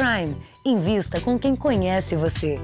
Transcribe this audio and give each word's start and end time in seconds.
Prime. 0.00 0.34
Invista 0.64 1.20
com 1.20 1.38
quem 1.38 1.54
conhece 1.54 2.16
você. 2.16 2.58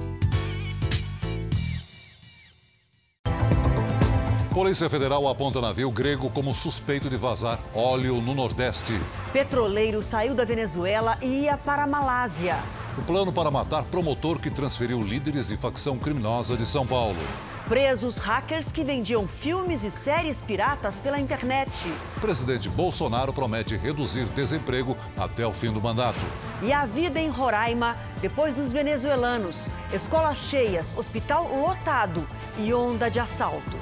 Polícia 4.55 4.89
Federal 4.89 5.29
aponta 5.29 5.61
navio 5.61 5.91
grego 5.91 6.31
como 6.31 6.55
suspeito 6.55 7.11
de 7.11 7.19
vazar 7.19 7.59
óleo 7.75 8.23
no 8.23 8.35
Nordeste. 8.35 8.95
Petroleiro 9.35 10.03
saiu 10.03 10.35
da 10.35 10.47
Venezuela 10.47 11.19
e 11.21 11.43
ia 11.43 11.59
para 11.59 11.83
a 11.83 11.87
Malásia. 11.87 12.57
O 12.97 13.03
plano 13.03 13.31
para 13.31 13.51
matar 13.51 13.85
promotor 13.85 14.41
que 14.41 14.49
transferiu 14.51 15.03
líderes 15.03 15.49
de 15.49 15.59
facção 15.59 15.99
criminosa 15.99 16.57
de 16.57 16.65
São 16.65 16.87
Paulo. 16.87 17.21
Presos 17.69 18.19
hackers 18.19 18.71
que 18.71 18.85
vendiam 18.85 19.27
filmes 19.27 19.83
e 19.83 19.91
séries 19.91 20.41
piratas 20.41 21.01
pela 21.01 21.19
internet. 21.19 21.89
O 22.17 22.21
presidente 22.21 22.69
Bolsonaro 22.69 23.33
promete 23.33 23.77
reduzir 23.77 24.25
desemprego 24.27 24.97
até 25.19 25.45
o 25.45 25.53
fim 25.53 25.73
do 25.73 25.81
mandato. 25.81 26.21
E 26.63 26.73
a 26.73 26.87
vida 26.87 27.19
em 27.19 27.29
Roraima, 27.29 27.99
depois 28.21 28.55
dos 28.55 28.73
venezuelanos. 28.73 29.69
Escolas 29.93 30.39
cheias, 30.39 30.97
hospital 30.97 31.49
lotado 31.61 32.25
e 32.57 32.73
onda 32.73 33.11
de 33.11 33.19
assaltos. 33.19 33.81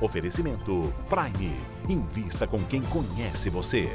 Oferecimento 0.00 0.94
Prime. 1.08 1.56
Invista 1.88 2.46
com 2.46 2.62
quem 2.64 2.82
conhece 2.82 3.50
você. 3.50 3.90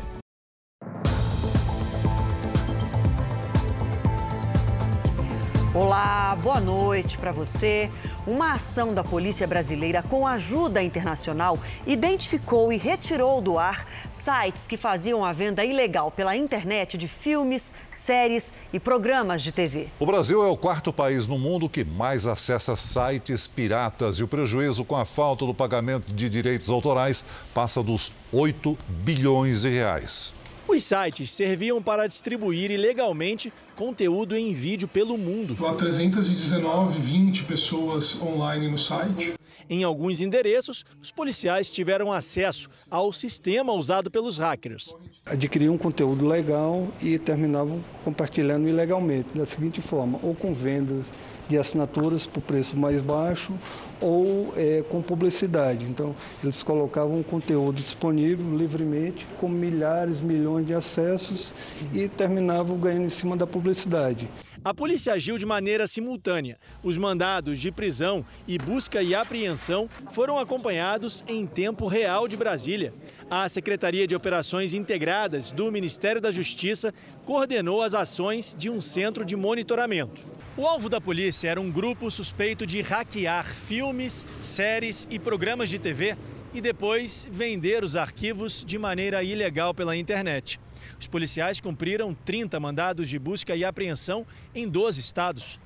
Olá, 5.74 6.38
boa 6.44 6.60
noite 6.60 7.18
para 7.18 7.32
você. 7.32 7.90
Uma 8.28 8.56
ação 8.56 8.94
da 8.94 9.06
Polícia 9.06 9.48
Brasileira 9.48 10.04
com 10.04 10.28
ajuda 10.28 10.84
internacional 10.84 11.58
identificou 11.88 12.74
e 12.74 12.78
retirou 12.78 13.40
do 13.40 13.58
ar 13.58 13.88
sites 14.12 14.68
que 14.68 14.76
faziam 14.76 15.24
a 15.24 15.32
venda 15.32 15.64
ilegal 15.64 16.12
pela 16.12 16.36
internet 16.36 16.98
de 16.98 17.08
filmes, 17.08 17.74
séries 17.90 18.54
e 18.74 18.82
programas 18.82 19.42
de 19.42 19.54
TV. 19.54 19.88
O 19.98 20.06
Brasil 20.06 20.44
é 20.44 20.48
o 20.48 20.58
quarto 20.58 20.92
país 20.92 21.26
no 21.26 21.40
mundo 21.40 21.70
que 21.70 21.86
mais 21.86 22.26
acessa 22.26 22.76
sites 22.76 23.48
piratas 23.48 24.18
e 24.18 24.24
o 24.24 24.28
prejuízo 24.28 24.84
com 24.84 24.98
a 24.98 25.06
falta 25.06 25.46
do 25.46 25.54
pagamento 25.54 26.12
de 26.12 26.28
direitos 26.28 26.70
autorais 26.70 27.24
passa 27.54 27.82
dos 27.82 28.12
8 28.34 28.78
bilhões 28.90 29.62
de 29.62 29.70
reais. 29.70 30.41
Os 30.74 30.86
sites 30.86 31.30
serviam 31.30 31.82
para 31.82 32.08
distribuir 32.08 32.72
ilegalmente 32.72 33.52
conteúdo 33.76 34.38
em 34.38 34.54
vídeo 34.54 34.88
pelo 34.88 35.18
mundo. 35.18 35.58
Há 35.68 35.74
319, 35.74 36.98
20 36.98 37.44
pessoas 37.44 38.16
online 38.22 38.70
no 38.70 38.78
site. 38.78 39.34
Em 39.70 39.84
alguns 39.84 40.22
endereços, 40.22 40.86
os 41.02 41.12
policiais 41.12 41.70
tiveram 41.70 42.10
acesso 42.10 42.70
ao 42.90 43.12
sistema 43.12 43.74
usado 43.74 44.10
pelos 44.10 44.38
hackers. 44.38 44.96
Adquiriam 45.26 45.74
um 45.74 45.78
conteúdo 45.78 46.26
legal 46.26 46.88
e 47.02 47.20
terminavam 47.20 47.84
compartilhando 48.06 48.66
ilegalmente, 48.70 49.28
da 49.36 49.46
seguinte 49.46 49.82
forma: 49.82 50.20
ou 50.24 50.34
com 50.34 50.54
vendas 50.54 51.12
de 51.52 51.58
assinaturas 51.58 52.26
por 52.26 52.42
preço 52.42 52.78
mais 52.78 53.02
baixo 53.02 53.54
ou 54.00 54.54
é, 54.56 54.84
com 54.90 55.02
publicidade. 55.02 55.86
Então, 55.86 56.16
eles 56.42 56.64
colocavam 56.64 57.20
um 57.20 57.24
conteúdo 57.24 57.82
disponível 57.82 58.58
livremente, 58.58 59.28
com 59.40 59.50
milhares, 59.50 60.22
milhões 60.22 60.66
de 60.66 60.74
acessos 60.74 61.54
e 61.94 62.08
terminavam 62.08 62.78
ganhando 62.78 63.06
em 63.06 63.10
cima 63.10 63.36
da 63.36 63.46
publicidade. 63.46 64.30
A 64.64 64.74
polícia 64.74 65.14
agiu 65.14 65.38
de 65.38 65.46
maneira 65.46 65.88
simultânea. 65.88 66.58
Os 66.84 66.96
mandados 66.96 67.60
de 67.60 67.72
prisão 67.72 68.24
e 68.48 68.58
busca 68.58 69.02
e 69.02 69.14
apreensão 69.14 69.90
foram 70.12 70.40
acompanhados 70.40 71.24
em 71.28 71.46
tempo 71.46 71.88
real 71.88 72.28
de 72.28 72.38
Brasília. 72.38 72.94
A 73.34 73.48
Secretaria 73.48 74.06
de 74.06 74.14
Operações 74.14 74.74
Integradas 74.74 75.54
do 75.54 75.72
Ministério 75.72 76.20
da 76.20 76.32
Justiça 76.32 76.94
coordenou 77.24 77.82
as 77.82 77.94
ações 77.94 78.54
de 78.60 78.70
um 78.70 78.82
centro 78.82 79.24
de 79.24 79.38
monitoramento. 79.38 80.26
O 80.58 80.68
alvo 80.68 80.90
da 80.90 81.00
polícia 81.00 81.48
era 81.48 81.62
um 81.62 81.72
grupo 81.72 82.12
suspeito 82.12 82.66
de 82.66 82.82
hackear 82.82 83.46
filmes, 83.46 84.26
séries 84.44 85.08
e 85.10 85.18
programas 85.18 85.70
de 85.70 85.80
TV 85.80 86.18
e 86.54 86.60
depois 86.60 87.26
vender 87.32 87.86
os 87.86 87.96
arquivos 87.96 88.66
de 88.68 88.78
maneira 88.78 89.24
ilegal 89.24 89.74
pela 89.74 89.96
internet. 89.96 90.60
Os 91.00 91.08
policiais 91.08 91.62
cumpriram 91.62 92.14
30 92.14 92.60
mandados 92.60 93.08
de 93.08 93.18
busca 93.18 93.56
e 93.56 93.64
apreensão 93.64 94.28
em 94.54 94.68
12 94.68 95.00
estados. 95.00 95.58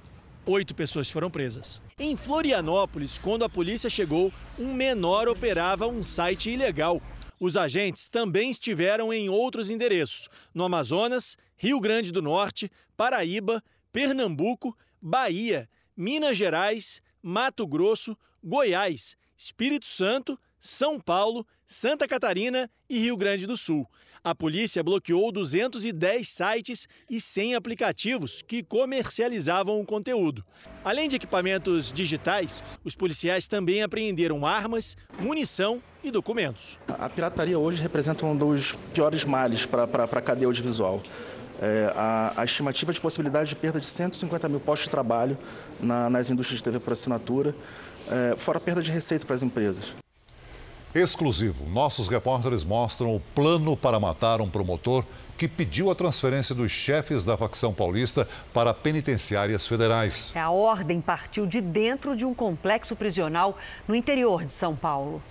Oito 0.45 0.75
pessoas 0.75 1.09
foram 1.09 1.31
presas. 1.31 1.81
Em 1.97 2.15
Florianópolis, 2.15 3.17
quando 3.17 3.43
a 3.43 3.49
polícia 3.49 3.89
chegou, 3.89 4.31
um 4.59 4.71
menor 4.75 5.27
operava 5.27 5.87
um 5.87 6.03
site 6.03 6.51
ilegal. 6.51 7.01
Os 7.45 7.55
agentes 7.55 8.09
também 8.09 8.49
estiveram 8.49 9.13
em 9.13 9.29
outros 9.29 9.69
endereços: 9.69 10.27
no 10.51 10.63
Amazonas, 10.63 11.37
Rio 11.55 11.79
Grande 11.79 12.11
do 12.11 12.19
Norte, 12.19 12.71
Paraíba 12.97 13.63
Pernambuco, 13.93 14.75
Bahia, 14.99 15.69
Minas 15.95 16.35
Gerais, 16.37 17.03
Mato 17.21 17.67
Grosso, 17.67 18.17
Goiás, 18.43 19.15
Espírito 19.37 19.85
Santo, 19.85 20.39
São 20.59 20.99
Paulo, 20.99 21.45
Santa 21.67 22.07
Catarina 22.07 22.67
e 22.89 22.97
Rio 22.97 23.15
Grande 23.15 23.45
do 23.45 23.55
Sul. 23.55 23.87
A 24.25 24.33
polícia 24.33 24.81
bloqueou 24.83 25.31
210 25.31 26.27
sites 26.27 26.87
e 27.07 27.21
100 27.21 27.53
aplicativos 27.53 28.41
que 28.41 28.63
comercializavam 28.63 29.79
o 29.79 29.85
conteúdo. 29.85 30.43
Além 30.83 31.07
de 31.07 31.15
equipamentos 31.15 31.93
digitais, 31.93 32.63
os 32.83 32.95
policiais 32.95 33.47
também 33.47 33.83
apreenderam 33.83 34.43
armas, 34.43 34.97
munição 35.19 35.79
e 36.03 36.09
documentos. 36.09 36.79
A 36.87 37.07
pirataria 37.07 37.59
hoje 37.59 37.79
representa 37.79 38.25
um 38.25 38.35
dos 38.35 38.71
piores 38.95 39.23
males 39.23 39.67
para 39.67 39.83
a 39.83 40.21
cadeia 40.21 40.47
audiovisual. 40.47 41.03
É, 41.61 41.93
a, 41.95 42.33
a, 42.35 42.45
estimativa 42.45 42.91
de 42.91 42.99
possibilidade 42.99 43.49
de 43.49 43.55
perda 43.55 43.79
de 43.79 43.85
150 43.85 44.49
mil 44.49 44.59
postos 44.59 44.85
de 44.85 44.89
trabalho 44.89 45.37
na, 45.79 46.09
nas 46.09 46.31
indústrias 46.31 46.57
de 46.57 46.63
TV 46.63 46.79
por 46.79 46.93
assinatura, 46.93 47.55
é, 48.09 48.35
fora 48.35 48.57
a 48.57 48.61
perda 48.61 48.81
de 48.81 48.89
receita 48.89 49.23
para 49.23 49.35
as 49.35 49.43
empresas. 49.43 49.95
Exclusivo. 50.95 51.65
Nossos 51.65 52.07
repórteres 52.07 52.63
mostram 52.63 53.13
o 53.13 53.19
plano 53.19 53.75
para 53.75 53.99
matar 53.99 54.39
um 54.39 54.49
promotor 54.49 55.03
que 55.37 55.45
pediu 55.45 55.91
a 55.91 55.95
transferência 55.95 56.55
dos 56.55 56.71
chefes 56.71 57.21
da 57.21 57.35
facção 57.35 57.73
paulista 57.73 58.25
para 58.53 58.73
penitenciárias 58.73 59.67
federais. 59.67 60.31
A 60.33 60.49
ordem 60.49 61.01
partiu 61.01 61.45
de 61.45 61.59
dentro 61.59 62.15
de 62.15 62.23
um 62.23 62.33
complexo 62.33 62.95
prisional 62.95 63.57
no 63.85 63.93
interior 63.93 64.45
de 64.45 64.53
São 64.53 64.73
Paulo. 64.73 65.21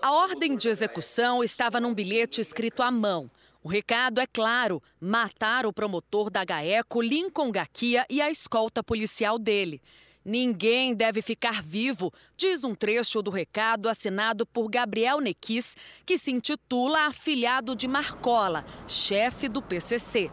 A 0.00 0.12
ordem 0.12 0.56
de 0.56 0.68
execução 0.68 1.42
estava 1.42 1.80
num 1.80 1.92
bilhete 1.92 2.40
escrito 2.40 2.80
à 2.80 2.92
mão. 2.92 3.28
O 3.60 3.68
recado 3.68 4.20
é 4.20 4.26
claro: 4.32 4.80
matar 5.00 5.66
o 5.66 5.72
promotor 5.72 6.30
da 6.30 6.44
GAECO, 6.44 7.02
Lincoln 7.02 7.50
Gaquia, 7.50 8.06
e 8.08 8.22
a 8.22 8.30
escolta 8.30 8.84
policial 8.84 9.36
dele. 9.36 9.80
Ninguém 10.24 10.94
deve 10.94 11.20
ficar 11.20 11.62
vivo, 11.64 12.12
diz 12.36 12.62
um 12.62 12.76
trecho 12.76 13.20
do 13.22 13.30
recado 13.30 13.88
assinado 13.88 14.46
por 14.46 14.70
Gabriel 14.70 15.20
Nequis, 15.20 15.76
que 16.06 16.16
se 16.16 16.30
intitula 16.30 17.06
Afilhado 17.06 17.74
de 17.74 17.88
Marcola, 17.88 18.64
chefe 18.86 19.48
do 19.48 19.60
PCC. 19.60 20.30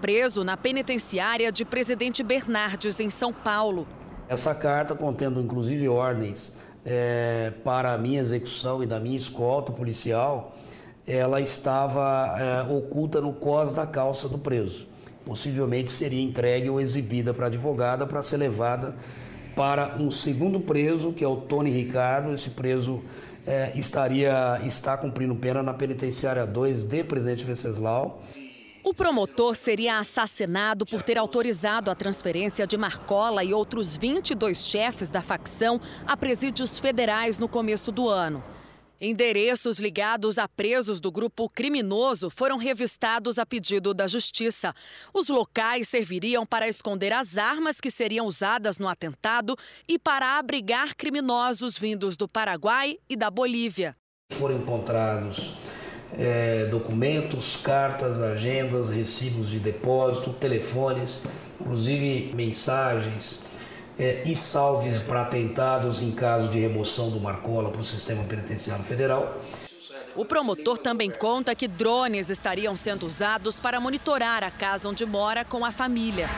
Preso 0.00 0.44
na 0.44 0.56
penitenciária 0.56 1.50
de 1.50 1.64
Presidente 1.64 2.22
Bernardes, 2.22 3.00
em 3.00 3.10
São 3.10 3.32
Paulo. 3.32 3.88
Essa 4.28 4.54
carta, 4.54 4.94
contendo 4.94 5.40
inclusive 5.40 5.88
ordens 5.88 6.52
é, 6.84 7.52
para 7.64 7.92
a 7.92 7.98
minha 7.98 8.20
execução 8.20 8.84
e 8.84 8.86
da 8.86 9.00
minha 9.00 9.16
escolta 9.16 9.72
policial, 9.72 10.56
ela 11.04 11.40
estava 11.40 12.36
é, 12.38 12.72
oculta 12.72 13.20
no 13.20 13.32
cós 13.32 13.72
da 13.72 13.84
calça 13.84 14.28
do 14.28 14.38
preso. 14.38 14.86
Possivelmente 15.24 15.90
seria 15.90 16.22
entregue 16.22 16.70
ou 16.70 16.80
exibida 16.80 17.34
para 17.34 17.46
a 17.46 17.48
advogada 17.48 18.06
para 18.06 18.22
ser 18.22 18.36
levada 18.36 18.94
para 19.54 19.96
um 19.98 20.10
segundo 20.10 20.60
preso, 20.60 21.12
que 21.12 21.24
é 21.24 21.28
o 21.28 21.36
Tony 21.36 21.70
Ricardo. 21.70 22.32
Esse 22.32 22.50
preso 22.50 23.02
é, 23.46 23.72
estaria 23.76 24.60
está 24.64 24.96
cumprindo 24.96 25.34
pena 25.34 25.62
na 25.62 25.74
penitenciária 25.74 26.46
2 26.46 26.84
de 26.84 27.04
Presidente 27.04 27.44
Venceslau. 27.44 28.22
O 28.82 28.92
promotor 28.92 29.56
seria 29.56 29.98
assassinado 29.98 30.84
por 30.84 31.00
ter 31.00 31.16
autorizado 31.16 31.90
a 31.90 31.94
transferência 31.94 32.66
de 32.66 32.76
Marcola 32.76 33.42
e 33.42 33.54
outros 33.54 33.96
22 33.96 34.66
chefes 34.66 35.08
da 35.08 35.22
facção 35.22 35.80
a 36.06 36.14
presídios 36.16 36.78
federais 36.78 37.38
no 37.38 37.48
começo 37.48 37.90
do 37.90 38.10
ano. 38.10 38.44
Endereços 39.06 39.78
ligados 39.78 40.38
a 40.38 40.48
presos 40.48 40.98
do 40.98 41.12
grupo 41.12 41.46
criminoso 41.46 42.30
foram 42.30 42.56
revistados 42.56 43.38
a 43.38 43.44
pedido 43.44 43.92
da 43.92 44.06
Justiça. 44.06 44.74
Os 45.12 45.28
locais 45.28 45.88
serviriam 45.88 46.46
para 46.46 46.66
esconder 46.66 47.12
as 47.12 47.36
armas 47.36 47.82
que 47.82 47.90
seriam 47.90 48.24
usadas 48.24 48.78
no 48.78 48.88
atentado 48.88 49.58
e 49.86 49.98
para 49.98 50.38
abrigar 50.38 50.94
criminosos 50.96 51.76
vindos 51.76 52.16
do 52.16 52.26
Paraguai 52.26 52.96
e 53.06 53.14
da 53.14 53.30
Bolívia. 53.30 53.94
Foram 54.32 54.56
encontrados 54.56 55.52
é, 56.18 56.64
documentos, 56.70 57.56
cartas, 57.56 58.18
agendas, 58.22 58.88
recibos 58.88 59.50
de 59.50 59.58
depósito, 59.58 60.32
telefones, 60.32 61.24
inclusive 61.60 62.32
mensagens 62.34 63.42
é, 63.98 64.22
e 64.24 64.34
salves 64.34 65.00
para 65.02 65.22
atentados 65.22 66.02
em 66.02 66.10
caso 66.10 66.48
de 66.48 66.58
remoção 66.58 67.10
do 67.10 67.20
Marcola 67.20 67.70
para 67.70 67.80
o 67.80 67.84
sistema 67.84 68.24
penitenciário 68.24 68.84
federal. 68.84 69.40
O 70.16 70.24
promotor 70.24 70.78
também 70.78 71.10
conta 71.10 71.54
que 71.54 71.66
drones 71.66 72.30
estariam 72.30 72.76
sendo 72.76 73.06
usados 73.06 73.58
para 73.58 73.80
monitorar 73.80 74.44
a 74.44 74.50
casa 74.50 74.88
onde 74.88 75.04
mora 75.04 75.44
com 75.44 75.64
a 75.64 75.72
família. 75.72 76.28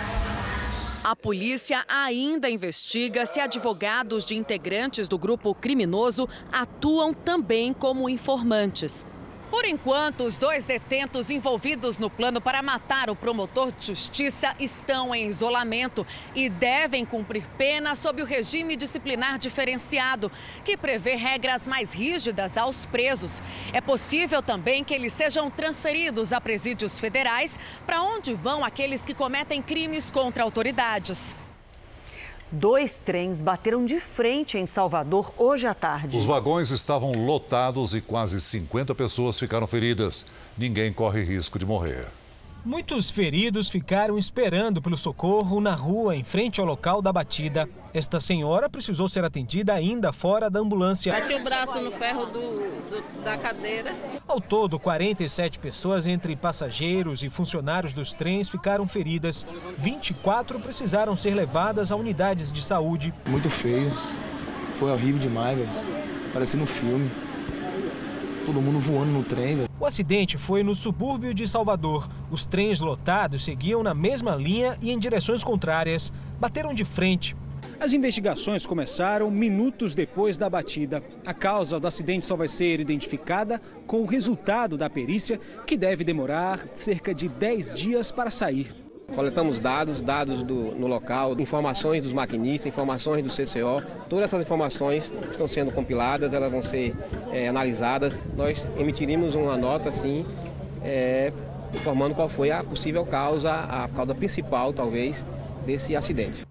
A 1.04 1.14
polícia 1.14 1.84
ainda 1.86 2.50
investiga 2.50 3.24
se 3.24 3.38
advogados 3.38 4.24
de 4.24 4.34
integrantes 4.34 5.08
do 5.08 5.16
grupo 5.16 5.54
criminoso 5.54 6.28
atuam 6.50 7.14
também 7.14 7.72
como 7.72 8.08
informantes. 8.08 9.06
Por 9.50 9.64
enquanto, 9.64 10.24
os 10.24 10.38
dois 10.38 10.64
detentos 10.64 11.30
envolvidos 11.30 11.98
no 11.98 12.10
plano 12.10 12.40
para 12.40 12.62
matar 12.62 13.08
o 13.08 13.14
promotor 13.14 13.70
de 13.70 13.86
justiça 13.86 14.54
estão 14.58 15.14
em 15.14 15.28
isolamento 15.28 16.04
e 16.34 16.50
devem 16.50 17.04
cumprir 17.04 17.46
pena 17.56 17.94
sob 17.94 18.22
o 18.22 18.26
regime 18.26 18.76
disciplinar 18.76 19.38
diferenciado, 19.38 20.32
que 20.64 20.76
prevê 20.76 21.14
regras 21.14 21.66
mais 21.66 21.92
rígidas 21.92 22.58
aos 22.58 22.86
presos. 22.86 23.40
É 23.72 23.80
possível 23.80 24.42
também 24.42 24.82
que 24.82 24.94
eles 24.94 25.12
sejam 25.12 25.48
transferidos 25.48 26.32
a 26.32 26.40
presídios 26.40 26.98
federais, 26.98 27.56
para 27.86 28.02
onde 28.02 28.34
vão 28.34 28.64
aqueles 28.64 29.00
que 29.00 29.14
cometem 29.14 29.62
crimes 29.62 30.10
contra 30.10 30.42
autoridades. 30.42 31.36
Dois 32.50 32.96
trens 32.96 33.42
bateram 33.42 33.84
de 33.84 33.98
frente 33.98 34.56
em 34.56 34.66
Salvador 34.66 35.34
hoje 35.36 35.66
à 35.66 35.74
tarde. 35.74 36.16
Os 36.16 36.24
vagões 36.24 36.70
estavam 36.70 37.10
lotados 37.10 37.92
e 37.92 38.00
quase 38.00 38.40
50 38.40 38.94
pessoas 38.94 39.36
ficaram 39.36 39.66
feridas. 39.66 40.24
Ninguém 40.56 40.92
corre 40.92 41.22
risco 41.24 41.58
de 41.58 41.66
morrer. 41.66 42.06
Muitos 42.66 43.12
feridos 43.12 43.68
ficaram 43.68 44.18
esperando 44.18 44.82
pelo 44.82 44.96
socorro 44.96 45.60
na 45.60 45.72
rua 45.72 46.16
em 46.16 46.24
frente 46.24 46.58
ao 46.60 46.66
local 46.66 47.00
da 47.00 47.12
batida. 47.12 47.68
Esta 47.94 48.18
senhora 48.18 48.68
precisou 48.68 49.08
ser 49.08 49.22
atendida 49.22 49.72
ainda 49.72 50.12
fora 50.12 50.50
da 50.50 50.58
ambulância. 50.58 51.12
Bati 51.12 51.32
o 51.34 51.44
braço 51.44 51.80
no 51.80 51.92
ferro 51.92 52.26
do, 52.26 52.40
do, 52.40 53.22
da 53.22 53.38
cadeira. 53.38 53.94
Ao 54.26 54.40
todo, 54.40 54.80
47 54.80 55.60
pessoas, 55.60 56.08
entre 56.08 56.34
passageiros 56.34 57.22
e 57.22 57.30
funcionários 57.30 57.94
dos 57.94 58.12
trens, 58.12 58.48
ficaram 58.48 58.84
feridas. 58.88 59.46
24 59.78 60.58
precisaram 60.58 61.14
ser 61.14 61.34
levadas 61.34 61.92
a 61.92 61.96
unidades 61.96 62.50
de 62.50 62.60
saúde. 62.60 63.14
Muito 63.26 63.48
feio. 63.48 63.96
Foi 64.74 64.90
horrível 64.90 65.20
demais, 65.20 65.56
velho. 65.56 65.70
Parecendo 66.32 66.64
um 66.64 66.66
filme 66.66 67.08
todo 68.46 68.62
mundo 68.62 68.78
voando 68.78 69.10
no 69.10 69.24
trem. 69.24 69.66
O 69.78 69.84
acidente 69.84 70.38
foi 70.38 70.62
no 70.62 70.74
subúrbio 70.74 71.34
de 71.34 71.48
Salvador. 71.48 72.08
Os 72.30 72.46
trens 72.46 72.78
lotados 72.78 73.42
seguiam 73.44 73.82
na 73.82 73.92
mesma 73.92 74.36
linha 74.36 74.78
e 74.80 74.92
em 74.92 74.98
direções 74.98 75.42
contrárias. 75.42 76.12
Bateram 76.38 76.72
de 76.72 76.84
frente. 76.84 77.36
As 77.80 77.92
investigações 77.92 78.64
começaram 78.64 79.30
minutos 79.30 79.96
depois 79.96 80.38
da 80.38 80.48
batida. 80.48 81.02
A 81.26 81.34
causa 81.34 81.80
do 81.80 81.88
acidente 81.88 82.24
só 82.24 82.36
vai 82.36 82.46
ser 82.46 82.78
identificada 82.78 83.60
com 83.86 84.00
o 84.00 84.06
resultado 84.06 84.78
da 84.78 84.88
perícia, 84.88 85.40
que 85.66 85.76
deve 85.76 86.04
demorar 86.04 86.66
cerca 86.72 87.12
de 87.12 87.28
10 87.28 87.74
dias 87.74 88.12
para 88.12 88.30
sair. 88.30 88.85
Coletamos 89.14 89.60
dados, 89.60 90.02
dados 90.02 90.42
do, 90.42 90.72
no 90.74 90.86
local, 90.86 91.38
informações 91.38 92.02
dos 92.02 92.12
maquinistas, 92.12 92.66
informações 92.66 93.22
do 93.22 93.30
CCO. 93.30 93.82
Todas 94.08 94.26
essas 94.26 94.42
informações 94.42 95.12
estão 95.30 95.46
sendo 95.46 95.70
compiladas, 95.70 96.34
elas 96.34 96.50
vão 96.50 96.62
ser 96.62 96.94
é, 97.32 97.48
analisadas. 97.48 98.20
Nós 98.36 98.66
emitiremos 98.76 99.34
uma 99.34 99.56
nota, 99.56 99.88
assim, 99.88 100.26
é, 100.82 101.32
informando 101.72 102.14
qual 102.14 102.28
foi 102.28 102.50
a 102.50 102.64
possível 102.64 103.06
causa, 103.06 103.52
a 103.52 103.88
causa 103.88 104.14
principal, 104.14 104.72
talvez, 104.72 105.24
desse 105.64 105.94
acidente. 105.94 106.44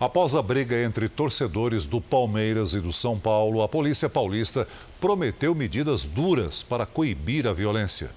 Após 0.00 0.34
a 0.34 0.42
briga 0.42 0.82
entre 0.82 1.08
torcedores 1.08 1.84
do 1.84 2.00
Palmeiras 2.00 2.72
e 2.72 2.80
do 2.80 2.92
São 2.92 3.16
Paulo, 3.18 3.62
a 3.62 3.68
Polícia 3.68 4.08
Paulista 4.08 4.66
prometeu 5.00 5.54
medidas 5.54 6.02
duras 6.02 6.62
para 6.62 6.86
coibir 6.86 7.46
a 7.46 7.52
violência 7.52 8.10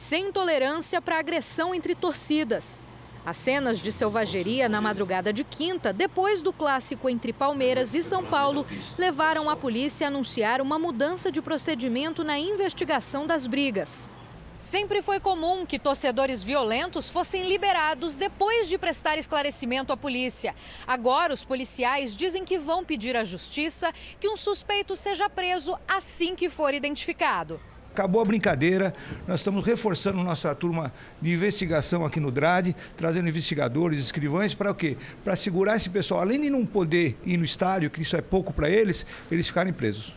sem 0.00 0.32
tolerância 0.32 0.98
para 1.02 1.18
agressão 1.18 1.74
entre 1.74 1.94
torcidas. 1.94 2.82
As 3.24 3.36
cenas 3.36 3.78
de 3.78 3.92
selvageria 3.92 4.66
na 4.66 4.80
madrugada 4.80 5.30
de 5.30 5.44
quinta, 5.44 5.92
depois 5.92 6.40
do 6.40 6.54
clássico 6.54 7.06
entre 7.06 7.34
Palmeiras 7.34 7.94
e 7.94 8.02
São 8.02 8.24
Paulo, 8.24 8.66
levaram 8.96 9.50
a 9.50 9.54
polícia 9.54 10.06
a 10.06 10.08
anunciar 10.08 10.62
uma 10.62 10.78
mudança 10.78 11.30
de 11.30 11.42
procedimento 11.42 12.24
na 12.24 12.38
investigação 12.38 13.26
das 13.26 13.46
brigas. 13.46 14.10
Sempre 14.58 15.02
foi 15.02 15.20
comum 15.20 15.66
que 15.66 15.78
torcedores 15.78 16.42
violentos 16.42 17.10
fossem 17.10 17.46
liberados 17.46 18.16
depois 18.16 18.68
de 18.68 18.78
prestar 18.78 19.18
esclarecimento 19.18 19.92
à 19.92 19.98
polícia. 19.98 20.54
Agora, 20.86 21.34
os 21.34 21.44
policiais 21.44 22.16
dizem 22.16 22.42
que 22.42 22.58
vão 22.58 22.82
pedir 22.86 23.18
à 23.18 23.22
justiça 23.22 23.92
que 24.18 24.30
um 24.30 24.36
suspeito 24.36 24.96
seja 24.96 25.28
preso 25.28 25.78
assim 25.86 26.34
que 26.34 26.48
for 26.48 26.72
identificado. 26.72 27.60
Acabou 27.92 28.22
a 28.22 28.24
brincadeira, 28.24 28.94
nós 29.26 29.40
estamos 29.40 29.66
reforçando 29.66 30.22
nossa 30.22 30.54
turma 30.54 30.92
de 31.20 31.32
investigação 31.32 32.04
aqui 32.04 32.20
no 32.20 32.30
DRAD, 32.30 32.74
trazendo 32.96 33.28
investigadores, 33.28 33.98
escrivães, 33.98 34.54
para 34.54 34.70
o 34.70 34.74
quê? 34.74 34.96
Para 35.24 35.34
segurar 35.34 35.76
esse 35.76 35.90
pessoal, 35.90 36.20
além 36.20 36.40
de 36.40 36.50
não 36.50 36.64
poder 36.64 37.18
ir 37.26 37.36
no 37.36 37.44
estádio, 37.44 37.90
que 37.90 38.02
isso 38.02 38.16
é 38.16 38.20
pouco 38.20 38.52
para 38.52 38.70
eles, 38.70 39.04
eles 39.30 39.48
ficarem 39.48 39.72
presos. 39.72 40.14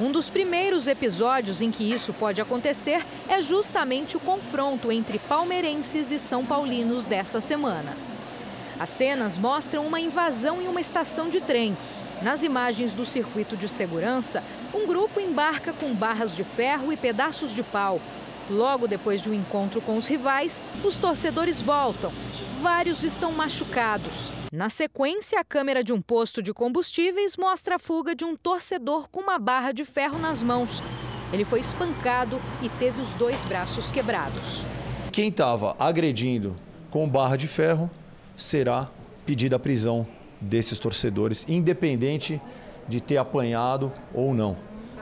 Um 0.00 0.10
dos 0.10 0.30
primeiros 0.30 0.86
episódios 0.86 1.60
em 1.60 1.70
que 1.70 1.84
isso 1.84 2.14
pode 2.14 2.40
acontecer 2.40 3.04
é 3.28 3.42
justamente 3.42 4.16
o 4.16 4.20
confronto 4.20 4.90
entre 4.90 5.18
palmeirenses 5.18 6.10
e 6.10 6.18
são 6.18 6.44
paulinos 6.44 7.04
dessa 7.04 7.38
semana. 7.38 7.94
As 8.78 8.88
cenas 8.88 9.36
mostram 9.36 9.86
uma 9.86 10.00
invasão 10.00 10.62
em 10.62 10.66
uma 10.66 10.80
estação 10.80 11.28
de 11.28 11.38
trem. 11.38 11.76
Nas 12.22 12.42
imagens 12.42 12.92
do 12.92 13.06
circuito 13.06 13.56
de 13.56 13.66
segurança, 13.66 14.44
um 14.74 14.86
grupo 14.86 15.18
embarca 15.18 15.72
com 15.72 15.94
barras 15.94 16.36
de 16.36 16.44
ferro 16.44 16.92
e 16.92 16.96
pedaços 16.96 17.54
de 17.54 17.62
pau. 17.62 17.98
Logo 18.50 18.86
depois 18.86 19.22
de 19.22 19.30
um 19.30 19.34
encontro 19.34 19.80
com 19.80 19.96
os 19.96 20.06
rivais, 20.06 20.62
os 20.84 20.96
torcedores 20.96 21.62
voltam. 21.62 22.12
Vários 22.60 23.04
estão 23.04 23.32
machucados. 23.32 24.30
Na 24.52 24.68
sequência, 24.68 25.40
a 25.40 25.44
câmera 25.44 25.82
de 25.82 25.94
um 25.94 26.02
posto 26.02 26.42
de 26.42 26.52
combustíveis 26.52 27.38
mostra 27.38 27.76
a 27.76 27.78
fuga 27.78 28.14
de 28.14 28.24
um 28.24 28.36
torcedor 28.36 29.08
com 29.08 29.20
uma 29.20 29.38
barra 29.38 29.72
de 29.72 29.84
ferro 29.86 30.18
nas 30.18 30.42
mãos. 30.42 30.82
Ele 31.32 31.44
foi 31.44 31.60
espancado 31.60 32.38
e 32.60 32.68
teve 32.68 33.00
os 33.00 33.14
dois 33.14 33.46
braços 33.46 33.90
quebrados. 33.90 34.66
Quem 35.10 35.28
estava 35.28 35.74
agredindo 35.78 36.54
com 36.90 37.08
barra 37.08 37.36
de 37.36 37.46
ferro 37.46 37.88
será 38.36 38.90
pedido 39.24 39.54
a 39.56 39.58
prisão 39.58 40.06
desses 40.40 40.78
torcedores, 40.78 41.46
independente 41.48 42.40
de 42.88 43.00
ter 43.00 43.18
apanhado 43.18 43.92
ou 44.14 44.34
não, 44.34 44.56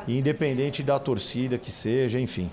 independente 0.06 0.82
da 0.82 0.98
torcida 0.98 1.56
que 1.56 1.70
seja, 1.70 2.18
enfim. 2.18 2.50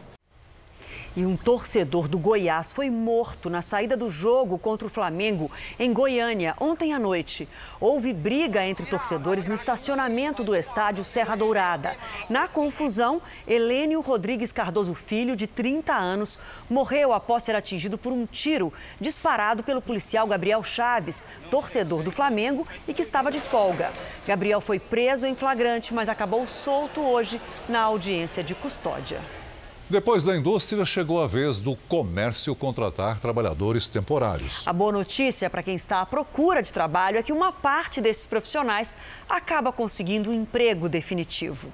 E 1.15 1.25
um 1.25 1.37
torcedor 1.37 2.09
do 2.09 2.19
Goiás 2.19 2.73
foi 2.73 2.89
morto 2.89 3.49
na 3.49 3.61
saída 3.61 3.95
do 3.95 4.11
jogo 4.11 4.57
contra 4.57 4.85
o 4.85 4.91
Flamengo 4.91 5.49
em 5.79 5.93
Goiânia 5.93 6.53
ontem 6.59 6.93
à 6.93 6.99
noite. 6.99 7.47
Houve 7.79 8.11
briga 8.11 8.65
entre 8.65 8.85
torcedores 8.85 9.47
no 9.47 9.53
estacionamento 9.53 10.43
do 10.43 10.53
estádio 10.53 11.05
Serra 11.05 11.37
Dourada. 11.37 11.95
Na 12.29 12.49
confusão, 12.49 13.21
Helênio 13.47 14.01
Rodrigues 14.01 14.51
Cardoso 14.51 14.93
Filho, 14.93 15.37
de 15.37 15.47
30 15.47 15.93
anos, 15.93 16.37
morreu 16.69 17.13
após 17.13 17.43
ser 17.43 17.55
atingido 17.55 17.97
por 17.97 18.11
um 18.11 18.25
tiro 18.25 18.73
disparado 18.99 19.63
pelo 19.63 19.81
policial 19.81 20.27
Gabriel 20.27 20.63
Chaves, 20.65 21.25
torcedor 21.49 22.03
do 22.03 22.11
Flamengo 22.11 22.67
e 22.89 22.93
que 22.93 23.01
estava 23.01 23.31
de 23.31 23.39
folga. 23.39 23.89
Gabriel 24.27 24.59
foi 24.59 24.79
preso 24.79 25.25
em 25.25 25.33
flagrante, 25.33 25.93
mas 25.93 26.09
acabou 26.09 26.45
solto 26.45 26.99
hoje 26.99 27.39
na 27.69 27.79
audiência 27.79 28.43
de 28.43 28.53
custódia. 28.53 29.21
Depois 29.87 30.23
da 30.23 30.35
indústria, 30.35 30.83
chegou 30.83 31.21
a 31.21 31.27
vez 31.27 31.59
do 31.59 31.75
comércio 31.75 32.55
contratar 32.55 33.19
trabalhadores 33.19 33.85
temporários. 33.85 34.67
A 34.67 34.73
boa 34.73 34.91
notícia 34.91 35.47
para 35.47 35.61
quem 35.61 35.75
está 35.75 36.01
à 36.01 36.05
procura 36.07 36.63
de 36.63 36.73
trabalho 36.73 37.17
é 37.17 37.23
que 37.23 37.31
uma 37.31 37.51
parte 37.51 38.01
desses 38.01 38.25
profissionais 38.25 38.97
acaba 39.29 39.71
conseguindo 39.71 40.31
um 40.31 40.33
emprego 40.33 40.89
definitivo. 40.89 41.71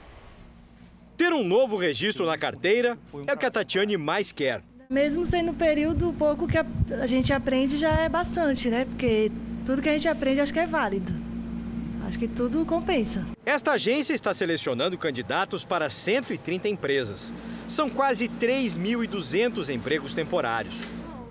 Ter 1.16 1.32
um 1.32 1.44
novo 1.44 1.78
registro 1.78 2.26
na 2.26 2.38
carteira 2.38 2.98
é 3.26 3.34
o 3.34 3.38
que 3.38 3.46
a 3.46 3.52
Tatiane 3.52 3.96
mais 3.96 4.34
quer. 4.34 4.62
Mesmo 4.90 5.26
sendo 5.26 5.54
período, 5.54 6.14
pouco 6.20 6.46
que 6.48 6.58
a 6.58 7.08
gente 7.08 7.32
aprende 7.32 7.78
já 7.78 8.02
é 8.02 8.10
bastante, 8.10 8.70
né? 8.70 8.84
Porque 8.84 9.32
tudo 9.66 9.82
que 9.82 9.88
a 9.88 9.94
gente 9.94 10.10
aprende 10.10 10.42
acho 10.42 10.52
que 10.52 10.60
é 10.60 10.68
válido. 10.68 11.31
Acho 12.12 12.20
que 12.20 12.28
tudo 12.28 12.66
compensa. 12.66 13.26
Esta 13.46 13.72
agência 13.72 14.14
está 14.14 14.34
selecionando 14.34 14.98
candidatos 14.98 15.64
para 15.64 15.90
130 15.90 16.68
empresas. 16.68 17.34
São 17.70 17.90
quase 17.90 18.28
3.200 18.28 19.74
empregos 19.74 20.14
temporários. 20.14 20.84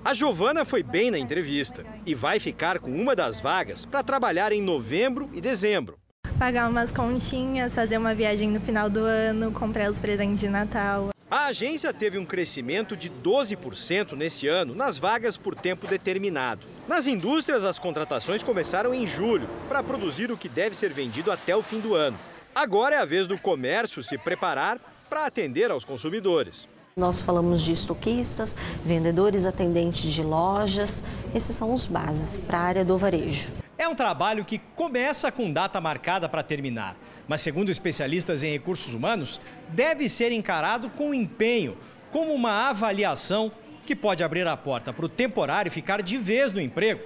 A 0.03 0.15
Giovana 0.15 0.65
foi 0.65 0.83
bem 0.83 1.11
na 1.11 1.19
entrevista 1.19 1.85
e 2.07 2.15
vai 2.15 2.41
ficar 2.41 2.79
com 2.79 2.91
uma 2.93 3.15
das 3.15 3.41
vagas 3.41 3.85
para 3.85 4.03
trabalhar 4.03 4.53
em 4.53 4.63
novembro 4.63 5.29
e 5.35 5.41
dezembro. 5.43 5.99
Pagar 6.39 6.71
umas 6.71 6.91
continhas, 6.91 7.75
fazer 7.75 7.99
uma 7.99 8.15
viagem 8.15 8.51
no 8.51 8.61
final 8.63 8.89
do 8.89 9.01
ano, 9.01 9.53
comprar 9.53 9.91
os 9.91 10.01
presentes 10.01 10.41
de 10.41 10.49
Natal. 10.49 11.11
A 11.31 11.47
agência 11.47 11.95
teve 11.95 12.19
um 12.19 12.25
crescimento 12.25 12.97
de 12.97 13.09
12% 13.09 14.17
nesse 14.17 14.49
ano 14.49 14.75
nas 14.75 14.99
vagas 14.99 15.37
por 15.37 15.55
tempo 15.55 15.87
determinado. 15.87 16.67
Nas 16.89 17.07
indústrias, 17.07 17.65
as 17.65 17.79
contratações 17.79 18.43
começaram 18.43 18.93
em 18.93 19.07
julho 19.07 19.49
para 19.69 19.81
produzir 19.81 20.33
o 20.33 20.37
que 20.37 20.49
deve 20.49 20.77
ser 20.77 20.93
vendido 20.93 21.31
até 21.31 21.55
o 21.55 21.63
fim 21.63 21.79
do 21.79 21.95
ano. 21.95 22.19
Agora 22.53 22.97
é 22.97 22.99
a 22.99 23.05
vez 23.05 23.29
do 23.29 23.39
comércio 23.39 24.03
se 24.03 24.19
preparar 24.19 24.81
para 25.09 25.25
atender 25.25 25.71
aos 25.71 25.85
consumidores. 25.85 26.67
Nós 26.97 27.21
falamos 27.21 27.63
de 27.63 27.71
estoquistas, 27.71 28.57
vendedores, 28.85 29.47
atendentes 29.47 30.11
de 30.11 30.25
lojas. 30.25 31.05
Esses 31.33 31.55
são 31.55 31.73
os 31.73 31.87
bases 31.87 32.39
para 32.39 32.59
a 32.59 32.63
área 32.63 32.85
do 32.85 32.99
varejo. 32.99 33.53
É 33.79 33.89
um 33.89 33.95
trabalho 33.95 34.45
que 34.45 34.59
começa 34.75 35.31
com 35.31 35.53
data 35.53 35.81
marcada 35.81 36.29
para 36.29 36.43
terminar, 36.43 36.97
mas, 37.31 37.43
segundo 37.43 37.71
especialistas 37.71 38.43
em 38.43 38.51
recursos 38.51 38.93
humanos, 38.93 39.41
deve 39.69 40.09
ser 40.09 40.33
encarado 40.33 40.91
com 40.91 41.15
empenho, 41.15 41.79
como 42.11 42.35
uma 42.35 42.69
avaliação 42.69 43.53
que 43.87 43.95
pode 43.95 44.25
abrir 44.25 44.49
a 44.49 44.57
porta 44.57 44.93
para 44.93 45.07
o 45.07 45.09
temporário 45.09 45.71
ficar 45.71 46.03
de 46.03 46.19
vez 46.19 46.53
no 46.53 46.61
emprego. 46.61 47.03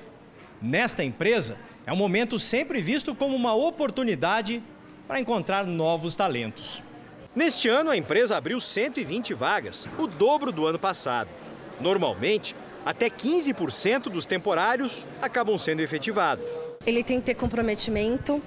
Nesta 0.62 1.04
empresa, 1.04 1.58
é 1.84 1.92
um 1.92 1.96
momento 1.96 2.38
sempre 2.38 2.80
visto 2.80 3.14
como 3.14 3.36
uma 3.36 3.52
oportunidade 3.52 4.62
para 5.06 5.20
encontrar 5.20 5.66
novos 5.66 6.16
talentos. 6.16 6.82
Neste 7.36 7.68
ano, 7.68 7.90
a 7.90 7.96
empresa 7.98 8.34
abriu 8.34 8.58
120 8.58 9.34
vagas, 9.34 9.86
o 9.98 10.06
dobro 10.06 10.50
do 10.50 10.66
ano 10.66 10.78
passado. 10.78 11.28
Normalmente, 11.78 12.56
até 12.82 13.10
15% 13.10 14.04
dos 14.04 14.24
temporários 14.24 15.06
acabam 15.20 15.58
sendo 15.58 15.82
efetivados. 15.82 16.58
Ele 16.86 17.04
tem 17.04 17.20
que 17.20 17.26
ter 17.26 17.34
comprometimento, 17.34 18.42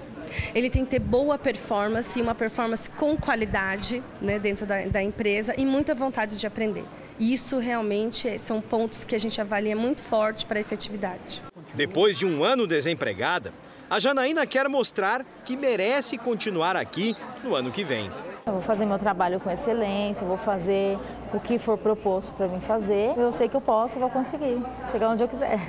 ele 0.54 0.70
tem 0.70 0.84
que 0.84 0.90
ter 0.90 0.98
boa 0.98 1.38
performance, 1.38 2.20
uma 2.20 2.34
performance 2.34 2.88
com 2.90 3.16
qualidade 3.16 4.02
né, 4.20 4.38
dentro 4.38 4.66
da, 4.66 4.82
da 4.86 5.02
empresa 5.02 5.54
e 5.56 5.64
muita 5.64 5.94
vontade 5.94 6.38
de 6.38 6.46
aprender. 6.46 6.84
Isso 7.18 7.58
realmente 7.58 8.38
são 8.38 8.60
pontos 8.60 9.04
que 9.04 9.14
a 9.14 9.18
gente 9.18 9.40
avalia 9.40 9.74
muito 9.74 10.00
forte 10.00 10.46
para 10.46 10.58
a 10.58 10.60
efetividade. 10.60 11.42
Depois 11.74 12.16
de 12.16 12.24
um 12.24 12.44
ano 12.44 12.66
desempregada, 12.66 13.52
a 13.90 13.98
Janaína 13.98 14.46
quer 14.46 14.68
mostrar 14.68 15.24
que 15.44 15.56
merece 15.56 16.16
continuar 16.16 16.76
aqui 16.76 17.16
no 17.42 17.54
ano 17.54 17.70
que 17.70 17.82
vem. 17.82 18.10
Eu 18.46 18.52
vou 18.52 18.62
fazer 18.62 18.86
meu 18.86 18.98
trabalho 18.98 19.40
com 19.40 19.50
excelência, 19.50 20.26
vou 20.26 20.38
fazer 20.38 20.98
o 21.34 21.40
que 21.40 21.58
for 21.58 21.76
proposto 21.76 22.32
para 22.32 22.48
mim 22.48 22.60
fazer. 22.60 23.12
Eu 23.16 23.32
sei 23.32 23.48
que 23.48 23.56
eu 23.56 23.60
posso, 23.60 23.96
e 23.96 24.00
vou 24.00 24.10
conseguir 24.10 24.62
chegar 24.90 25.10
onde 25.10 25.22
eu 25.22 25.28
quiser. 25.28 25.60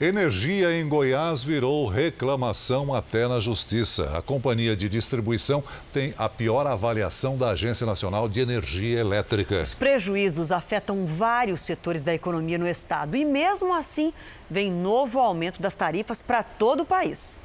Energia 0.00 0.76
em 0.76 0.88
Goiás 0.88 1.44
virou 1.44 1.86
reclamação 1.86 2.92
até 2.92 3.28
na 3.28 3.38
Justiça. 3.38 4.18
A 4.18 4.20
companhia 4.20 4.74
de 4.74 4.88
distribuição 4.88 5.62
tem 5.92 6.12
a 6.18 6.28
pior 6.28 6.66
avaliação 6.66 7.38
da 7.38 7.50
Agência 7.50 7.86
Nacional 7.86 8.28
de 8.28 8.40
Energia 8.40 8.98
Elétrica. 8.98 9.62
Os 9.62 9.72
prejuízos 9.72 10.50
afetam 10.50 11.06
vários 11.06 11.60
setores 11.60 12.02
da 12.02 12.12
economia 12.12 12.58
no 12.58 12.66
estado 12.66 13.16
e, 13.16 13.24
mesmo 13.24 13.72
assim, 13.72 14.12
vem 14.50 14.68
novo 14.68 15.20
aumento 15.20 15.62
das 15.62 15.76
tarifas 15.76 16.20
para 16.20 16.42
todo 16.42 16.80
o 16.80 16.86
país. 16.86 17.40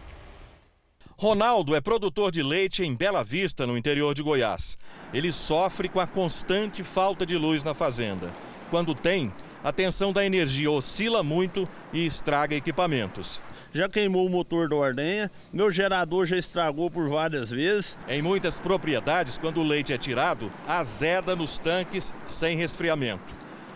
Ronaldo 1.19 1.75
é 1.75 1.81
produtor 1.81 2.31
de 2.31 2.41
leite 2.41 2.81
em 2.81 2.95
Bela 2.95 3.23
Vista, 3.23 3.67
no 3.67 3.77
interior 3.77 4.15
de 4.15 4.23
Goiás. 4.23 4.75
Ele 5.13 5.31
sofre 5.31 5.87
com 5.87 5.99
a 5.99 6.07
constante 6.07 6.83
falta 6.83 7.27
de 7.27 7.37
luz 7.37 7.63
na 7.63 7.75
fazenda. 7.75 8.33
Quando 8.69 8.93
tem, 8.93 9.33
a 9.63 9.71
tensão 9.71 10.13
da 10.13 10.25
energia 10.25 10.69
oscila 10.69 11.23
muito 11.23 11.67
e 11.91 12.05
estraga 12.05 12.55
equipamentos. 12.55 13.41
Já 13.73 13.89
queimou 13.89 14.25
o 14.25 14.29
motor 14.29 14.69
da 14.69 14.75
ordenha, 14.75 15.31
meu 15.51 15.71
gerador 15.71 16.25
já 16.25 16.37
estragou 16.37 16.89
por 16.89 17.09
várias 17.09 17.49
vezes. 17.49 17.97
Em 18.07 18.21
muitas 18.21 18.59
propriedades, 18.59 19.37
quando 19.37 19.59
o 19.59 19.63
leite 19.63 19.91
é 19.91 19.97
tirado, 19.97 20.51
azeda 20.67 21.35
nos 21.35 21.57
tanques 21.57 22.13
sem 22.25 22.57
resfriamento. 22.57 23.33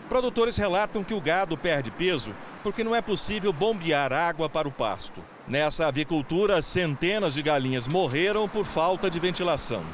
Produtores 0.08 0.56
relatam 0.56 1.02
que 1.02 1.14
o 1.14 1.20
gado 1.20 1.56
perde 1.56 1.90
peso 1.90 2.34
porque 2.62 2.84
não 2.84 2.94
é 2.94 3.02
possível 3.02 3.52
bombear 3.52 4.12
água 4.12 4.48
para 4.48 4.68
o 4.68 4.72
pasto. 4.72 5.22
Nessa 5.46 5.86
avicultura, 5.86 6.62
centenas 6.62 7.34
de 7.34 7.42
galinhas 7.42 7.86
morreram 7.86 8.48
por 8.48 8.64
falta 8.64 9.10
de 9.10 9.18
ventilação. 9.18 9.84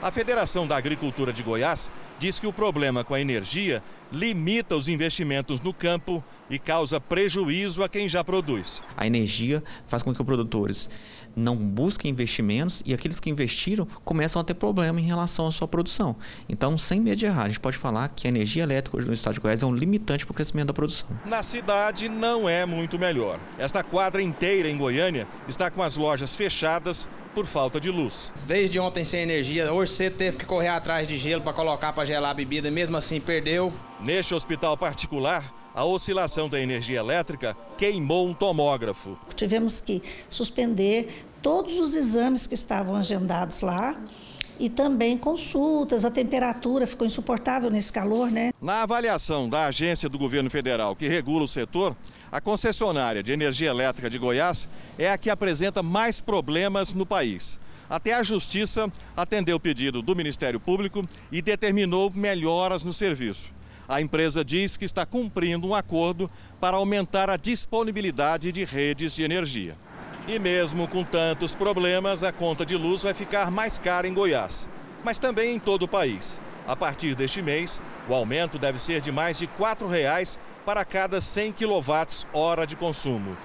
A 0.00 0.12
Federação 0.12 0.64
da 0.64 0.76
Agricultura 0.76 1.32
de 1.32 1.42
Goiás 1.42 1.90
diz 2.20 2.38
que 2.38 2.46
o 2.46 2.52
problema 2.52 3.02
com 3.02 3.14
a 3.14 3.20
energia 3.20 3.82
limita 4.12 4.76
os 4.76 4.86
investimentos 4.86 5.60
no 5.60 5.74
campo 5.74 6.22
e 6.48 6.56
causa 6.56 7.00
prejuízo 7.00 7.82
a 7.82 7.88
quem 7.88 8.08
já 8.08 8.22
produz. 8.22 8.80
A 8.96 9.08
energia 9.08 9.62
faz 9.88 10.00
com 10.04 10.14
que 10.14 10.20
os 10.20 10.24
produtores 10.24 10.88
não 11.34 11.56
busquem 11.56 12.12
investimentos 12.12 12.80
e 12.86 12.94
aqueles 12.94 13.18
que 13.18 13.28
investiram 13.28 13.86
começam 14.04 14.40
a 14.40 14.44
ter 14.44 14.54
problema 14.54 15.00
em 15.00 15.04
relação 15.04 15.48
à 15.48 15.52
sua 15.52 15.66
produção. 15.66 16.14
Então, 16.48 16.78
sem 16.78 17.00
medo 17.00 17.16
de 17.16 17.26
errar, 17.26 17.44
a 17.44 17.48
gente 17.48 17.60
pode 17.60 17.76
falar 17.76 18.08
que 18.08 18.28
a 18.28 18.30
energia 18.30 18.62
elétrica 18.62 18.96
hoje 18.96 19.08
no 19.08 19.12
estado 19.12 19.34
de 19.34 19.40
Goiás 19.40 19.64
é 19.64 19.66
um 19.66 19.74
limitante 19.74 20.24
para 20.24 20.32
o 20.32 20.34
crescimento 20.34 20.68
da 20.68 20.74
produção. 20.74 21.08
Na 21.26 21.42
cidade 21.42 22.08
não 22.08 22.48
é 22.48 22.64
muito 22.64 23.00
melhor. 23.00 23.40
Esta 23.58 23.82
quadra 23.82 24.22
inteira 24.22 24.70
em 24.70 24.78
Goiânia 24.78 25.26
está 25.48 25.72
com 25.72 25.82
as 25.82 25.96
lojas 25.96 26.34
fechadas 26.36 27.08
por 27.38 27.46
falta 27.46 27.80
de 27.80 27.88
luz. 27.88 28.32
Desde 28.48 28.80
ontem 28.80 29.04
sem 29.04 29.20
energia, 29.20 29.68
cedo 29.86 30.16
teve 30.16 30.38
que 30.38 30.44
correr 30.44 30.66
atrás 30.70 31.06
de 31.06 31.16
gelo 31.16 31.40
para 31.40 31.52
colocar 31.52 31.92
para 31.92 32.04
gelar 32.04 32.32
a 32.32 32.34
bebida, 32.34 32.68
mesmo 32.68 32.96
assim 32.96 33.20
perdeu. 33.20 33.72
Neste 34.00 34.34
hospital 34.34 34.76
particular, 34.76 35.54
a 35.72 35.84
oscilação 35.84 36.48
da 36.48 36.58
energia 36.58 36.98
elétrica 36.98 37.56
queimou 37.76 38.26
um 38.26 38.34
tomógrafo. 38.34 39.16
Tivemos 39.36 39.78
que 39.78 40.02
suspender 40.28 41.28
todos 41.40 41.78
os 41.78 41.94
exames 41.94 42.48
que 42.48 42.54
estavam 42.54 42.96
agendados 42.96 43.60
lá 43.60 43.96
e 44.58 44.68
também 44.68 45.16
consultas, 45.16 46.04
a 46.04 46.10
temperatura 46.10 46.86
ficou 46.86 47.06
insuportável 47.06 47.70
nesse 47.70 47.92
calor, 47.92 48.30
né? 48.30 48.50
Na 48.60 48.82
avaliação 48.82 49.48
da 49.48 49.66
agência 49.66 50.08
do 50.08 50.18
governo 50.18 50.50
federal 50.50 50.96
que 50.96 51.08
regula 51.08 51.44
o 51.44 51.48
setor, 51.48 51.96
a 52.30 52.40
concessionária 52.40 53.22
de 53.22 53.32
energia 53.32 53.70
elétrica 53.70 54.10
de 54.10 54.18
Goiás 54.18 54.68
é 54.98 55.10
a 55.10 55.18
que 55.18 55.30
apresenta 55.30 55.82
mais 55.82 56.20
problemas 56.20 56.92
no 56.92 57.06
país. 57.06 57.58
Até 57.88 58.12
a 58.12 58.22
Justiça 58.22 58.92
atendeu 59.16 59.56
o 59.56 59.60
pedido 59.60 60.02
do 60.02 60.14
Ministério 60.14 60.60
Público 60.60 61.06
e 61.32 61.40
determinou 61.40 62.10
melhoras 62.14 62.84
no 62.84 62.92
serviço. 62.92 63.50
A 63.88 64.02
empresa 64.02 64.44
diz 64.44 64.76
que 64.76 64.84
está 64.84 65.06
cumprindo 65.06 65.66
um 65.66 65.74
acordo 65.74 66.30
para 66.60 66.76
aumentar 66.76 67.30
a 67.30 67.38
disponibilidade 67.38 68.52
de 68.52 68.62
redes 68.62 69.14
de 69.14 69.22
energia. 69.22 69.74
E 70.28 70.38
mesmo 70.38 70.86
com 70.86 71.02
tantos 71.02 71.54
problemas, 71.54 72.22
a 72.22 72.30
conta 72.30 72.66
de 72.66 72.76
luz 72.76 73.02
vai 73.02 73.14
ficar 73.14 73.50
mais 73.50 73.78
cara 73.78 74.06
em 74.06 74.12
Goiás, 74.12 74.68
mas 75.02 75.18
também 75.18 75.54
em 75.54 75.58
todo 75.58 75.84
o 75.84 75.88
país. 75.88 76.38
A 76.66 76.76
partir 76.76 77.14
deste 77.14 77.40
mês, 77.40 77.80
o 78.06 78.12
aumento 78.12 78.58
deve 78.58 78.78
ser 78.78 79.00
de 79.00 79.10
mais 79.10 79.38
de 79.38 79.46
R$ 79.46 79.52
4,00 79.58 80.38
para 80.66 80.84
cada 80.84 81.18
100 81.18 81.52
kWh 81.52 82.66
de 82.66 82.76
consumo. 82.76 83.38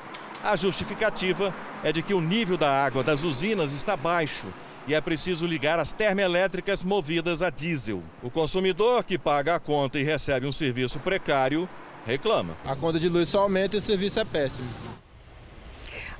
A 0.44 0.58
justificativa 0.58 1.56
é 1.86 1.94
de 1.94 2.04
que 2.04 2.14
o 2.14 2.20
nível 2.20 2.58
da 2.58 2.84
água 2.84 3.02
das 3.02 3.24
usinas 3.24 3.72
está 3.72 3.96
baixo 3.96 4.48
e 4.86 4.94
é 4.94 5.00
preciso 5.00 5.48
ligar 5.48 5.80
as 5.80 5.94
termoelétricas 5.94 6.84
movidas 6.84 7.42
a 7.42 7.50
diesel. 7.50 8.04
O 8.22 8.30
consumidor 8.30 9.06
que 9.06 9.18
paga 9.18 9.56
a 9.56 9.60
conta 9.60 9.98
e 9.98 10.04
recebe 10.04 10.46
um 10.46 10.52
serviço 10.52 11.00
precário 11.00 11.70
reclama. 12.06 12.58
A 12.66 12.76
conta 12.76 13.00
de 13.00 13.08
luz 13.08 13.30
só 13.30 13.44
aumenta 13.44 13.78
e 13.78 13.80
o 13.80 13.82
serviço 13.82 14.20
é 14.20 14.26
péssimo. 14.26 14.68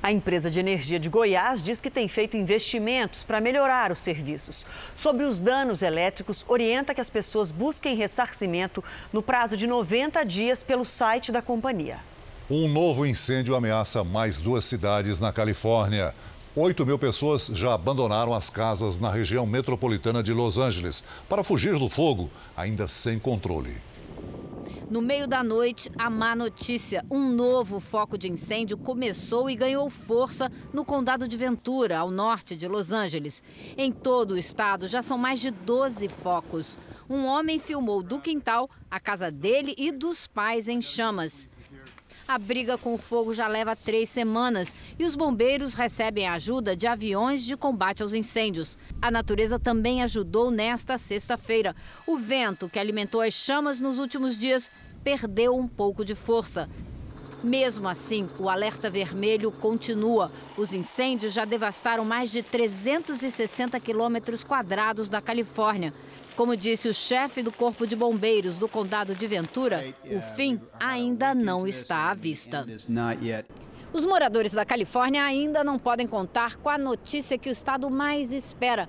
A 0.04 0.12
empresa 0.12 0.50
de 0.50 0.60
energia 0.60 1.00
de 1.00 1.08
Goiás 1.08 1.62
diz 1.62 1.80
que 1.80 1.90
tem 1.90 2.06
feito 2.08 2.36
investimentos 2.36 3.24
para 3.24 3.40
melhorar 3.40 3.90
os 3.90 4.00
serviços. 4.00 4.66
Sobre 4.94 5.24
os 5.24 5.38
danos 5.38 5.80
elétricos, 5.80 6.44
orienta 6.46 6.94
que 6.94 7.00
as 7.00 7.08
pessoas 7.08 7.50
busquem 7.50 7.96
ressarcimento 7.96 8.84
no 9.10 9.22
prazo 9.22 9.56
de 9.56 9.66
90 9.66 10.22
dias 10.24 10.62
pelo 10.62 10.84
site 10.84 11.32
da 11.32 11.40
companhia. 11.40 12.00
Um 12.50 12.68
novo 12.68 13.06
incêndio 13.06 13.54
ameaça 13.54 14.04
mais 14.04 14.36
duas 14.36 14.66
cidades 14.66 15.18
na 15.18 15.32
Califórnia. 15.32 16.14
8 16.54 16.84
mil 16.84 16.98
pessoas 16.98 17.46
já 17.46 17.72
abandonaram 17.72 18.34
as 18.34 18.50
casas 18.50 18.98
na 18.98 19.10
região 19.10 19.46
metropolitana 19.46 20.22
de 20.22 20.34
Los 20.34 20.58
Angeles 20.58 21.02
para 21.30 21.42
fugir 21.42 21.78
do 21.78 21.88
fogo, 21.88 22.30
ainda 22.54 22.86
sem 22.86 23.18
controle. 23.18 23.74
No 24.90 25.00
meio 25.00 25.26
da 25.26 25.42
noite, 25.42 25.90
a 25.96 26.10
má 26.10 26.36
notícia: 26.36 27.04
um 27.10 27.30
novo 27.30 27.80
foco 27.80 28.18
de 28.18 28.30
incêndio 28.30 28.76
começou 28.76 29.48
e 29.48 29.56
ganhou 29.56 29.88
força 29.88 30.52
no 30.74 30.84
condado 30.84 31.26
de 31.26 31.36
Ventura, 31.38 31.98
ao 31.98 32.10
norte 32.10 32.54
de 32.54 32.68
Los 32.68 32.92
Angeles. 32.92 33.42
Em 33.78 33.90
todo 33.90 34.32
o 34.32 34.38
estado, 34.38 34.86
já 34.86 35.00
são 35.00 35.16
mais 35.16 35.40
de 35.40 35.50
12 35.50 36.08
focos. 36.08 36.78
Um 37.08 37.24
homem 37.24 37.58
filmou 37.58 38.02
do 38.02 38.20
quintal 38.20 38.68
a 38.90 39.00
casa 39.00 39.30
dele 39.30 39.74
e 39.78 39.90
dos 39.90 40.26
pais 40.26 40.68
em 40.68 40.82
chamas. 40.82 41.48
A 42.26 42.38
briga 42.38 42.78
com 42.78 42.94
o 42.94 42.98
fogo 42.98 43.34
já 43.34 43.46
leva 43.46 43.76
três 43.76 44.08
semanas 44.08 44.74
e 44.98 45.04
os 45.04 45.14
bombeiros 45.14 45.74
recebem 45.74 46.26
ajuda 46.26 46.74
de 46.74 46.86
aviões 46.86 47.44
de 47.44 47.54
combate 47.54 48.02
aos 48.02 48.14
incêndios. 48.14 48.78
A 49.00 49.10
natureza 49.10 49.58
também 49.58 50.02
ajudou 50.02 50.50
nesta 50.50 50.96
sexta-feira. 50.96 51.76
O 52.06 52.16
vento 52.16 52.68
que 52.68 52.78
alimentou 52.78 53.20
as 53.20 53.34
chamas 53.34 53.78
nos 53.78 53.98
últimos 53.98 54.38
dias 54.38 54.70
perdeu 55.04 55.54
um 55.54 55.68
pouco 55.68 56.02
de 56.02 56.14
força. 56.14 56.66
Mesmo 57.42 57.86
assim, 57.86 58.26
o 58.38 58.48
alerta 58.48 58.88
vermelho 58.88 59.52
continua. 59.52 60.32
Os 60.56 60.72
incêndios 60.72 61.34
já 61.34 61.44
devastaram 61.44 62.02
mais 62.02 62.30
de 62.30 62.42
360 62.42 63.78
quilômetros 63.80 64.42
quadrados 64.42 65.10
da 65.10 65.20
Califórnia. 65.20 65.92
Como 66.36 66.56
disse 66.56 66.88
o 66.88 66.94
chefe 66.94 67.44
do 67.44 67.52
Corpo 67.52 67.86
de 67.86 67.94
Bombeiros 67.94 68.58
do 68.58 68.68
Condado 68.68 69.14
de 69.14 69.24
Ventura, 69.24 69.94
o 70.04 70.20
fim 70.34 70.60
ainda 70.80 71.32
não 71.32 71.64
está 71.64 72.10
à 72.10 72.14
vista. 72.14 72.66
Os 73.92 74.04
moradores 74.04 74.52
da 74.52 74.64
Califórnia 74.64 75.22
ainda 75.22 75.62
não 75.62 75.78
podem 75.78 76.08
contar 76.08 76.56
com 76.56 76.68
a 76.68 76.76
notícia 76.76 77.38
que 77.38 77.48
o 77.48 77.52
estado 77.52 77.88
mais 77.88 78.32
espera: 78.32 78.88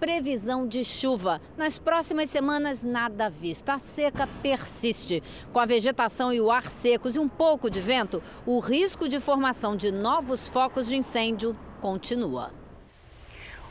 previsão 0.00 0.66
de 0.66 0.86
chuva. 0.86 1.38
Nas 1.54 1.78
próximas 1.78 2.30
semanas, 2.30 2.82
nada 2.82 3.28
visto. 3.28 3.68
A 3.68 3.78
seca 3.78 4.26
persiste. 4.40 5.22
Com 5.52 5.60
a 5.60 5.66
vegetação 5.66 6.32
e 6.32 6.40
o 6.40 6.50
ar 6.50 6.70
secos 6.70 7.14
e 7.14 7.18
um 7.18 7.28
pouco 7.28 7.68
de 7.68 7.80
vento, 7.80 8.22
o 8.46 8.58
risco 8.58 9.06
de 9.06 9.20
formação 9.20 9.76
de 9.76 9.92
novos 9.92 10.48
focos 10.48 10.88
de 10.88 10.96
incêndio 10.96 11.54
continua. 11.78 12.50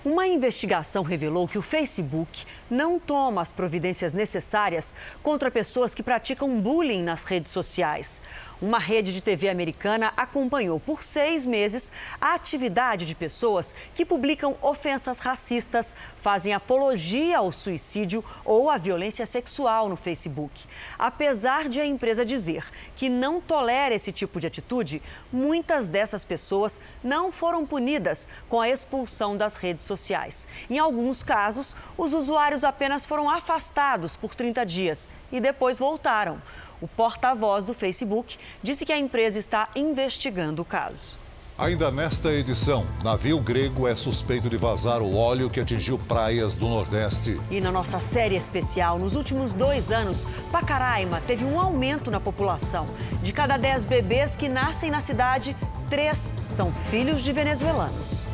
Uma 0.06 0.28
investigação 0.28 1.02
revelou 1.02 1.48
que 1.48 1.58
o 1.58 1.64
Facebook 1.64 2.46
não 2.70 3.00
toma 3.00 3.42
as 3.42 3.52
providências 3.52 4.14
necessárias 4.14 4.96
contra 5.24 5.50
pessoas 5.50 5.96
que 5.96 6.04
praticam 6.04 6.62
bullying 6.62 7.02
nas 7.02 7.24
redes 7.24 7.52
sociais. 7.52 8.22
Uma 8.62 8.80
rede 8.80 9.14
de 9.14 9.20
TV 9.20 9.50
americana 9.50 10.14
acompanhou 10.16 10.80
por 10.80 11.04
seis 11.04 11.46
meses 11.46 11.92
a 12.22 12.36
atividade 12.36 13.06
de 13.06 13.14
pessoas 13.14 13.76
que 13.94 14.06
publicam 14.06 14.56
ofensas 14.62 15.20
racistas, 15.20 15.94
fazem 16.22 16.54
apologia 16.54 17.40
ao 17.40 17.52
suicídio 17.52 18.24
ou 18.46 18.70
à 18.70 18.78
violência 18.78 19.26
sexual 19.26 19.90
no 19.90 19.98
Facebook. 19.98 20.64
Apesar 20.98 21.68
de 21.68 21.82
a 21.82 21.86
empresa 21.86 22.26
dizer 22.26 22.66
que 22.96 23.10
não 23.10 23.42
tolera 23.42 23.94
esse 23.94 24.14
tipo 24.14 24.40
de 24.40 24.48
atitude, 24.48 25.02
muitas 25.34 25.90
dessas 25.90 26.24
pessoas 26.24 26.80
não 27.04 27.34
foram 27.34 27.66
punidas 27.66 28.30
com 28.48 28.62
a 28.62 28.70
expulsão 28.70 29.36
das 29.36 29.58
redes 29.58 29.84
sociais. 29.84 30.48
Em 30.70 30.80
alguns 30.80 31.24
casos, 31.24 31.76
os 31.98 32.14
usuários 32.14 32.64
apenas 32.64 33.06
foram 33.06 33.30
afastados 33.30 34.16
por 34.16 34.34
30 34.34 34.66
dias 34.66 35.10
e 35.30 35.42
depois 35.42 35.78
voltaram. 35.78 36.42
O 36.82 36.88
porta-voz 36.88 37.64
do 37.64 37.74
Facebook 37.74 38.38
disse 38.62 38.86
que 38.86 38.92
a 38.92 38.98
empresa 38.98 39.40
está 39.40 39.70
investigando 39.76 40.62
o 40.62 40.66
caso. 40.66 41.18
Ainda 41.58 41.90
nesta 41.90 42.34
edição, 42.34 42.86
navio 43.02 43.40
grego 43.40 43.88
é 43.88 43.96
suspeito 43.96 44.50
de 44.50 44.58
vazar 44.58 45.02
o 45.02 45.16
óleo 45.16 45.50
que 45.50 45.62
atingiu 45.62 45.98
praias 45.98 46.54
do 46.54 46.68
Nordeste. 46.68 47.40
E 47.50 47.62
na 47.62 47.72
nossa 47.72 47.98
série 48.02 48.36
especial, 48.36 49.00
nos 49.00 49.16
últimos 49.16 49.54
dois 49.54 49.90
anos, 49.90 50.28
Pacaraima 50.52 51.22
teve 51.22 51.46
um 51.46 51.58
aumento 51.58 52.12
na 52.12 52.20
população. 52.20 52.86
De 53.24 53.32
cada 53.32 53.56
dez 53.56 53.86
bebês 53.86 54.36
que 54.36 54.50
nascem 54.50 54.92
na 54.92 55.00
cidade, 55.00 55.56
três 55.90 56.34
são 56.50 56.74
filhos 56.74 57.24
de 57.24 57.32
venezuelanos. 57.32 58.25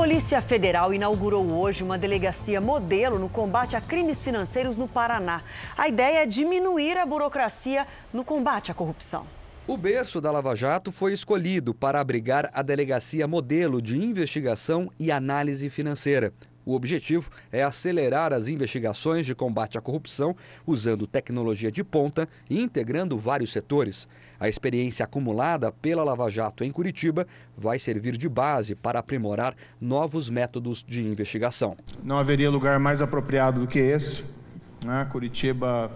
Polícia 0.00 0.40
Federal 0.40 0.94
inaugurou 0.94 1.46
hoje 1.52 1.84
uma 1.84 1.98
delegacia 1.98 2.58
modelo 2.58 3.18
no 3.18 3.28
combate 3.28 3.76
a 3.76 3.82
crimes 3.82 4.22
financeiros 4.22 4.78
no 4.78 4.88
Paraná. 4.88 5.42
A 5.76 5.88
ideia 5.88 6.22
é 6.22 6.26
diminuir 6.26 6.96
a 6.96 7.04
burocracia 7.04 7.86
no 8.10 8.24
combate 8.24 8.70
à 8.70 8.74
corrupção. 8.74 9.26
O 9.66 9.76
berço 9.76 10.18
da 10.18 10.30
Lava 10.30 10.56
Jato 10.56 10.90
foi 10.90 11.12
escolhido 11.12 11.74
para 11.74 12.00
abrigar 12.00 12.50
a 12.54 12.62
delegacia 12.62 13.28
modelo 13.28 13.82
de 13.82 14.02
investigação 14.02 14.90
e 14.98 15.12
análise 15.12 15.68
financeira. 15.68 16.32
O 16.70 16.74
objetivo 16.74 17.32
é 17.50 17.64
acelerar 17.64 18.32
as 18.32 18.46
investigações 18.46 19.26
de 19.26 19.34
combate 19.34 19.76
à 19.76 19.80
corrupção 19.80 20.36
usando 20.64 21.04
tecnologia 21.04 21.72
de 21.72 21.82
ponta 21.82 22.28
e 22.48 22.62
integrando 22.62 23.18
vários 23.18 23.50
setores. 23.50 24.06
A 24.38 24.48
experiência 24.48 25.04
acumulada 25.04 25.72
pela 25.72 26.04
Lava 26.04 26.30
Jato 26.30 26.62
em 26.62 26.70
Curitiba 26.70 27.26
vai 27.56 27.80
servir 27.80 28.16
de 28.16 28.28
base 28.28 28.76
para 28.76 29.00
aprimorar 29.00 29.56
novos 29.80 30.30
métodos 30.30 30.84
de 30.86 31.02
investigação. 31.04 31.76
Não 32.04 32.16
haveria 32.16 32.48
lugar 32.48 32.78
mais 32.78 33.02
apropriado 33.02 33.58
do 33.58 33.66
que 33.66 33.80
esse. 33.80 34.22
Né? 34.84 35.04
Curitiba 35.10 35.90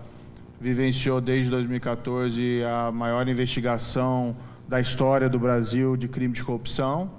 vivenciou 0.60 1.20
desde 1.20 1.52
2014 1.52 2.64
a 2.64 2.90
maior 2.90 3.28
investigação 3.28 4.36
da 4.66 4.80
história 4.80 5.28
do 5.28 5.38
Brasil 5.38 5.96
de 5.96 6.08
crime 6.08 6.34
de 6.34 6.42
corrupção 6.42 7.12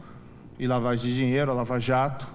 e 0.60 0.68
lavagem 0.68 1.10
de 1.10 1.15
dinheiro, 1.15 1.52
a 1.52 1.54
Lava 1.54 1.80
Jato? 1.80 2.35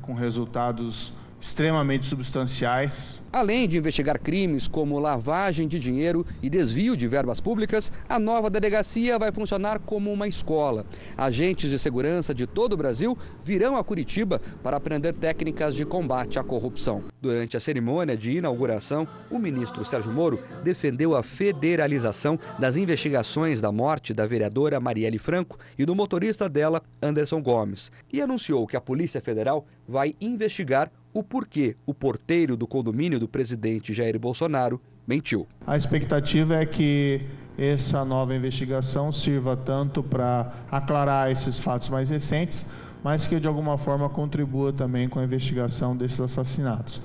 Com 0.00 0.14
resultados 0.14 1.12
extremamente 1.40 2.06
substanciais. 2.06 3.20
Além 3.32 3.68
de 3.68 3.76
investigar 3.76 4.18
crimes 4.18 4.66
como 4.66 4.98
lavagem 4.98 5.68
de 5.68 5.78
dinheiro 5.78 6.24
e 6.42 6.48
desvio 6.48 6.96
de 6.96 7.06
verbas 7.06 7.40
públicas, 7.40 7.92
a 8.08 8.18
nova 8.18 8.48
delegacia 8.48 9.18
vai 9.18 9.30
funcionar 9.30 9.78
como 9.80 10.10
uma 10.10 10.26
escola. 10.26 10.86
Agentes 11.18 11.68
de 11.68 11.78
segurança 11.78 12.34
de 12.34 12.46
todo 12.46 12.72
o 12.72 12.76
Brasil 12.76 13.18
virão 13.42 13.76
a 13.76 13.84
Curitiba 13.84 14.40
para 14.62 14.78
aprender 14.78 15.12
técnicas 15.12 15.74
de 15.74 15.84
combate 15.84 16.38
à 16.38 16.44
corrupção. 16.44 17.04
Durante 17.20 17.56
a 17.56 17.60
cerimônia 17.60 18.16
de 18.16 18.38
inauguração, 18.38 19.06
o 19.30 19.38
ministro 19.38 19.84
Sérgio 19.84 20.12
Moro 20.12 20.42
defendeu 20.64 21.14
a 21.14 21.22
federalização 21.22 22.38
das 22.58 22.76
investigações 22.76 23.60
da 23.60 23.70
morte 23.70 24.14
da 24.14 24.26
vereadora 24.26 24.80
Marielle 24.80 25.18
Franco 25.18 25.58
e 25.78 25.84
do 25.84 25.94
motorista 25.94 26.48
dela, 26.48 26.82
Anderson 27.02 27.42
Gomes, 27.42 27.92
e 28.10 28.22
anunciou 28.22 28.66
que 28.66 28.76
a 28.76 28.80
Polícia 28.80 29.20
Federal 29.20 29.66
vai 29.86 30.14
investigar 30.20 30.90
o 31.18 31.22
porquê 31.22 31.76
o 31.86 31.94
porteiro 31.94 32.58
do 32.58 32.66
condomínio 32.66 33.18
do 33.18 33.26
presidente 33.26 33.94
Jair 33.94 34.18
Bolsonaro 34.18 34.78
mentiu. 35.06 35.46
A 35.66 35.74
expectativa 35.74 36.56
é 36.56 36.66
que 36.66 37.22
essa 37.56 38.04
nova 38.04 38.34
investigação 38.34 39.10
sirva 39.10 39.56
tanto 39.56 40.02
para 40.02 40.52
aclarar 40.70 41.30
esses 41.30 41.58
fatos 41.58 41.88
mais 41.88 42.10
recentes, 42.10 42.66
mas 43.02 43.26
que 43.26 43.40
de 43.40 43.48
alguma 43.48 43.78
forma 43.78 44.10
contribua 44.10 44.74
também 44.74 45.08
com 45.08 45.18
a 45.18 45.24
investigação 45.24 45.96
desses 45.96 46.20
assassinatos. 46.20 47.00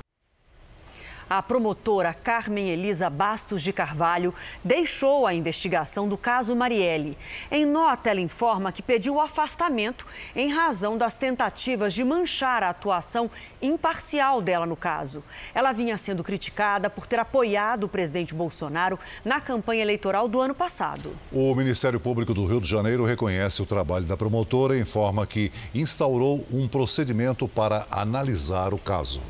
A 1.33 1.41
promotora 1.41 2.13
Carmen 2.13 2.71
Elisa 2.71 3.09
Bastos 3.09 3.61
de 3.61 3.71
Carvalho 3.71 4.33
deixou 4.61 5.25
a 5.25 5.33
investigação 5.33 6.09
do 6.09 6.17
caso 6.17 6.53
Marielle. 6.53 7.17
Em 7.49 7.65
nota, 7.65 8.09
ela 8.09 8.19
informa 8.19 8.69
que 8.69 8.81
pediu 8.81 9.15
o 9.15 9.21
afastamento 9.21 10.05
em 10.35 10.51
razão 10.51 10.97
das 10.97 11.15
tentativas 11.15 11.93
de 11.93 12.03
manchar 12.03 12.63
a 12.63 12.69
atuação 12.71 13.31
imparcial 13.61 14.41
dela 14.41 14.65
no 14.65 14.75
caso. 14.75 15.23
Ela 15.55 15.71
vinha 15.71 15.97
sendo 15.97 16.21
criticada 16.21 16.89
por 16.89 17.07
ter 17.07 17.19
apoiado 17.19 17.85
o 17.85 17.89
presidente 17.89 18.33
Bolsonaro 18.33 18.99
na 19.23 19.39
campanha 19.39 19.83
eleitoral 19.83 20.27
do 20.27 20.41
ano 20.41 20.53
passado. 20.53 21.15
O 21.31 21.55
Ministério 21.55 21.97
Público 22.01 22.33
do 22.33 22.45
Rio 22.45 22.59
de 22.59 22.67
Janeiro 22.67 23.05
reconhece 23.05 23.61
o 23.61 23.65
trabalho 23.65 24.03
da 24.03 24.17
promotora 24.17 24.75
e 24.75 24.81
informa 24.81 25.25
que 25.25 25.49
instaurou 25.73 26.45
um 26.51 26.67
procedimento 26.67 27.47
para 27.47 27.87
analisar 27.89 28.73
o 28.73 28.77
caso. 28.77 29.21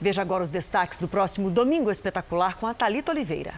Veja 0.00 0.22
agora 0.22 0.42
os 0.42 0.50
destaques 0.50 0.98
do 0.98 1.06
próximo 1.06 1.50
Domingo 1.50 1.90
Espetacular 1.90 2.56
com 2.56 2.66
a 2.66 2.72
Thalita 2.72 3.12
Oliveira. 3.12 3.52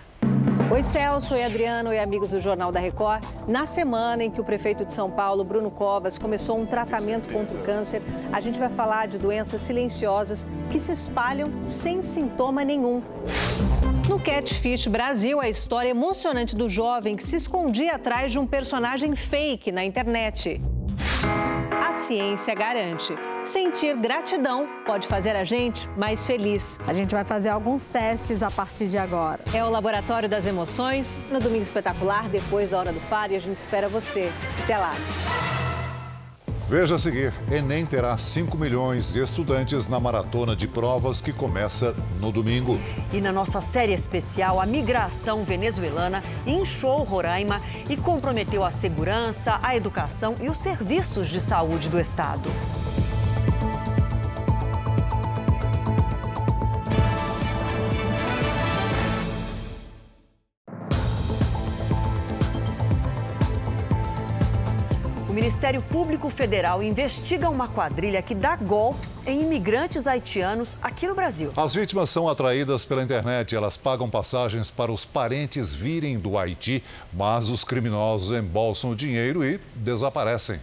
Oi, 0.73 0.83
Celso, 0.83 1.35
oi, 1.35 1.45
Adriano, 1.45 1.91
oi, 1.91 1.99
amigos 1.99 2.31
do 2.31 2.41
Jornal 2.41 2.73
da 2.73 2.81
Record. 2.81 3.23
Na 3.47 3.65
semana 3.65 4.25
em 4.25 4.31
que 4.31 4.41
o 4.41 4.45
prefeito 4.45 4.85
de 4.85 4.93
São 4.93 5.11
Paulo, 5.11 5.45
Bruno 5.45 5.71
Covas, 5.71 6.19
começou 6.19 6.59
um 6.59 6.67
tratamento 6.67 7.33
contra 7.33 7.55
o 7.55 7.63
câncer, 7.63 8.03
a 8.33 8.41
gente 8.41 8.59
vai 8.59 8.71
falar 8.71 9.07
de 9.07 9.19
doenças 9.19 9.63
silenciosas 9.63 10.45
que 10.71 10.81
se 10.81 10.93
espalham 10.93 11.49
sem 11.67 12.03
sintoma 12.03 12.65
nenhum. 12.65 13.03
No 14.09 14.19
Catfish 14.19 14.89
Brasil, 14.89 15.41
a 15.41 15.49
história 15.49 15.91
emocionante 15.91 16.57
do 16.57 16.69
jovem 16.69 17.15
que 17.15 17.23
se 17.23 17.37
escondia 17.37 17.95
atrás 17.95 18.33
de 18.33 18.39
um 18.39 18.47
personagem 18.47 19.15
fake 19.15 19.71
na 19.71 19.85
internet. 19.85 20.61
A 21.93 22.07
ciência 22.07 22.55
garante. 22.55 23.13
Sentir 23.45 23.95
gratidão 23.99 24.67
pode 24.87 25.07
fazer 25.07 25.37
a 25.37 25.45
gente 25.45 25.87
mais 25.91 26.25
feliz. 26.25 26.81
A 26.87 26.95
gente 26.95 27.15
vai 27.15 27.23
fazer 27.23 27.51
alguns 27.51 27.87
testes 27.89 28.43
a 28.43 28.51
partir 28.51 28.87
de 28.87 28.97
agora. 28.97 29.41
É 29.53 29.63
o 29.63 29.69
Laboratório 29.69 30.27
das 30.27 30.47
Emoções, 30.47 31.15
no 31.31 31.39
Domingo 31.39 31.65
Espetacular, 31.65 32.31
depois 32.31 32.71
da 32.71 32.79
Hora 32.79 32.93
do 32.95 33.01
Faro, 33.01 33.33
e 33.33 33.37
a 33.37 33.41
gente 33.41 33.59
espera 33.59 33.91
você. 33.91 34.33
Até 34.65 34.79
lá. 34.79 34.95
Veja 36.73 36.95
a 36.95 36.99
seguir: 36.99 37.35
Enem 37.51 37.85
terá 37.85 38.17
5 38.17 38.57
milhões 38.57 39.13
de 39.13 39.23
estudantes 39.23 39.87
na 39.87 40.01
maratona 40.01 40.57
de 40.57 40.67
provas 40.67 41.21
que 41.21 41.31
começa 41.31 41.95
no 42.19 42.33
domingo. 42.33 42.81
E 43.13 43.21
na 43.21 43.31
nossa 43.31 43.61
série 43.61 43.93
especial, 43.93 44.59
a 44.59 44.65
migração 44.65 45.45
venezuelana 45.45 46.25
inchou 46.47 47.03
Roraima 47.03 47.61
e 47.91 47.95
comprometeu 47.95 48.65
a 48.65 48.71
segurança, 48.71 49.59
a 49.63 49.77
educação 49.77 50.35
e 50.41 50.49
os 50.49 50.57
serviços 50.57 51.29
de 51.29 51.43
saúde 51.43 51.91
do 51.91 52.01
estado. 52.01 52.49
Ministério 65.63 65.89
Público 65.93 66.29
Federal 66.29 66.83
investiga 66.83 67.49
uma 67.49 67.69
quadrilha 67.69 68.21
que 68.21 68.35
dá 68.35 68.57
golpes 68.57 69.23
em 69.25 69.43
imigrantes 69.43 70.09
haitianos 70.09 70.77
aqui 70.83 71.07
no 71.07 71.15
Brasil. 71.15 71.53
As 71.57 71.73
vítimas 71.73 72.11
são 72.11 72.29
atraídas 72.29 72.85
pela 72.85 73.01
internet. 73.01 73.55
Elas 73.55 73.77
pagam 73.77 74.11
passagens 74.11 74.73
para 74.73 74.91
os 74.91 75.05
parentes 75.05 75.73
virem 75.73 76.19
do 76.19 76.37
Haiti, 76.37 76.83
mas 77.13 77.49
os 77.49 77.63
criminosos 77.63 78.37
embolsam 78.37 78.91
o 78.91 78.97
dinheiro 78.97 79.45
e 79.45 79.61
desaparecem. 79.77 80.61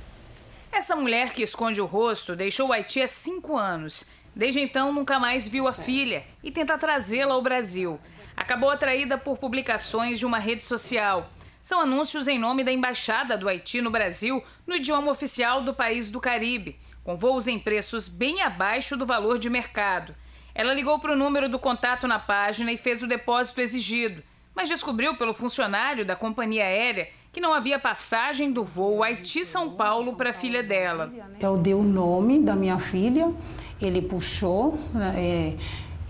Essa 0.69 0.97
mulher 0.97 1.31
que 1.31 1.43
esconde 1.43 1.79
o 1.79 1.85
rosto 1.85 2.35
deixou 2.35 2.67
o 2.67 2.73
Haiti 2.73 3.01
há 3.01 3.07
cinco 3.07 3.55
anos. 3.55 4.03
Desde 4.35 4.59
então, 4.59 4.91
nunca 4.91 5.17
mais 5.17 5.47
viu 5.47 5.65
a 5.65 5.71
filha 5.71 6.25
e 6.43 6.51
tenta 6.51 6.77
trazê-la 6.77 7.35
ao 7.35 7.41
Brasil. 7.41 7.97
Acabou 8.35 8.69
atraída 8.69 9.17
por 9.17 9.37
publicações 9.37 10.19
de 10.19 10.25
uma 10.25 10.39
rede 10.39 10.61
social. 10.61 11.29
São 11.61 11.81
anúncios 11.81 12.27
em 12.27 12.39
nome 12.39 12.63
da 12.63 12.71
Embaixada 12.71 13.37
do 13.37 13.47
Haiti 13.47 13.81
no 13.81 13.91
Brasil, 13.91 14.43
no 14.65 14.75
idioma 14.75 15.11
oficial 15.11 15.61
do 15.61 15.73
país 15.73 16.09
do 16.09 16.19
Caribe, 16.19 16.77
com 17.03 17.15
voos 17.15 17.47
em 17.47 17.59
preços 17.59 18.07
bem 18.07 18.41
abaixo 18.41 18.95
do 18.95 19.05
valor 19.05 19.37
de 19.37 19.49
mercado. 19.49 20.15
Ela 20.55 20.73
ligou 20.73 20.99
para 20.99 21.13
o 21.13 21.17
número 21.17 21.49
do 21.49 21.59
contato 21.59 22.07
na 22.07 22.17
página 22.17 22.71
e 22.71 22.77
fez 22.77 23.01
o 23.01 23.07
depósito 23.07 23.61
exigido, 23.61 24.23
mas 24.55 24.69
descobriu 24.69 25.15
pelo 25.15 25.33
funcionário 25.33 26.05
da 26.05 26.15
companhia 26.15 26.63
aérea 26.63 27.09
que 27.31 27.41
não 27.41 27.53
havia 27.53 27.77
passagem 27.77 28.51
do 28.51 28.63
voo 28.63 29.03
Haiti-São 29.03 29.71
Paulo 29.71 30.15
para 30.15 30.31
a 30.31 30.33
filha 30.33 30.63
dela. 30.63 31.11
Eu 31.39 31.57
dei 31.57 31.73
o 31.73 31.83
nome 31.83 32.39
da 32.39 32.55
minha 32.55 32.79
filha, 32.79 33.33
ele 33.81 34.01
puxou 34.01 34.79
é, 35.15 35.53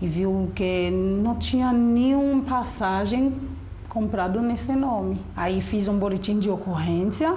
e 0.00 0.08
viu 0.08 0.50
que 0.54 0.90
não 0.90 1.38
tinha 1.38 1.72
nenhuma 1.72 2.42
passagem 2.44 3.32
comprado 3.90 4.40
nesse 4.40 4.72
nome. 4.72 5.20
Aí 5.36 5.60
fiz 5.60 5.88
um 5.88 5.98
boletim 5.98 6.38
de 6.38 6.48
ocorrência 6.48 7.34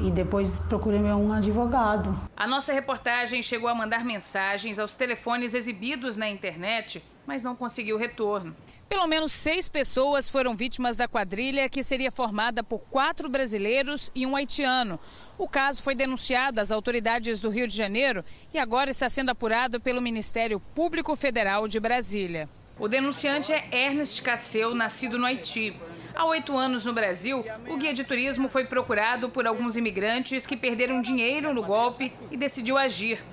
e 0.00 0.10
depois 0.10 0.56
procurei 0.68 1.00
um 1.00 1.32
advogado. 1.32 2.18
A 2.36 2.46
nossa 2.46 2.72
reportagem 2.72 3.42
chegou 3.42 3.68
a 3.68 3.74
mandar 3.74 4.04
mensagens 4.04 4.78
aos 4.78 4.96
telefones 4.96 5.52
exibidos 5.52 6.16
na 6.16 6.28
internet, 6.28 7.02
mas 7.26 7.42
não 7.42 7.56
conseguiu 7.56 7.98
retorno. 7.98 8.54
Pelo 8.88 9.06
menos 9.06 9.32
seis 9.32 9.68
pessoas 9.68 10.28
foram 10.28 10.54
vítimas 10.54 10.96
da 10.96 11.08
quadrilha, 11.08 11.68
que 11.68 11.82
seria 11.82 12.12
formada 12.12 12.62
por 12.62 12.80
quatro 12.90 13.28
brasileiros 13.28 14.10
e 14.14 14.24
um 14.26 14.36
haitiano. 14.36 15.00
O 15.36 15.48
caso 15.48 15.82
foi 15.82 15.96
denunciado 15.96 16.60
às 16.60 16.70
autoridades 16.70 17.40
do 17.40 17.50
Rio 17.50 17.66
de 17.66 17.76
Janeiro 17.76 18.24
e 18.52 18.58
agora 18.58 18.90
está 18.90 19.08
sendo 19.08 19.30
apurado 19.30 19.80
pelo 19.80 20.02
Ministério 20.02 20.60
Público 20.60 21.16
Federal 21.16 21.66
de 21.66 21.80
Brasília. 21.80 22.48
O 22.76 22.88
denunciante 22.88 23.52
é 23.52 23.68
Ernest 23.70 24.20
Casseu, 24.20 24.74
nascido 24.74 25.16
no 25.16 25.24
Haiti. 25.24 25.76
Há 26.12 26.24
oito 26.26 26.56
anos 26.56 26.84
no 26.84 26.92
Brasil, 26.92 27.44
o 27.68 27.76
guia 27.76 27.94
de 27.94 28.02
turismo 28.02 28.48
foi 28.48 28.64
procurado 28.64 29.28
por 29.28 29.46
alguns 29.46 29.76
imigrantes 29.76 30.44
que 30.44 30.56
perderam 30.56 31.00
dinheiro 31.00 31.54
no 31.54 31.62
golpe 31.62 32.12
e 32.32 32.36
decidiu 32.36 32.76
agir. 32.76 33.24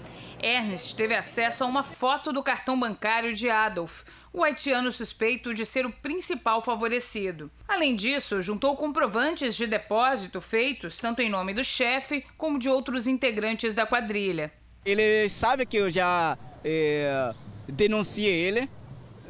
Ernest 0.44 0.96
teve 0.96 1.16
acesso 1.16 1.64
a 1.64 1.68
uma 1.68 1.84
foto 1.84 2.32
do 2.32 2.44
cartão 2.44 2.80
bancário 2.80 3.34
de 3.34 3.50
Adolf, 3.50 4.04
o 4.32 4.44
haitiano 4.44 4.92
suspeito 4.92 5.54
de 5.56 5.66
ser 5.66 5.88
o 5.88 5.92
principal 5.92 6.62
favorecido. 6.62 7.50
Além 7.68 7.96
disso, 7.96 8.42
juntou 8.44 8.76
comprovantes 8.76 9.56
de 9.56 9.66
depósito 9.66 10.40
feitos 10.40 11.00
tanto 11.00 11.22
em 11.22 11.30
nome 11.30 11.54
do 11.54 11.64
chefe 11.64 12.24
como 12.38 12.60
de 12.60 12.70
outros 12.70 13.08
integrantes 13.08 13.74
da 13.74 13.88
quadrilha. 13.88 14.52
Ele 14.86 15.28
sabe 15.30 15.66
que 15.66 15.78
eu 15.78 15.90
já 15.90 16.38
é, 16.64 17.34
denunciei 17.68 18.34
ele 18.34 18.70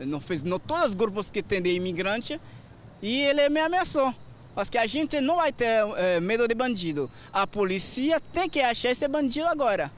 não 0.05 0.19
fez 0.19 0.43
no 0.43 0.59
todos 0.59 0.89
os 0.89 0.93
grupos 0.93 1.29
que 1.29 1.41
tem 1.41 1.61
de 1.61 1.71
imigrante 1.71 2.39
e 3.01 3.21
ele 3.21 3.49
me 3.49 3.59
ameaçou. 3.59 4.13
Porque 4.53 4.77
a 4.77 4.85
gente 4.85 5.21
não 5.21 5.37
vai 5.37 5.51
ter 5.51 5.85
é, 5.95 6.19
medo 6.19 6.47
de 6.47 6.53
bandido. 6.53 7.09
A 7.31 7.47
polícia 7.47 8.21
tem 8.33 8.49
que 8.49 8.59
achar 8.59 8.91
esse 8.91 9.07
bandido 9.07 9.47
agora. 9.47 9.91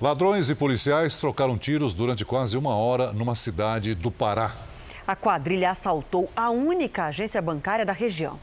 Ladrões 0.00 0.48
e 0.48 0.54
policiais 0.54 1.16
trocaram 1.16 1.58
tiros 1.58 1.92
durante 1.92 2.24
quase 2.24 2.56
uma 2.56 2.76
hora 2.76 3.12
numa 3.12 3.34
cidade 3.34 3.94
do 3.94 4.12
Pará. 4.12 4.54
A 5.04 5.16
quadrilha 5.16 5.70
assaltou 5.70 6.30
a 6.36 6.50
única 6.50 7.06
agência 7.06 7.42
bancária 7.42 7.84
da 7.84 7.92
região. 7.92 8.38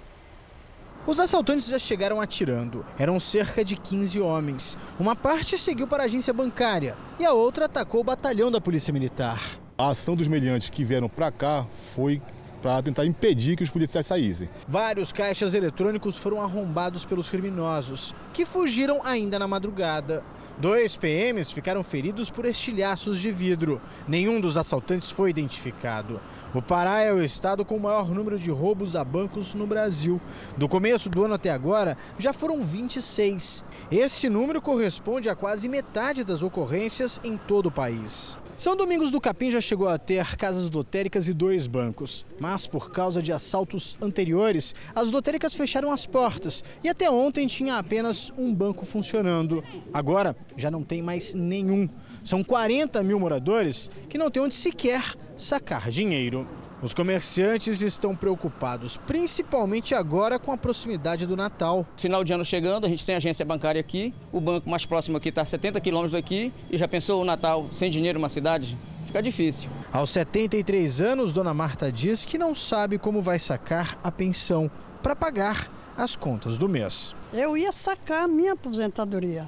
Os 1.08 1.20
assaltantes 1.20 1.68
já 1.68 1.78
chegaram 1.78 2.20
atirando. 2.20 2.84
Eram 2.98 3.20
cerca 3.20 3.64
de 3.64 3.76
15 3.78 4.20
homens. 4.20 4.78
Uma 5.00 5.16
parte 5.16 5.58
seguiu 5.58 5.88
para 5.88 6.04
a 6.04 6.06
agência 6.08 6.34
bancária 6.34 6.98
e 7.20 7.26
a 7.26 7.32
outra 7.32 7.66
atacou 7.66 8.02
o 8.02 8.04
batalhão 8.04 8.52
da 8.52 8.60
Polícia 8.60 8.92
Militar. 8.92 9.60
A 9.78 9.90
ação 9.90 10.16
dos 10.16 10.30
meliantes 10.30 10.70
que 10.70 10.86
vieram 10.86 11.10
para 11.10 11.30
cá 11.30 11.68
foi 11.94 12.22
para 12.62 12.82
tentar 12.82 13.06
impedir 13.06 13.58
que 13.58 13.64
os 13.64 13.70
policiais 13.70 14.08
saíssem. 14.08 14.48
Vários 14.66 15.12
caixas 15.12 15.54
eletrônicos 15.54 16.18
foram 16.18 16.42
arrombados 16.42 17.04
pelos 17.04 17.30
criminosos, 17.30 18.16
que 18.34 18.46
fugiram 18.46 19.02
ainda 19.04 19.38
na 19.38 19.50
madrugada. 19.50 20.24
Dois 20.58 20.96
PMs 20.96 21.52
ficaram 21.52 21.84
feridos 21.84 22.30
por 22.30 22.46
estilhaços 22.46 23.20
de 23.20 23.30
vidro. 23.34 23.82
Nenhum 24.08 24.40
dos 24.40 24.56
assaltantes 24.56 25.12
foi 25.12 25.30
identificado. 25.30 26.22
O 26.54 26.62
Pará 26.62 27.02
é 27.02 27.12
o 27.12 27.22
estado 27.22 27.66
com 27.66 27.76
o 27.76 27.82
maior 27.82 28.10
número 28.10 28.40
de 28.40 28.50
roubos 28.50 28.96
a 28.96 29.04
bancos 29.04 29.54
no 29.54 29.68
Brasil. 29.68 30.22
Do 30.56 30.70
começo 30.70 31.10
do 31.10 31.26
ano 31.26 31.34
até 31.34 31.50
agora, 31.52 31.98
já 32.18 32.32
foram 32.32 32.64
26. 32.64 33.66
Esse 33.92 34.30
número 34.30 34.62
corresponde 34.62 35.28
a 35.28 35.36
quase 35.36 35.68
metade 35.68 36.24
das 36.24 36.42
ocorrências 36.42 37.20
em 37.26 37.36
todo 37.36 37.66
o 37.66 37.72
país. 37.72 38.40
São 38.58 38.74
Domingos 38.74 39.12
do 39.12 39.20
Capim 39.20 39.52
já 39.52 39.60
chegou 39.60 39.86
a 39.90 39.98
ter 39.98 40.38
casas 40.38 40.70
lotéricas 40.70 41.28
e 41.28 41.34
dois 41.34 41.68
bancos. 41.68 42.26
Mas 42.40 42.66
por 42.66 42.90
causa 42.90 43.22
de 43.22 43.34
assaltos 43.34 43.98
anteriores, 44.02 44.74
as 44.96 45.12
lotéricas 45.12 45.54
fecharam 45.54 45.92
as 45.92 46.06
portas 46.06 46.64
e 46.82 46.88
até 46.88 47.12
ontem 47.12 47.48
tinha 47.48 47.76
apenas 47.78 48.32
um 48.38 48.56
banco 48.56 48.86
funcionando. 48.86 49.62
Agora 49.94 50.34
já 50.56 50.72
não 50.72 50.84
tem 50.84 51.02
mais 51.02 51.34
nenhum. 51.34 51.90
São 52.26 52.44
40 52.44 53.04
mil 53.04 53.20
moradores 53.20 53.88
que 54.10 54.18
não 54.18 54.32
têm 54.32 54.42
onde 54.42 54.56
sequer 54.56 55.14
sacar 55.38 55.92
dinheiro. 55.92 56.48
Os 56.82 56.92
comerciantes 56.92 57.82
estão 57.82 58.16
preocupados, 58.16 58.98
principalmente 58.98 59.94
agora 59.94 60.40
com 60.40 60.52
a 60.52 60.58
proximidade 60.58 61.28
do 61.28 61.38
Natal. 61.38 61.86
Final 61.96 62.24
de 62.24 62.34
ano 62.34 62.44
chegando, 62.44 62.86
a 62.86 62.90
gente 62.90 63.06
tem 63.06 63.14
agência 63.14 63.46
bancária 63.46 63.80
aqui, 63.80 64.12
o 64.32 64.42
banco 64.42 64.68
mais 64.68 64.88
próximo 64.88 65.18
aqui 65.18 65.30
está 65.30 65.44
a 65.44 65.46
70 65.46 65.80
quilômetros 65.80 66.20
daqui 66.20 66.52
e 66.72 66.80
já 66.80 66.88
pensou 66.88 67.22
o 67.22 67.26
Natal 67.26 67.68
sem 67.72 67.92
dinheiro 67.92 68.18
numa 68.18 68.28
cidade? 68.28 68.76
Fica 69.06 69.22
difícil. 69.22 69.70
Aos 69.94 70.10
73 70.10 71.02
anos, 71.02 71.32
Dona 71.32 71.54
Marta 71.54 71.92
diz 71.92 72.26
que 72.26 72.40
não 72.40 72.56
sabe 72.56 72.98
como 72.98 73.22
vai 73.22 73.38
sacar 73.38 74.00
a 74.04 74.12
pensão 74.12 74.70
para 75.04 75.16
pagar 75.16 75.72
as 75.96 76.16
contas 76.16 76.58
do 76.58 76.68
mês. 76.68 77.16
Eu 77.32 77.56
ia 77.56 77.72
sacar 77.72 78.24
a 78.24 78.28
minha 78.28 78.54
aposentadoria. 78.54 79.48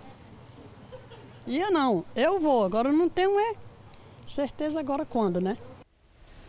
Ia 1.47 1.71
não, 1.71 2.03
eu 2.13 2.41
vou, 2.41 2.65
agora 2.65 2.91
não 2.91 3.07
tenho 3.07 3.39
é 3.39 3.53
certeza 4.25 4.81
agora 4.81 5.05
quando, 5.05 5.39
né? 5.39 5.57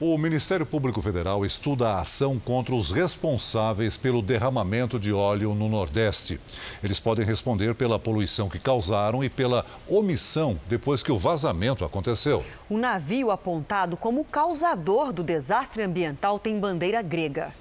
O 0.01 0.19
Ministério 0.19 0.67
Público 0.67 1.01
Federal 1.01 1.45
estuda 1.45 1.89
a 1.89 2.01
ação 2.01 2.37
contra 2.39 2.75
os 2.75 2.91
responsáveis 2.91 3.97
pelo 3.97 4.21
derramamento 4.21 4.99
de 4.99 5.13
óleo 5.13 5.55
no 5.55 5.69
Nordeste. 5.69 6.41
Eles 6.83 6.99
podem 6.99 7.25
responder 7.25 7.75
pela 7.77 7.99
poluição 7.99 8.49
que 8.49 8.59
causaram 8.59 9.23
e 9.23 9.29
pela 9.29 9.65
omissão 9.89 10.59
depois 10.69 11.03
que 11.03 11.13
o 11.13 11.19
vazamento 11.19 11.85
aconteceu. 11.85 12.45
O 12.69 12.77
navio 12.77 13.31
apontado 13.31 13.97
como 13.97 14.25
causador 14.25 15.13
do 15.13 15.23
desastre 15.23 15.83
ambiental 15.83 16.41
tem 16.41 16.59
bandeira 16.59 17.03
grega. 17.03 17.53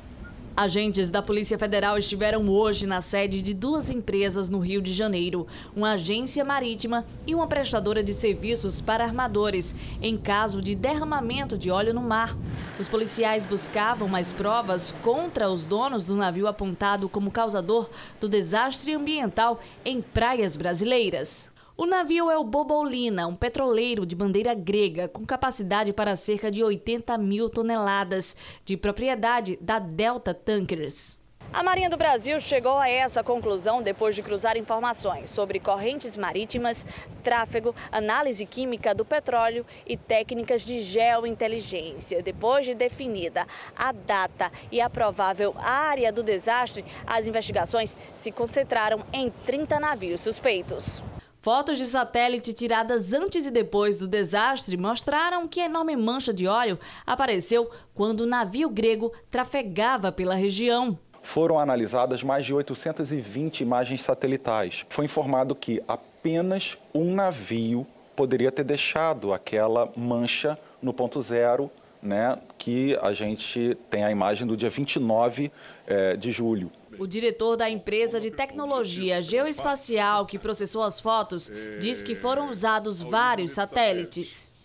Agentes 0.58 1.12
da 1.12 1.22
Polícia 1.22 1.56
Federal 1.56 2.00
estiveram 2.00 2.50
hoje 2.50 2.88
na 2.88 3.00
sede 3.00 3.44
de 3.44 3.54
duas 3.54 3.92
empresas 3.92 4.50
no 4.50 4.58
Rio 4.58 4.82
de 4.82 4.92
Janeiro, 4.92 5.46
uma 5.76 5.92
agência 5.92 6.44
marítima 6.44 7.06
e 7.28 7.36
uma 7.36 7.46
prestadora 7.46 8.02
de 8.02 8.12
serviços 8.12 8.82
para 8.82 9.04
armadores, 9.04 9.76
em 10.02 10.18
caso 10.18 10.60
de 10.60 10.74
derramamento 10.74 11.56
de 11.60 11.70
óleo 11.70 11.94
no 11.94 12.02
mar. 12.02 12.36
Os 12.80 12.88
policiais 12.88 13.46
buscavam 13.46 14.08
mais 14.08 14.32
provas 14.32 14.96
contra 15.04 15.48
os 15.48 15.64
donos 15.64 16.06
do 16.06 16.16
navio 16.16 16.48
apontado 16.48 17.08
como 17.08 17.30
causador 17.30 17.88
do 18.20 18.28
desastre 18.28 18.96
ambiental 18.96 19.62
em 19.86 20.02
praias 20.02 20.56
brasileiras. 20.56 21.56
O 21.80 21.86
navio 21.86 22.32
é 22.32 22.36
o 22.36 22.44
Bobolina, 22.44 23.28
um 23.28 23.36
petroleiro 23.36 24.04
de 24.04 24.16
bandeira 24.16 24.56
grega 24.56 25.08
com 25.08 25.24
capacidade 25.24 25.94
para 25.94 26.16
cerca 26.16 26.50
de 26.50 26.64
80 26.64 27.16
mil 27.20 27.52
toneladas, 27.52 28.36
de 28.66 28.76
propriedade 28.76 29.60
da 29.62 29.78
Delta 29.78 30.34
Tankers. 30.34 31.20
A 31.54 31.62
Marinha 31.62 31.88
do 31.88 31.96
Brasil 31.96 32.40
chegou 32.40 32.80
a 32.80 32.90
essa 32.90 33.24
conclusão 33.24 33.84
depois 33.84 34.16
de 34.16 34.24
cruzar 34.24 34.58
informações 34.58 35.30
sobre 35.30 35.60
correntes 35.60 36.18
marítimas, 36.18 36.84
tráfego, 37.22 37.76
análise 37.92 38.44
química 38.48 38.96
do 38.96 39.06
petróleo 39.06 39.64
e 39.86 39.96
técnicas 39.96 40.64
de 40.64 40.80
geointeligência. 40.80 42.24
Depois 42.24 42.66
de 42.66 42.74
definida 42.74 43.46
a 43.76 43.92
data 43.92 44.52
e 44.72 44.82
a 44.82 44.90
provável 44.90 45.54
área 45.60 46.12
do 46.12 46.24
desastre, 46.24 46.84
as 47.06 47.28
investigações 47.28 47.96
se 48.12 48.32
concentraram 48.32 49.06
em 49.14 49.30
30 49.46 49.80
navios 49.80 50.22
suspeitos. 50.22 51.04
Fotos 51.48 51.78
de 51.78 51.86
satélite 51.86 52.52
tiradas 52.52 53.14
antes 53.14 53.48
e 53.48 53.52
depois 53.52 53.96
do 53.96 54.06
desastre 54.06 54.76
mostraram 54.76 55.48
que 55.48 55.62
a 55.62 55.66
enorme 55.66 55.96
mancha 55.96 56.34
de 56.34 56.46
óleo 56.46 56.78
apareceu 57.06 57.72
quando 57.96 58.20
o 58.20 58.26
navio 58.26 58.70
grego 58.70 59.14
trafegava 59.32 60.12
pela 60.12 60.36
região. 60.36 61.00
foram 61.22 61.58
analisadas 61.58 62.22
mais 62.22 62.46
de 62.46 62.54
820 62.54 63.62
imagens 63.62 64.02
satelitais. 64.02 64.86
Foi 64.90 65.06
informado 65.06 65.56
que 65.56 65.82
apenas 65.88 66.78
um 66.94 67.16
navio 67.16 67.88
poderia 68.14 68.52
ter 68.52 68.66
deixado 68.66 69.32
aquela 69.32 69.90
mancha 69.96 70.60
no 70.82 70.94
ponto 70.94 71.22
zero, 71.22 71.72
né, 72.02 72.36
que 72.58 72.98
a 73.02 73.14
gente 73.14 73.78
tem 73.90 74.04
a 74.04 74.12
imagem 74.12 74.46
do 74.46 74.58
dia 74.58 74.70
29 74.70 75.50
eh, 75.88 76.18
de 76.18 76.30
julho. 76.30 76.70
O 77.00 77.06
diretor 77.06 77.56
da 77.56 77.70
empresa 77.70 78.20
de 78.20 78.32
tecnologia 78.32 79.22
geoespacial 79.22 80.26
que 80.26 80.40
processou 80.40 80.84
as 80.84 81.00
fotos 81.00 81.52
diz 81.80 82.02
que 82.02 82.16
foram 82.16 82.50
usados 82.50 83.02
vários 83.02 83.52
satélites. 83.52 84.56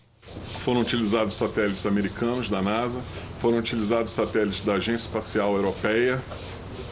Foram 0.59 0.81
utilizados 0.81 1.35
satélites 1.35 1.85
americanos 1.85 2.49
da 2.49 2.61
NASA, 2.61 3.01
foram 3.39 3.57
utilizados 3.57 4.13
satélites 4.13 4.61
da 4.61 4.75
Agência 4.75 5.07
Espacial 5.07 5.55
Europeia, 5.55 6.21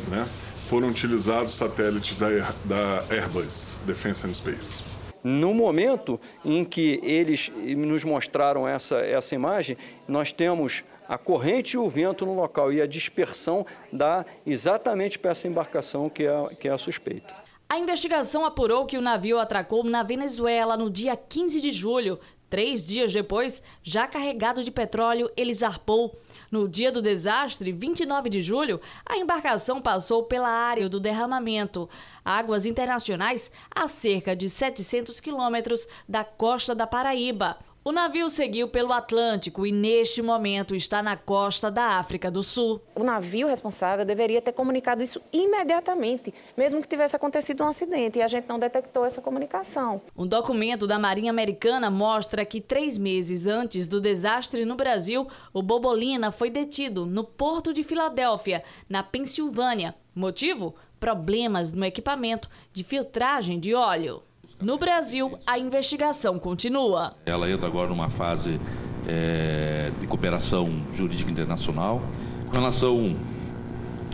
né? 0.09 0.27
foram 0.67 0.89
utilizados 0.89 1.53
satélites 1.53 2.15
da, 2.15 2.53
da 2.65 3.05
Airbus, 3.09 3.73
Defense 3.85 4.27
and 4.27 4.33
Space. 4.33 4.90
No 5.23 5.53
momento 5.53 6.19
em 6.43 6.63
que 6.63 6.99
eles 7.03 7.51
nos 7.77 8.03
mostraram 8.03 8.67
essa, 8.67 8.97
essa 8.97 9.35
imagem, 9.35 9.77
nós 10.07 10.31
temos 10.31 10.83
a 11.07 11.17
corrente 11.17 11.75
e 11.75 11.77
o 11.77 11.89
vento 11.89 12.25
no 12.25 12.35
local 12.35 12.73
e 12.73 12.81
a 12.81 12.87
dispersão 12.87 13.65
dá 13.91 14.25
exatamente 14.45 15.19
para 15.19 15.31
essa 15.31 15.47
embarcação 15.47 16.09
que 16.09 16.25
é, 16.25 16.55
que 16.59 16.67
é 16.67 16.71
a 16.71 16.77
suspeita. 16.77 17.35
A 17.69 17.77
investigação 17.77 18.43
apurou 18.43 18.85
que 18.85 18.97
o 18.97 19.01
navio 19.01 19.39
atracou 19.39 19.83
na 19.83 20.03
Venezuela 20.03 20.75
no 20.75 20.89
dia 20.89 21.15
15 21.15 21.61
de 21.61 21.71
julho. 21.71 22.19
Três 22.49 22.85
dias 22.85 23.13
depois, 23.13 23.63
já 23.81 24.05
carregado 24.07 24.61
de 24.61 24.69
petróleo, 24.69 25.31
ele 25.37 25.53
zarpou. 25.53 26.13
No 26.51 26.67
dia 26.67 26.91
do 26.91 27.01
desastre, 27.01 27.71
29 27.71 28.29
de 28.29 28.41
julho, 28.41 28.81
a 29.05 29.17
embarcação 29.17 29.81
passou 29.81 30.23
pela 30.23 30.49
área 30.49 30.89
do 30.89 30.99
derramamento, 30.99 31.87
águas 32.25 32.65
internacionais 32.65 33.49
a 33.73 33.87
cerca 33.87 34.35
de 34.35 34.49
700 34.49 35.21
quilômetros 35.21 35.87
da 36.09 36.25
costa 36.25 36.75
da 36.75 36.85
Paraíba. 36.85 37.57
O 37.83 37.91
navio 37.91 38.29
seguiu 38.29 38.67
pelo 38.67 38.93
Atlântico 38.93 39.65
e, 39.65 39.71
neste 39.71 40.21
momento, 40.21 40.75
está 40.75 41.01
na 41.01 41.17
costa 41.17 41.71
da 41.71 41.97
África 41.97 42.29
do 42.29 42.43
Sul. 42.43 42.79
O 42.93 43.03
navio 43.03 43.47
responsável 43.47 44.05
deveria 44.05 44.39
ter 44.39 44.51
comunicado 44.51 45.01
isso 45.01 45.19
imediatamente, 45.33 46.31
mesmo 46.55 46.79
que 46.79 46.87
tivesse 46.87 47.15
acontecido 47.15 47.63
um 47.63 47.67
acidente, 47.67 48.19
e 48.19 48.21
a 48.21 48.27
gente 48.27 48.47
não 48.47 48.59
detectou 48.59 49.03
essa 49.03 49.19
comunicação. 49.19 49.99
Um 50.15 50.27
documento 50.27 50.85
da 50.85 50.99
Marinha 50.99 51.31
Americana 51.31 51.89
mostra 51.89 52.45
que, 52.45 52.61
três 52.61 52.99
meses 52.99 53.47
antes 53.47 53.87
do 53.87 53.99
desastre 53.99 54.63
no 54.63 54.75
Brasil, 54.75 55.27
o 55.51 55.63
Bobolina 55.63 56.31
foi 56.31 56.51
detido 56.51 57.03
no 57.07 57.23
porto 57.23 57.73
de 57.73 57.81
Filadélfia, 57.81 58.63
na 58.87 59.01
Pensilvânia. 59.01 59.95
Motivo? 60.13 60.75
Problemas 60.99 61.71
no 61.71 61.83
equipamento 61.83 62.47
de 62.71 62.83
filtragem 62.83 63.59
de 63.59 63.73
óleo. 63.73 64.21
No 64.61 64.77
Brasil, 64.77 65.39
a 65.47 65.57
investigação 65.57 66.37
continua. 66.37 67.15
Ela 67.25 67.49
entra 67.49 67.65
agora 67.65 67.89
numa 67.89 68.11
fase 68.11 68.59
é, 69.07 69.91
de 69.99 70.05
cooperação 70.05 70.69
jurídica 70.93 71.31
internacional. 71.31 71.99
Com 72.45 72.59
relação 72.59 73.15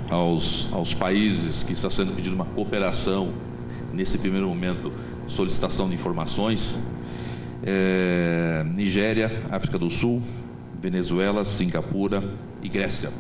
aos, 0.09 0.71
aos 0.71 0.93
países 0.93 1.63
que 1.63 1.73
está 1.73 1.89
sendo 1.89 2.15
pedido 2.15 2.33
uma 2.33 2.45
cooperação, 2.45 3.33
nesse 3.91 4.17
primeiro 4.17 4.47
momento, 4.47 4.93
solicitação 5.27 5.89
de 5.89 5.95
informações, 5.95 6.79
é, 7.63 8.63
Nigéria, 8.73 9.43
África 9.51 9.77
do 9.77 9.89
Sul, 9.89 10.21
Venezuela, 10.79 11.43
Singapura 11.43 12.23
e 12.63 12.69
Grécia. 12.69 13.11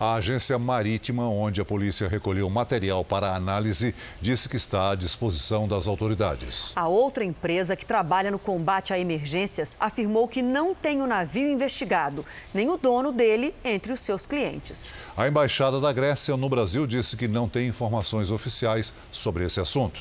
A 0.00 0.14
agência 0.14 0.58
marítima, 0.58 1.28
onde 1.28 1.60
a 1.60 1.64
polícia 1.64 2.08
recolheu 2.08 2.48
material 2.48 3.04
para 3.04 3.34
análise, 3.34 3.94
disse 4.18 4.48
que 4.48 4.56
está 4.56 4.92
à 4.92 4.94
disposição 4.94 5.68
das 5.68 5.86
autoridades. 5.86 6.72
A 6.74 6.88
outra 6.88 7.22
empresa 7.22 7.76
que 7.76 7.84
trabalha 7.84 8.30
no 8.30 8.38
combate 8.38 8.94
a 8.94 8.98
emergências 8.98 9.76
afirmou 9.78 10.26
que 10.26 10.40
não 10.40 10.74
tem 10.74 11.02
o 11.02 11.06
navio 11.06 11.52
investigado, 11.52 12.24
nem 12.54 12.70
o 12.70 12.78
dono 12.78 13.12
dele 13.12 13.54
entre 13.62 13.92
os 13.92 14.00
seus 14.00 14.24
clientes. 14.24 14.98
A 15.14 15.28
embaixada 15.28 15.78
da 15.78 15.92
Grécia 15.92 16.34
no 16.34 16.48
Brasil 16.48 16.86
disse 16.86 17.14
que 17.14 17.28
não 17.28 17.46
tem 17.46 17.68
informações 17.68 18.30
oficiais 18.30 18.94
sobre 19.12 19.44
esse 19.44 19.60
assunto. 19.60 20.00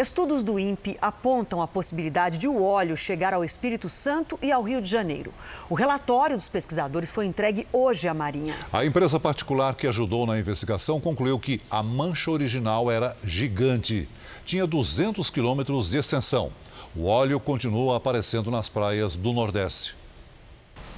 Estudos 0.00 0.42
do 0.42 0.58
INPE 0.58 0.96
apontam 0.98 1.60
a 1.60 1.68
possibilidade 1.68 2.38
de 2.38 2.48
o 2.48 2.62
óleo 2.62 2.96
chegar 2.96 3.34
ao 3.34 3.44
Espírito 3.44 3.90
Santo 3.90 4.38
e 4.40 4.50
ao 4.50 4.62
Rio 4.62 4.80
de 4.80 4.88
Janeiro. 4.88 5.30
O 5.68 5.74
relatório 5.74 6.38
dos 6.38 6.48
pesquisadores 6.48 7.10
foi 7.10 7.26
entregue 7.26 7.68
hoje 7.70 8.08
à 8.08 8.14
Marinha. 8.14 8.54
A 8.72 8.82
empresa 8.82 9.20
particular 9.20 9.74
que 9.74 9.86
ajudou 9.86 10.26
na 10.26 10.38
investigação 10.38 10.98
concluiu 10.98 11.38
que 11.38 11.60
a 11.70 11.82
mancha 11.82 12.30
original 12.30 12.90
era 12.90 13.14
gigante. 13.22 14.08
Tinha 14.42 14.66
200 14.66 15.28
quilômetros 15.28 15.90
de 15.90 15.98
extensão. 15.98 16.50
O 16.96 17.04
óleo 17.04 17.38
continua 17.38 17.98
aparecendo 17.98 18.50
nas 18.50 18.70
praias 18.70 19.14
do 19.14 19.34
Nordeste. 19.34 19.99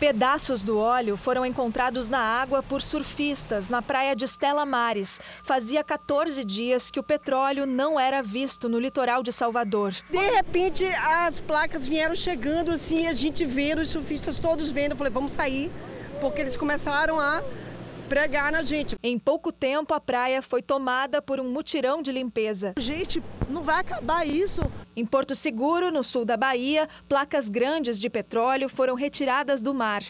Pedaços 0.02 0.64
do 0.64 0.80
óleo 0.80 1.16
foram 1.16 1.46
encontrados 1.46 2.08
na 2.08 2.18
água 2.18 2.60
por 2.60 2.82
surfistas 2.82 3.68
na 3.68 3.80
praia 3.80 4.16
de 4.16 4.24
Stella 4.24 4.66
Mares. 4.66 5.20
Fazia 5.44 5.84
14 5.84 6.44
dias 6.44 6.90
que 6.90 6.98
o 6.98 7.04
petróleo 7.04 7.66
não 7.66 8.00
era 8.00 8.20
visto 8.20 8.68
no 8.68 8.80
litoral 8.80 9.22
de 9.22 9.32
Salvador. 9.32 9.94
De 10.10 10.30
repente, 10.30 10.84
as 10.84 11.40
placas 11.40 11.86
vieram 11.86 12.16
chegando 12.16 12.72
assim, 12.72 13.06
a 13.06 13.12
gente 13.12 13.44
vendo, 13.44 13.80
os 13.80 13.90
surfistas 13.90 14.40
todos 14.40 14.72
vendo. 14.72 14.96
Falei, 14.96 15.12
vamos 15.12 15.30
sair, 15.30 15.70
porque 16.20 16.40
eles 16.40 16.56
começaram 16.56 17.20
a 17.20 17.40
pregar 18.12 18.52
na 18.52 18.62
gente. 18.62 18.94
Em 19.02 19.18
pouco 19.18 19.50
tempo, 19.50 19.94
a 19.94 20.00
praia 20.00 20.42
foi 20.42 20.60
tomada 20.60 21.22
por 21.22 21.40
um 21.40 21.50
mutirão 21.50 22.02
de 22.02 22.12
limpeza. 22.12 22.74
Gente, 22.78 23.22
não 23.48 23.62
vai 23.62 23.80
acabar 23.80 24.28
isso. 24.28 24.60
Em 24.94 25.06
Porto 25.06 25.34
Seguro, 25.34 25.90
no 25.90 26.04
sul 26.04 26.22
da 26.22 26.36
Bahia, 26.36 26.86
placas 27.08 27.48
grandes 27.48 27.98
de 27.98 28.10
petróleo 28.10 28.68
foram 28.68 28.94
retiradas 28.94 29.62
do 29.62 29.72
mar. 29.72 30.02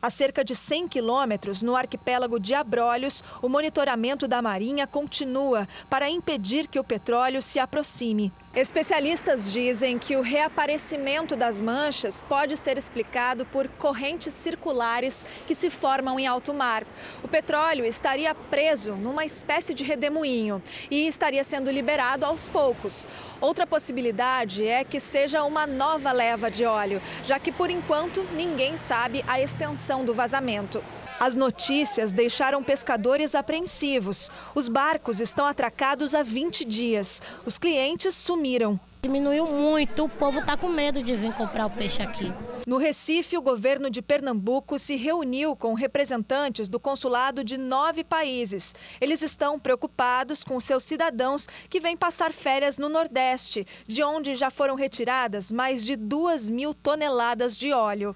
A 0.00 0.08
cerca 0.08 0.42
de 0.42 0.56
100 0.56 0.88
quilômetros 0.88 1.60
no 1.60 1.76
arquipélago 1.76 2.40
de 2.40 2.54
Abrolhos, 2.54 3.22
o 3.42 3.48
monitoramento 3.50 4.26
da 4.26 4.40
Marinha 4.40 4.86
continua 4.86 5.68
para 5.90 6.08
impedir 6.08 6.66
que 6.66 6.80
o 6.80 6.84
petróleo 6.84 7.42
se 7.42 7.58
aproxime. 7.58 8.32
Especialistas 8.56 9.52
dizem 9.52 9.98
que 9.98 10.14
o 10.14 10.20
reaparecimento 10.20 11.34
das 11.34 11.60
manchas 11.60 12.22
pode 12.22 12.56
ser 12.56 12.78
explicado 12.78 13.44
por 13.44 13.66
correntes 13.66 14.32
circulares 14.32 15.26
que 15.44 15.56
se 15.56 15.68
formam 15.68 16.20
em 16.20 16.28
alto 16.28 16.54
mar. 16.54 16.86
O 17.20 17.26
petróleo 17.26 17.84
estaria 17.84 18.32
preso 18.32 18.94
numa 18.94 19.24
espécie 19.24 19.74
de 19.74 19.82
redemoinho 19.82 20.62
e 20.88 21.08
estaria 21.08 21.42
sendo 21.42 21.68
liberado 21.68 22.24
aos 22.24 22.48
poucos. 22.48 23.08
Outra 23.40 23.66
possibilidade 23.66 24.64
é 24.64 24.84
que 24.84 25.00
seja 25.00 25.42
uma 25.42 25.66
nova 25.66 26.12
leva 26.12 26.48
de 26.48 26.64
óleo, 26.64 27.02
já 27.24 27.40
que 27.40 27.50
por 27.50 27.70
enquanto 27.70 28.22
ninguém 28.34 28.76
sabe 28.76 29.24
a 29.26 29.40
extensão 29.40 30.04
do 30.04 30.14
vazamento. 30.14 30.80
As 31.24 31.36
notícias 31.36 32.12
deixaram 32.12 32.62
pescadores 32.62 33.34
apreensivos. 33.34 34.30
Os 34.54 34.68
barcos 34.68 35.20
estão 35.20 35.46
atracados 35.46 36.14
há 36.14 36.22
20 36.22 36.66
dias. 36.66 37.22
Os 37.46 37.56
clientes 37.56 38.14
sumiram. 38.14 38.78
Diminuiu 39.04 39.46
muito, 39.46 40.04
o 40.04 40.08
povo 40.10 40.40
está 40.40 40.54
com 40.54 40.68
medo 40.68 41.02
de 41.02 41.16
vir 41.16 41.32
comprar 41.32 41.64
o 41.64 41.70
peixe 41.70 42.02
aqui. 42.02 42.30
No 42.66 42.76
Recife, 42.76 43.38
o 43.38 43.40
governo 43.40 43.88
de 43.88 44.02
Pernambuco 44.02 44.78
se 44.78 44.96
reuniu 44.96 45.56
com 45.56 45.72
representantes 45.72 46.68
do 46.68 46.78
consulado 46.78 47.42
de 47.42 47.56
nove 47.56 48.04
países. 48.04 48.74
Eles 49.00 49.22
estão 49.22 49.58
preocupados 49.58 50.44
com 50.44 50.60
seus 50.60 50.84
cidadãos 50.84 51.48
que 51.70 51.80
vêm 51.80 51.96
passar 51.96 52.34
férias 52.34 52.76
no 52.76 52.90
Nordeste, 52.90 53.66
de 53.86 54.02
onde 54.02 54.34
já 54.34 54.50
foram 54.50 54.74
retiradas 54.74 55.50
mais 55.50 55.86
de 55.86 55.96
duas 55.96 56.50
mil 56.50 56.74
toneladas 56.74 57.56
de 57.56 57.72
óleo. 57.72 58.14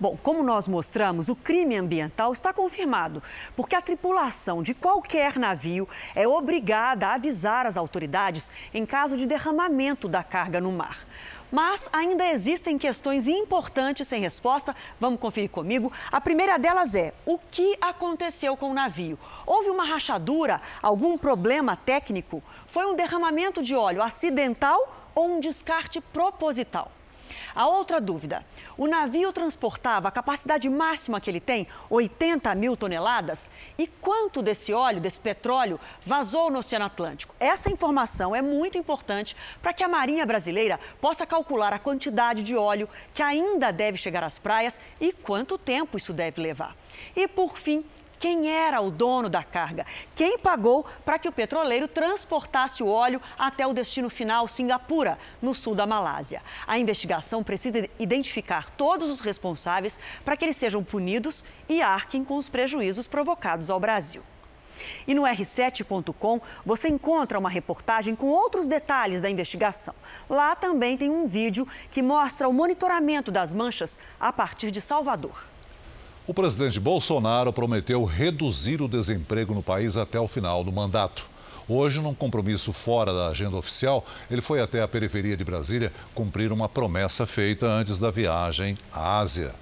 Bom, 0.00 0.16
como 0.22 0.44
nós 0.44 0.68
mostramos, 0.68 1.28
o 1.28 1.34
crime 1.34 1.76
ambiental 1.76 2.32
está 2.32 2.52
confirmado, 2.52 3.20
porque 3.56 3.74
a 3.74 3.82
tripulação 3.82 4.62
de 4.62 4.72
qualquer 4.72 5.36
navio 5.36 5.88
é 6.14 6.26
obrigada 6.28 7.08
a 7.08 7.14
avisar 7.14 7.66
as 7.66 7.76
autoridades 7.76 8.48
em 8.72 8.86
caso 8.86 9.16
de 9.16 9.26
derramamento 9.26 10.06
da 10.06 10.22
carga 10.22 10.60
no 10.60 10.70
mar. 10.70 11.04
Mas 11.50 11.88
ainda 11.92 12.24
existem 12.26 12.78
questões 12.78 13.26
importantes 13.26 14.06
sem 14.06 14.20
resposta. 14.20 14.76
Vamos 15.00 15.18
conferir 15.18 15.50
comigo. 15.50 15.90
A 16.12 16.20
primeira 16.20 16.58
delas 16.58 16.94
é: 16.94 17.12
o 17.26 17.36
que 17.36 17.76
aconteceu 17.80 18.56
com 18.56 18.70
o 18.70 18.74
navio? 18.74 19.18
Houve 19.44 19.70
uma 19.70 19.84
rachadura? 19.84 20.60
Algum 20.80 21.18
problema 21.18 21.74
técnico? 21.74 22.40
Foi 22.68 22.86
um 22.86 22.94
derramamento 22.94 23.64
de 23.64 23.74
óleo 23.74 24.00
acidental 24.00 25.10
ou 25.12 25.36
um 25.36 25.40
descarte 25.40 26.00
proposital? 26.00 26.92
A 27.58 27.66
outra 27.66 28.00
dúvida: 28.00 28.46
o 28.76 28.86
navio 28.86 29.32
transportava 29.32 30.06
a 30.06 30.12
capacidade 30.12 30.70
máxima 30.70 31.20
que 31.20 31.28
ele 31.28 31.40
tem, 31.40 31.66
80 31.90 32.54
mil 32.54 32.76
toneladas? 32.76 33.50
E 33.76 33.88
quanto 33.88 34.40
desse 34.40 34.72
óleo, 34.72 35.00
desse 35.00 35.18
petróleo, 35.18 35.80
vazou 36.06 36.52
no 36.52 36.60
Oceano 36.60 36.84
Atlântico? 36.84 37.34
Essa 37.40 37.68
informação 37.68 38.32
é 38.32 38.40
muito 38.40 38.78
importante 38.78 39.36
para 39.60 39.72
que 39.72 39.82
a 39.82 39.88
Marinha 39.88 40.24
Brasileira 40.24 40.78
possa 41.00 41.26
calcular 41.26 41.72
a 41.72 41.80
quantidade 41.80 42.44
de 42.44 42.54
óleo 42.54 42.88
que 43.12 43.24
ainda 43.24 43.72
deve 43.72 43.98
chegar 43.98 44.22
às 44.22 44.38
praias 44.38 44.78
e 45.00 45.10
quanto 45.12 45.58
tempo 45.58 45.98
isso 45.98 46.12
deve 46.12 46.40
levar. 46.40 46.76
E, 47.16 47.26
por 47.26 47.58
fim, 47.58 47.84
quem 48.18 48.50
era 48.50 48.80
o 48.80 48.90
dono 48.90 49.28
da 49.28 49.42
carga, 49.42 49.86
quem 50.14 50.38
pagou 50.38 50.84
para 51.04 51.18
que 51.18 51.28
o 51.28 51.32
petroleiro 51.32 51.86
transportasse 51.86 52.82
o 52.82 52.88
óleo 52.88 53.20
até 53.38 53.66
o 53.66 53.72
destino 53.72 54.10
final, 54.10 54.48
Singapura, 54.48 55.18
no 55.40 55.54
sul 55.54 55.74
da 55.74 55.86
Malásia. 55.86 56.42
A 56.66 56.78
investigação 56.78 57.42
precisa 57.42 57.88
identificar 57.98 58.70
todos 58.70 59.08
os 59.10 59.20
responsáveis 59.20 59.98
para 60.24 60.36
que 60.36 60.44
eles 60.44 60.56
sejam 60.56 60.82
punidos 60.82 61.44
e 61.68 61.80
arquem 61.80 62.24
com 62.24 62.36
os 62.36 62.48
prejuízos 62.48 63.06
provocados 63.06 63.70
ao 63.70 63.80
Brasil. 63.80 64.22
E 65.06 65.14
no 65.14 65.22
r7.com 65.22 66.40
você 66.64 66.88
encontra 66.88 67.38
uma 67.38 67.48
reportagem 67.48 68.14
com 68.14 68.26
outros 68.26 68.66
detalhes 68.66 69.20
da 69.20 69.30
investigação. 69.30 69.94
Lá 70.28 70.54
também 70.54 70.96
tem 70.96 71.10
um 71.10 71.26
vídeo 71.26 71.66
que 71.90 72.02
mostra 72.02 72.48
o 72.48 72.52
monitoramento 72.52 73.30
das 73.30 73.52
manchas 73.52 73.98
a 74.20 74.32
partir 74.32 74.70
de 74.70 74.80
Salvador. 74.80 75.57
O 76.28 76.34
presidente 76.34 76.78
Bolsonaro 76.78 77.50
prometeu 77.54 78.04
reduzir 78.04 78.82
o 78.82 78.86
desemprego 78.86 79.54
no 79.54 79.62
país 79.62 79.96
até 79.96 80.20
o 80.20 80.28
final 80.28 80.62
do 80.62 80.70
mandato. 80.70 81.26
Hoje, 81.66 82.02
num 82.02 82.12
compromisso 82.14 82.70
fora 82.70 83.14
da 83.14 83.28
agenda 83.28 83.56
oficial, 83.56 84.04
ele 84.30 84.42
foi 84.42 84.60
até 84.60 84.82
a 84.82 84.86
periferia 84.86 85.38
de 85.38 85.42
Brasília 85.42 85.90
cumprir 86.14 86.52
uma 86.52 86.68
promessa 86.68 87.26
feita 87.26 87.64
antes 87.64 87.98
da 87.98 88.10
viagem 88.10 88.76
à 88.92 89.20
Ásia. 89.20 89.54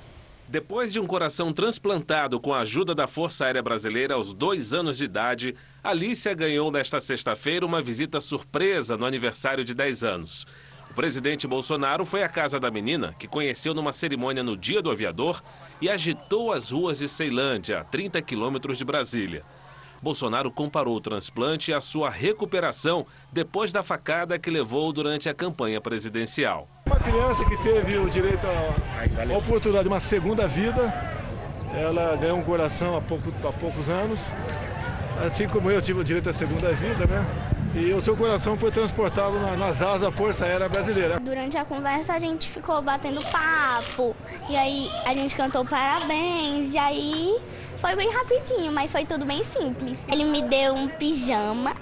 Depois 0.48 0.92
de 0.92 0.98
um 0.98 1.06
coração 1.06 1.52
transplantado 1.52 2.40
com 2.40 2.52
a 2.52 2.62
ajuda 2.62 2.96
da 2.96 3.06
Força 3.06 3.44
Aérea 3.44 3.62
Brasileira 3.62 4.14
aos 4.14 4.34
dois 4.34 4.72
anos 4.72 4.98
de 4.98 5.04
idade, 5.04 5.54
Alicia 5.84 6.34
ganhou 6.34 6.72
nesta 6.72 7.00
sexta-feira 7.00 7.64
uma 7.64 7.80
visita 7.80 8.20
surpresa 8.20 8.96
no 8.96 9.06
aniversário 9.06 9.64
de 9.64 9.72
10 9.72 10.02
anos. 10.02 10.48
O 10.90 10.94
presidente 10.94 11.46
Bolsonaro 11.46 12.04
foi 12.04 12.24
à 12.24 12.28
casa 12.28 12.58
da 12.58 12.72
menina, 12.72 13.14
que 13.16 13.28
conheceu 13.28 13.72
numa 13.72 13.92
cerimônia 13.92 14.42
no 14.42 14.56
Dia 14.56 14.82
do 14.82 14.90
Aviador, 14.90 15.40
e 15.80 15.88
agitou 15.88 16.52
as 16.52 16.70
ruas 16.70 16.98
de 16.98 17.08
Ceilândia, 17.08 17.80
a 17.80 17.84
30 17.84 18.20
quilômetros 18.22 18.78
de 18.78 18.84
Brasília. 18.84 19.42
Bolsonaro 20.02 20.50
comparou 20.50 20.96
o 20.96 21.00
transplante 21.00 21.72
à 21.72 21.80
sua 21.80 22.10
recuperação 22.10 23.06
depois 23.32 23.72
da 23.72 23.82
facada 23.82 24.38
que 24.38 24.50
levou 24.50 24.92
durante 24.92 25.28
a 25.28 25.34
campanha 25.34 25.80
presidencial. 25.80 26.68
Uma 26.86 27.00
criança 27.00 27.44
que 27.44 27.56
teve 27.62 27.98
o 27.98 28.08
direito 28.08 28.46
à 28.46 29.36
oportunidade 29.36 29.84
de 29.84 29.88
uma 29.88 30.00
segunda 30.00 30.46
vida, 30.46 30.92
ela 31.74 32.14
ganhou 32.16 32.38
um 32.38 32.42
coração 32.42 32.96
há, 32.96 33.00
pouco, 33.00 33.30
há 33.46 33.52
poucos 33.52 33.88
anos, 33.88 34.20
assim 35.24 35.48
como 35.48 35.70
eu 35.70 35.80
tive 35.80 36.00
o 36.00 36.04
direito 36.04 36.28
à 36.28 36.32
segunda 36.32 36.72
vida, 36.72 37.06
né? 37.06 37.55
E 37.78 37.92
o 37.92 38.00
seu 38.00 38.16
coração 38.16 38.56
foi 38.56 38.70
transportado 38.70 39.38
nas 39.38 39.82
asas 39.82 40.00
da 40.00 40.10
Força 40.10 40.46
Aérea 40.46 40.66
Brasileira. 40.66 41.20
Durante 41.20 41.58
a 41.58 41.64
conversa 41.64 42.14
a 42.14 42.18
gente 42.18 42.48
ficou 42.48 42.80
batendo 42.80 43.20
papo, 43.30 44.16
e 44.48 44.56
aí 44.56 44.88
a 45.04 45.12
gente 45.12 45.36
cantou 45.36 45.62
parabéns, 45.62 46.72
e 46.72 46.78
aí 46.78 47.38
foi 47.76 47.94
bem 47.94 48.10
rapidinho, 48.10 48.72
mas 48.72 48.90
foi 48.90 49.04
tudo 49.04 49.26
bem 49.26 49.44
simples. 49.44 49.98
Ele 50.08 50.24
me 50.24 50.40
deu 50.40 50.72
um 50.72 50.88
pijama, 50.88 51.74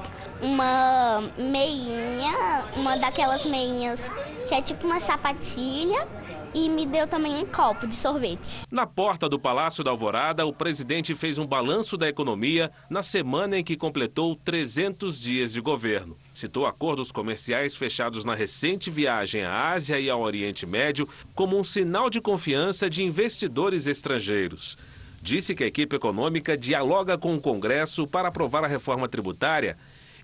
uma 0.44 1.22
meinha, 1.38 2.66
uma 2.76 2.98
daquelas 2.98 3.46
meinhas 3.46 4.10
que 4.46 4.54
é 4.54 4.60
tipo 4.60 4.86
uma 4.86 5.00
sapatilha 5.00 6.06
e 6.54 6.68
me 6.68 6.84
deu 6.84 7.08
também 7.08 7.34
um 7.34 7.46
copo 7.46 7.86
de 7.86 7.94
sorvete. 7.94 8.66
Na 8.70 8.86
porta 8.86 9.26
do 9.26 9.38
Palácio 9.38 9.82
da 9.82 9.90
Alvorada, 9.90 10.44
o 10.44 10.52
presidente 10.52 11.14
fez 11.14 11.38
um 11.38 11.46
balanço 11.46 11.96
da 11.96 12.08
economia 12.08 12.70
na 12.90 13.02
semana 13.02 13.58
em 13.58 13.64
que 13.64 13.74
completou 13.74 14.36
300 14.36 15.18
dias 15.18 15.52
de 15.52 15.62
governo. 15.62 16.16
Citou 16.34 16.66
acordos 16.66 17.10
comerciais 17.10 17.74
fechados 17.74 18.22
na 18.22 18.34
recente 18.34 18.90
viagem 18.90 19.44
à 19.44 19.70
Ásia 19.72 19.98
e 19.98 20.10
ao 20.10 20.20
Oriente 20.20 20.66
Médio 20.66 21.08
como 21.34 21.58
um 21.58 21.64
sinal 21.64 22.10
de 22.10 22.20
confiança 22.20 22.88
de 22.90 23.02
investidores 23.02 23.86
estrangeiros. 23.86 24.76
Disse 25.22 25.54
que 25.54 25.64
a 25.64 25.66
equipe 25.66 25.96
econômica 25.96 26.54
dialoga 26.54 27.16
com 27.16 27.34
o 27.34 27.40
Congresso 27.40 28.06
para 28.06 28.28
aprovar 28.28 28.62
a 28.62 28.68
reforma 28.68 29.08
tributária 29.08 29.74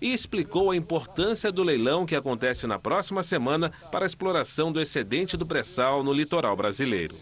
e 0.01 0.13
explicou 0.13 0.71
a 0.71 0.75
importância 0.75 1.51
do 1.51 1.63
leilão 1.63 2.05
que 2.05 2.15
acontece 2.15 2.65
na 2.65 2.79
próxima 2.79 3.21
semana 3.21 3.71
para 3.91 4.03
a 4.03 4.07
exploração 4.07 4.71
do 4.71 4.81
excedente 4.81 5.37
do 5.37 5.45
pré-sal 5.45 6.03
no 6.03 6.11
litoral 6.11 6.55
brasileiro. 6.55 7.15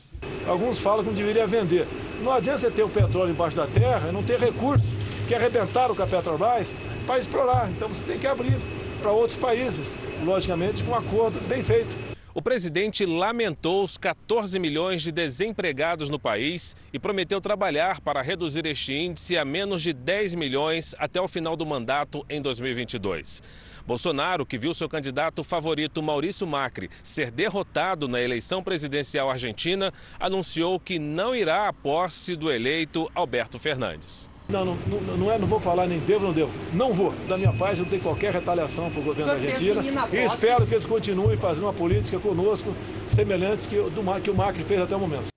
Alguns 0.48 0.80
falam 0.80 1.04
que 1.04 1.10
não 1.10 1.18
deveria 1.18 1.46
vender. 1.46 1.86
Não 2.24 2.32
adianta 2.32 2.60
você 2.60 2.72
ter 2.72 2.84
o 2.84 2.90
petróleo 2.90 3.32
embaixo 3.32 3.58
da 3.58 3.68
terra 3.68 4.10
e 4.10 4.12
não 4.12 4.24
ter 4.24 4.40
recurso, 4.40 4.86
que 5.28 5.36
arrebentaram 5.36 5.94
com 5.94 6.02
a 6.02 6.08
Petrobras 6.08 6.74
para 7.06 7.20
explorar. 7.20 7.70
Então 7.70 7.90
você 7.90 8.04
tem 8.04 8.18
que 8.18 8.28
abrir 8.28 8.58
para 9.02 9.12
outros 9.12 9.38
países, 9.38 9.94
logicamente 10.24 10.84
com 10.84 10.92
um 10.92 10.96
acordo 10.96 11.40
bem 11.48 11.62
feito. 11.62 12.09
O 12.32 12.44
presidente 12.44 13.08
lamentou 13.08 13.84
os 13.84 13.98
14 13.98 14.60
milhões 14.60 15.02
de 15.02 15.12
desempregados 15.12 16.12
no 16.12 16.20
país 16.20 16.76
e 16.94 17.00
prometeu 17.00 17.42
trabalhar 17.42 18.00
para 18.02 18.22
reduzir 18.22 18.68
este 18.68 18.94
índice 18.94 19.36
a 19.36 19.44
menos 19.44 19.82
de 19.82 19.94
10 19.94 20.36
milhões 20.36 20.94
até 21.00 21.20
o 21.20 21.28
final 21.28 21.56
do 21.56 21.66
mandato 21.66 22.24
em 22.30 22.40
2022. 22.40 23.42
Bolsonaro, 23.86 24.46
que 24.46 24.60
viu 24.60 24.76
seu 24.76 24.88
candidato 24.88 25.44
favorito 25.44 26.04
Maurício 26.04 26.46
Macri 26.46 26.92
ser 27.02 27.32
derrotado 27.32 28.08
na 28.08 28.22
eleição 28.22 28.62
presidencial 28.62 29.32
argentina, 29.32 29.92
anunciou 30.20 30.80
que 30.80 31.00
não 31.00 31.34
irá 31.34 31.68
à 31.68 31.74
posse 31.74 32.36
do 32.36 32.52
eleito 32.52 33.10
Alberto 33.16 33.58
Fernandes. 33.58 34.30
Não, 34.50 34.66
não, 34.66 34.76
não, 34.76 35.18
não, 35.18 35.32
é, 35.32 35.38
não 35.38 35.48
vou 35.48 35.60
falar 35.60 35.86
nem 35.86 36.00
devo, 36.00 36.26
não 36.26 36.34
devo. 36.34 36.52
Não 36.74 36.92
vou. 36.92 37.14
Da 37.28 37.38
minha 37.38 37.54
parte, 37.54 37.82
não 37.82 37.86
tem 37.86 38.00
qualquer 38.00 38.34
retaliação 38.34 38.90
para 38.90 39.00
o 39.00 39.04
governo 39.04 39.32
da 39.32 39.38
Argentina. 39.38 40.08
E 40.12 40.26
espero 40.26 40.66
que 40.66 40.74
eles 40.74 40.88
continuem 40.88 41.38
fazendo 41.38 41.66
uma 41.66 41.74
política 41.74 42.20
conosco 42.20 42.74
semelhante 43.08 43.68
que, 43.68 43.76
do, 43.76 44.22
que 44.22 44.32
o 44.32 44.34
Macri 44.34 44.64
fez 44.64 44.82
até 44.82 44.96
o 44.96 45.00
momento. 45.00 45.28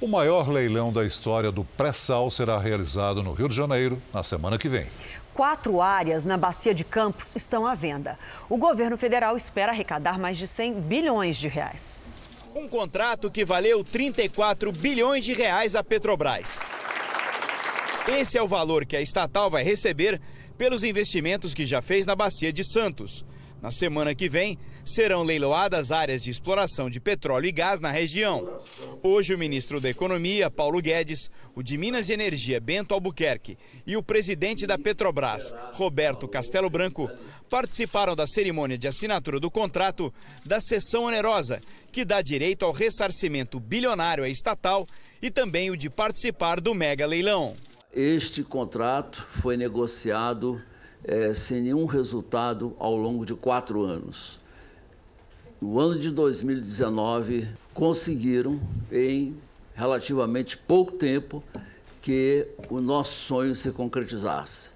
O 0.00 0.08
maior 0.08 0.48
leilão 0.48 0.90
da 0.90 1.04
história 1.04 1.52
do 1.52 1.62
pré-sal 1.62 2.30
será 2.30 2.58
realizado 2.58 3.22
no 3.22 3.32
Rio 3.32 3.48
de 3.48 3.54
Janeiro 3.54 4.00
na 4.14 4.22
semana 4.22 4.56
que 4.56 4.68
vem. 4.68 4.86
Quatro 5.34 5.82
áreas 5.82 6.24
na 6.24 6.38
Bacia 6.38 6.72
de 6.72 6.84
Campos 6.84 7.36
estão 7.36 7.66
à 7.66 7.74
venda. 7.74 8.18
O 8.48 8.56
governo 8.56 8.96
federal 8.96 9.36
espera 9.36 9.72
arrecadar 9.72 10.18
mais 10.18 10.38
de 10.38 10.46
100 10.46 10.80
bilhões 10.80 11.36
de 11.36 11.48
reais. 11.48 12.06
Um 12.54 12.66
contrato 12.66 13.30
que 13.30 13.44
valeu 13.44 13.84
34 13.84 14.72
bilhões 14.72 15.22
de 15.22 15.34
reais 15.34 15.76
à 15.76 15.84
Petrobras. 15.84 16.58
Esse 18.08 18.38
é 18.38 18.42
o 18.42 18.46
valor 18.46 18.86
que 18.86 18.96
a 18.96 19.02
estatal 19.02 19.50
vai 19.50 19.64
receber 19.64 20.20
pelos 20.56 20.84
investimentos 20.84 21.54
que 21.54 21.66
já 21.66 21.82
fez 21.82 22.06
na 22.06 22.14
Bacia 22.14 22.52
de 22.52 22.62
Santos. 22.62 23.24
Na 23.60 23.72
semana 23.72 24.14
que 24.14 24.28
vem, 24.28 24.56
serão 24.84 25.24
leiloadas 25.24 25.90
áreas 25.90 26.22
de 26.22 26.30
exploração 26.30 26.88
de 26.88 27.00
petróleo 27.00 27.46
e 27.46 27.52
gás 27.52 27.80
na 27.80 27.90
região. 27.90 28.56
Hoje, 29.02 29.34
o 29.34 29.38
ministro 29.38 29.80
da 29.80 29.90
Economia, 29.90 30.48
Paulo 30.48 30.80
Guedes, 30.80 31.28
o 31.52 31.64
de 31.64 31.76
Minas 31.76 32.08
e 32.08 32.12
Energia, 32.12 32.60
Bento 32.60 32.94
Albuquerque, 32.94 33.58
e 33.84 33.96
o 33.96 34.02
presidente 34.02 34.68
da 34.68 34.78
Petrobras, 34.78 35.52
Roberto 35.72 36.28
Castelo 36.28 36.70
Branco, 36.70 37.10
participaram 37.50 38.14
da 38.14 38.26
cerimônia 38.26 38.78
de 38.78 38.86
assinatura 38.86 39.40
do 39.40 39.50
contrato 39.50 40.14
da 40.44 40.60
sessão 40.60 41.04
onerosa, 41.04 41.60
que 41.90 42.04
dá 42.04 42.22
direito 42.22 42.64
ao 42.64 42.72
ressarcimento 42.72 43.58
bilionário 43.58 44.22
à 44.22 44.28
estatal 44.28 44.86
e 45.20 45.28
também 45.28 45.70
o 45.70 45.76
de 45.76 45.90
participar 45.90 46.60
do 46.60 46.72
mega 46.72 47.04
leilão. 47.04 47.56
Este 47.96 48.44
contrato 48.44 49.26
foi 49.40 49.56
negociado 49.56 50.60
é, 51.02 51.32
sem 51.32 51.62
nenhum 51.62 51.86
resultado 51.86 52.76
ao 52.78 52.94
longo 52.94 53.24
de 53.24 53.32
quatro 53.32 53.84
anos. 53.84 54.38
No 55.58 55.80
ano 55.80 55.98
de 55.98 56.10
2019, 56.10 57.48
conseguiram, 57.72 58.60
em 58.92 59.34
relativamente 59.74 60.58
pouco 60.58 60.92
tempo, 60.92 61.42
que 62.02 62.46
o 62.68 62.82
nosso 62.82 63.14
sonho 63.14 63.56
se 63.56 63.72
concretizasse. 63.72 64.68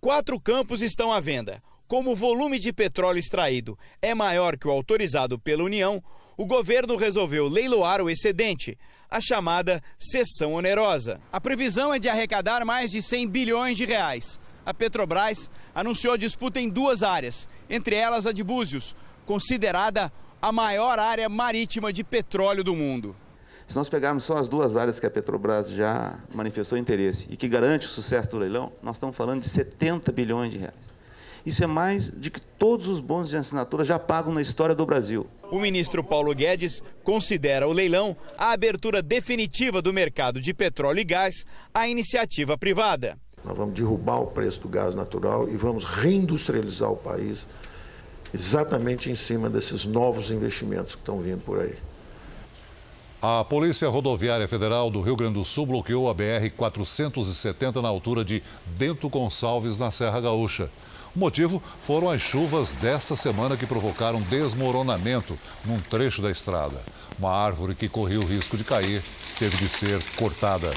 Quatro 0.00 0.40
campos 0.40 0.82
estão 0.82 1.12
à 1.12 1.20
venda. 1.20 1.62
Como 1.86 2.10
o 2.10 2.16
volume 2.16 2.58
de 2.58 2.72
petróleo 2.72 3.20
extraído 3.20 3.78
é 4.02 4.12
maior 4.12 4.58
que 4.58 4.66
o 4.66 4.72
autorizado 4.72 5.38
pela 5.38 5.62
União, 5.62 6.02
o 6.36 6.44
governo 6.44 6.96
resolveu 6.96 7.48
leiloar 7.48 8.02
o 8.02 8.10
excedente, 8.10 8.76
a 9.10 9.20
chamada 9.20 9.82
cessão 9.98 10.54
onerosa. 10.54 11.20
A 11.32 11.40
previsão 11.40 11.94
é 11.94 11.98
de 11.98 12.08
arrecadar 12.08 12.64
mais 12.64 12.90
de 12.90 13.00
100 13.00 13.28
bilhões 13.28 13.76
de 13.76 13.84
reais. 13.84 14.38
A 14.64 14.74
Petrobras 14.74 15.50
anunciou 15.74 16.16
disputa 16.16 16.60
em 16.60 16.68
duas 16.68 17.02
áreas, 17.02 17.48
entre 17.70 17.94
elas 17.94 18.26
a 18.26 18.32
de 18.32 18.42
Búzios, 18.42 18.96
considerada 19.24 20.12
a 20.42 20.52
maior 20.52 20.98
área 20.98 21.28
marítima 21.28 21.92
de 21.92 22.04
petróleo 22.04 22.64
do 22.64 22.74
mundo. 22.74 23.16
Se 23.68 23.74
nós 23.74 23.88
pegarmos 23.88 24.24
só 24.24 24.36
as 24.36 24.48
duas 24.48 24.76
áreas 24.76 25.00
que 25.00 25.06
a 25.06 25.10
Petrobras 25.10 25.70
já 25.70 26.18
manifestou 26.32 26.78
interesse 26.78 27.26
e 27.28 27.36
que 27.36 27.48
garante 27.48 27.86
o 27.86 27.90
sucesso 27.90 28.30
do 28.30 28.38
leilão, 28.38 28.72
nós 28.82 28.96
estamos 28.96 29.16
falando 29.16 29.42
de 29.42 29.48
70 29.48 30.12
bilhões 30.12 30.52
de 30.52 30.58
reais. 30.58 30.86
Isso 31.46 31.62
é 31.62 31.66
mais 31.68 32.10
de 32.10 32.28
que 32.28 32.40
todos 32.40 32.88
os 32.88 32.98
bônus 32.98 33.30
de 33.30 33.36
assinatura 33.36 33.84
já 33.84 34.00
pagam 34.00 34.34
na 34.34 34.42
história 34.42 34.74
do 34.74 34.84
Brasil. 34.84 35.28
O 35.48 35.60
ministro 35.60 36.02
Paulo 36.02 36.34
Guedes 36.34 36.82
considera 37.04 37.68
o 37.68 37.72
leilão 37.72 38.16
a 38.36 38.50
abertura 38.50 39.00
definitiva 39.00 39.80
do 39.80 39.92
mercado 39.92 40.40
de 40.40 40.52
petróleo 40.52 40.98
e 40.98 41.04
gás 41.04 41.46
à 41.72 41.86
iniciativa 41.86 42.58
privada. 42.58 43.16
Nós 43.44 43.56
vamos 43.56 43.76
derrubar 43.76 44.22
o 44.22 44.26
preço 44.26 44.60
do 44.62 44.68
gás 44.68 44.92
natural 44.96 45.48
e 45.48 45.56
vamos 45.56 45.84
reindustrializar 45.84 46.90
o 46.90 46.96
país 46.96 47.46
exatamente 48.34 49.08
em 49.08 49.14
cima 49.14 49.48
desses 49.48 49.84
novos 49.84 50.32
investimentos 50.32 50.94
que 50.94 50.98
estão 50.98 51.20
vindo 51.20 51.42
por 51.42 51.60
aí. 51.60 51.76
A 53.22 53.44
Polícia 53.44 53.88
Rodoviária 53.88 54.48
Federal 54.48 54.90
do 54.90 55.00
Rio 55.00 55.14
Grande 55.14 55.34
do 55.34 55.44
Sul 55.44 55.64
bloqueou 55.64 56.10
a 56.10 56.14
BR-470 56.14 57.80
na 57.80 57.88
altura 57.88 58.24
de 58.24 58.42
Bento 58.66 59.08
Gonçalves, 59.08 59.78
na 59.78 59.92
Serra 59.92 60.20
Gaúcha. 60.20 60.68
O 61.16 61.18
motivo 61.18 61.62
foram 61.80 62.10
as 62.10 62.20
chuvas 62.20 62.72
desta 62.72 63.16
semana 63.16 63.56
que 63.56 63.64
provocaram 63.64 64.20
desmoronamento 64.20 65.38
num 65.64 65.80
trecho 65.80 66.20
da 66.20 66.30
estrada. 66.30 66.78
Uma 67.18 67.32
árvore 67.32 67.74
que 67.74 67.88
corria 67.88 68.20
o 68.20 68.26
risco 68.26 68.54
de 68.54 68.62
cair 68.62 69.02
teve 69.38 69.56
de 69.56 69.66
ser 69.66 69.98
cortada. 70.14 70.70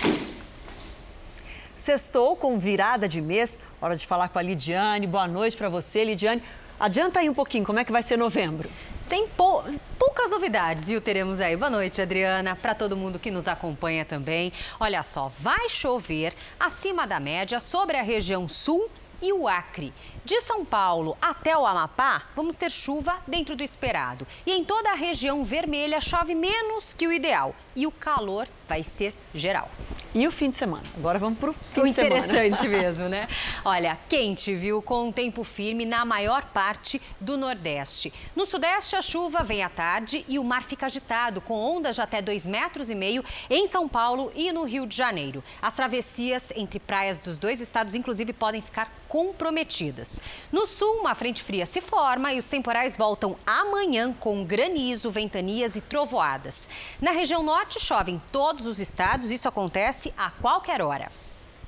Sextou 1.75 2.37
com 2.37 2.57
virada 2.57 3.05
de 3.05 3.19
mês. 3.19 3.59
Hora 3.81 3.97
de 3.97 4.07
falar 4.07 4.29
com 4.29 4.39
a 4.39 4.41
Lidiane. 4.41 5.05
Boa 5.05 5.27
noite 5.27 5.57
para 5.57 5.67
você, 5.67 6.05
Lidiane. 6.05 6.41
Adianta 6.79 7.19
aí 7.19 7.29
um 7.29 7.33
pouquinho, 7.33 7.65
como 7.65 7.79
é 7.79 7.83
que 7.83 7.91
vai 7.91 8.01
ser 8.01 8.17
novembro? 8.17 8.69
Sem 9.03 9.27
pou... 9.27 9.65
poucas 9.97 10.29
novidades, 10.29 10.87
viu? 10.87 11.01
Teremos 11.01 11.41
aí. 11.41 11.57
Boa 11.57 11.69
noite, 11.69 12.01
Adriana, 12.01 12.55
para 12.55 12.73
todo 12.73 12.95
mundo 12.95 13.19
que 13.19 13.29
nos 13.29 13.45
acompanha 13.45 14.05
também. 14.05 14.53
Olha 14.79 15.03
só, 15.03 15.29
vai 15.37 15.67
chover 15.67 16.33
acima 16.57 17.05
da 17.05 17.19
média 17.19 17.59
sobre 17.59 17.97
a 17.97 18.01
região 18.01 18.47
sul 18.47 18.89
e 19.21 19.33
o 19.33 19.47
Acre. 19.47 19.93
De 20.25 20.41
São 20.41 20.65
Paulo 20.65 21.17
até 21.21 21.57
o 21.57 21.65
Amapá, 21.65 22.23
vamos 22.35 22.55
ter 22.55 22.69
chuva 22.69 23.17
dentro 23.27 23.55
do 23.55 23.63
esperado. 23.63 24.27
E 24.45 24.51
em 24.51 24.63
toda 24.63 24.91
a 24.91 24.95
região 24.95 25.43
vermelha 25.43 26.01
chove 26.01 26.35
menos 26.35 26.93
que 26.93 27.07
o 27.07 27.13
ideal. 27.13 27.55
E 27.75 27.87
o 27.87 27.91
calor 27.91 28.47
vai 28.67 28.83
ser 28.83 29.13
geral. 29.33 29.69
E 30.13 30.27
o 30.27 30.31
fim 30.31 30.49
de 30.49 30.57
semana? 30.57 30.83
Agora 30.97 31.19
vamos 31.19 31.37
para 31.37 31.51
o 31.51 31.53
fim 31.53 31.83
de 31.83 31.93
semana. 31.93 32.17
Interessante 32.17 32.65
mesmo, 32.67 33.07
né? 33.07 33.27
Olha, 33.63 33.97
quente, 34.09 34.55
viu? 34.55 34.81
Com 34.81 35.11
tempo 35.11 35.43
firme 35.43 35.85
na 35.85 36.03
maior 36.03 36.45
parte 36.45 36.99
do 37.19 37.37
Nordeste. 37.37 38.11
No 38.35 38.43
Sudeste, 38.45 38.95
a 38.95 39.03
chuva 39.03 39.43
vem 39.43 39.61
à 39.61 39.69
tarde 39.69 40.25
e 40.27 40.39
o 40.39 40.43
mar 40.43 40.63
fica 40.63 40.87
agitado, 40.87 41.39
com 41.41 41.53
ondas 41.53 41.95
de 41.95 42.01
até 42.01 42.23
2,5 42.23 42.49
metros 42.49 42.89
e 42.89 42.95
meio 42.95 43.23
em 43.49 43.67
São 43.67 43.87
Paulo 43.87 44.31
e 44.35 44.51
no 44.51 44.63
Rio 44.63 44.87
de 44.87 44.95
Janeiro. 44.95 45.43
As 45.61 45.75
travessias 45.75 46.51
entre 46.55 46.79
praias 46.79 47.19
dos 47.19 47.37
dois 47.37 47.61
estados, 47.61 47.93
inclusive, 47.93 48.33
podem 48.33 48.61
ficar 48.61 48.91
comprometidas. 49.07 50.08
No 50.51 50.65
sul, 50.65 50.99
uma 50.99 51.13
frente 51.15 51.43
fria 51.43 51.65
se 51.65 51.81
forma 51.81 52.33
e 52.33 52.39
os 52.39 52.47
temporais 52.47 52.97
voltam 52.97 53.35
amanhã 53.45 54.13
com 54.13 54.43
granizo, 54.43 55.11
ventanias 55.11 55.75
e 55.75 55.81
trovoadas. 55.81 56.69
Na 57.01 57.11
região 57.11 57.43
norte, 57.43 57.79
chove 57.79 58.11
em 58.11 58.21
todos 58.31 58.65
os 58.65 58.79
estados, 58.79 59.31
isso 59.31 59.47
acontece 59.47 60.13
a 60.17 60.31
qualquer 60.31 60.81
hora. 60.81 61.11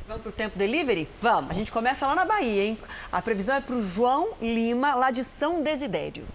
Vamos 0.08 0.24
para 0.24 0.30
o 0.30 0.34
tempo 0.34 0.58
delivery? 0.58 1.08
Vamos. 1.22 1.52
A 1.52 1.54
gente 1.54 1.72
começa 1.72 2.06
lá 2.06 2.16
na 2.16 2.26
Bahia, 2.26 2.64
hein? 2.64 2.78
A 3.12 3.22
previsão 3.22 3.56
é 3.56 3.62
para 3.62 3.76
o 3.76 3.84
João 3.84 4.34
Lima, 4.42 4.96
lá 4.96 5.12
de 5.12 5.24
São 5.24 5.62
Desidério. 5.62 6.28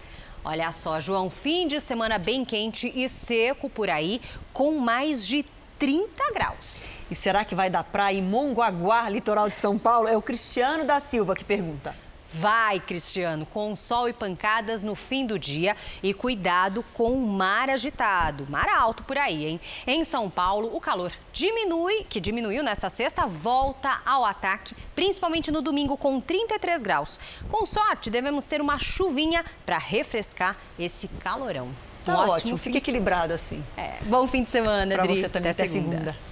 Olha 0.43 0.71
só, 0.71 0.99
João, 0.99 1.29
fim 1.29 1.67
de 1.67 1.81
semana 1.81 2.17
bem 2.17 2.45
quente 2.45 2.91
e 2.95 3.07
seco 3.09 3.69
por 3.69 3.89
aí, 3.89 4.21
com 4.53 4.79
mais 4.79 5.27
de 5.27 5.45
30 5.77 6.31
graus. 6.31 6.87
E 7.09 7.15
será 7.15 7.45
que 7.45 7.55
vai 7.55 7.69
dar 7.69 7.83
praia 7.83 8.17
em 8.17 8.21
Mongaguá, 8.21 9.09
litoral 9.09 9.49
de 9.49 9.55
São 9.55 9.77
Paulo? 9.77 10.07
É 10.07 10.17
o 10.17 10.21
Cristiano 10.21 10.83
da 10.83 10.99
Silva 10.99 11.35
que 11.35 11.43
pergunta. 11.43 11.95
Vai, 12.33 12.79
Cristiano, 12.81 13.45
com 13.45 13.73
sol 13.75 14.09
e 14.09 14.13
pancadas 14.13 14.83
no 14.83 14.95
fim 14.95 15.25
do 15.25 15.39
dia 15.39 15.75
e 16.03 16.13
cuidado 16.13 16.83
com 16.93 17.13
o 17.13 17.25
mar 17.25 17.69
agitado, 17.69 18.45
mar 18.49 18.67
alto 18.67 19.01
por 19.03 19.17
aí, 19.17 19.45
hein? 19.45 19.61
Em 19.87 20.03
São 20.03 20.29
Paulo, 20.29 20.75
o 20.75 20.79
calor 20.81 21.11
diminui, 21.31 22.05
que 22.09 22.19
diminuiu 22.19 22.61
nessa 22.61 22.89
sexta, 22.89 23.25
volta 23.25 24.01
ao 24.05 24.25
ataque, 24.25 24.75
principalmente 24.93 25.51
no 25.51 25.61
domingo 25.61 25.95
com 25.95 26.19
33 26.19 26.83
graus. 26.83 27.17
Com 27.49 27.65
sorte, 27.65 28.09
devemos 28.09 28.45
ter 28.45 28.59
uma 28.59 28.77
chuvinha 28.77 29.43
para 29.65 29.77
refrescar 29.77 30.57
esse 30.77 31.07
calorão. 31.07 31.69
Tá 32.05 32.11
um 32.11 32.15
ótimo, 32.15 32.33
ótimo. 32.33 32.57
fica 32.57 32.77
equilibrado 32.77 33.33
assim. 33.33 33.63
É. 33.77 33.99
Bom 34.05 34.27
fim 34.27 34.43
de 34.43 34.51
semana, 34.51 34.93
pra 34.93 35.03
Adri. 35.03 35.21
você 35.21 35.29
também 35.29 35.51
até, 35.51 35.63
até 35.63 35.71
segunda. 35.71 35.97
segunda. 35.97 36.26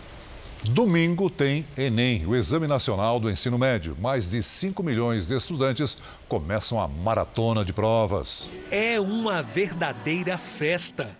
Domingo 0.71 1.29
tem 1.29 1.65
Enem, 1.77 2.25
o 2.25 2.35
Exame 2.35 2.65
Nacional 2.65 3.19
do 3.19 3.29
Ensino 3.29 3.57
Médio. 3.57 3.95
Mais 3.99 4.27
de 4.27 4.41
5 4.41 4.81
milhões 4.81 5.27
de 5.27 5.35
estudantes 5.35 5.97
começam 6.27 6.81
a 6.81 6.87
maratona 6.87 7.63
de 7.63 7.71
provas. 7.71 8.49
É 8.71 8.99
uma 8.99 9.41
verdadeira 9.41 10.37
festa. 10.37 11.11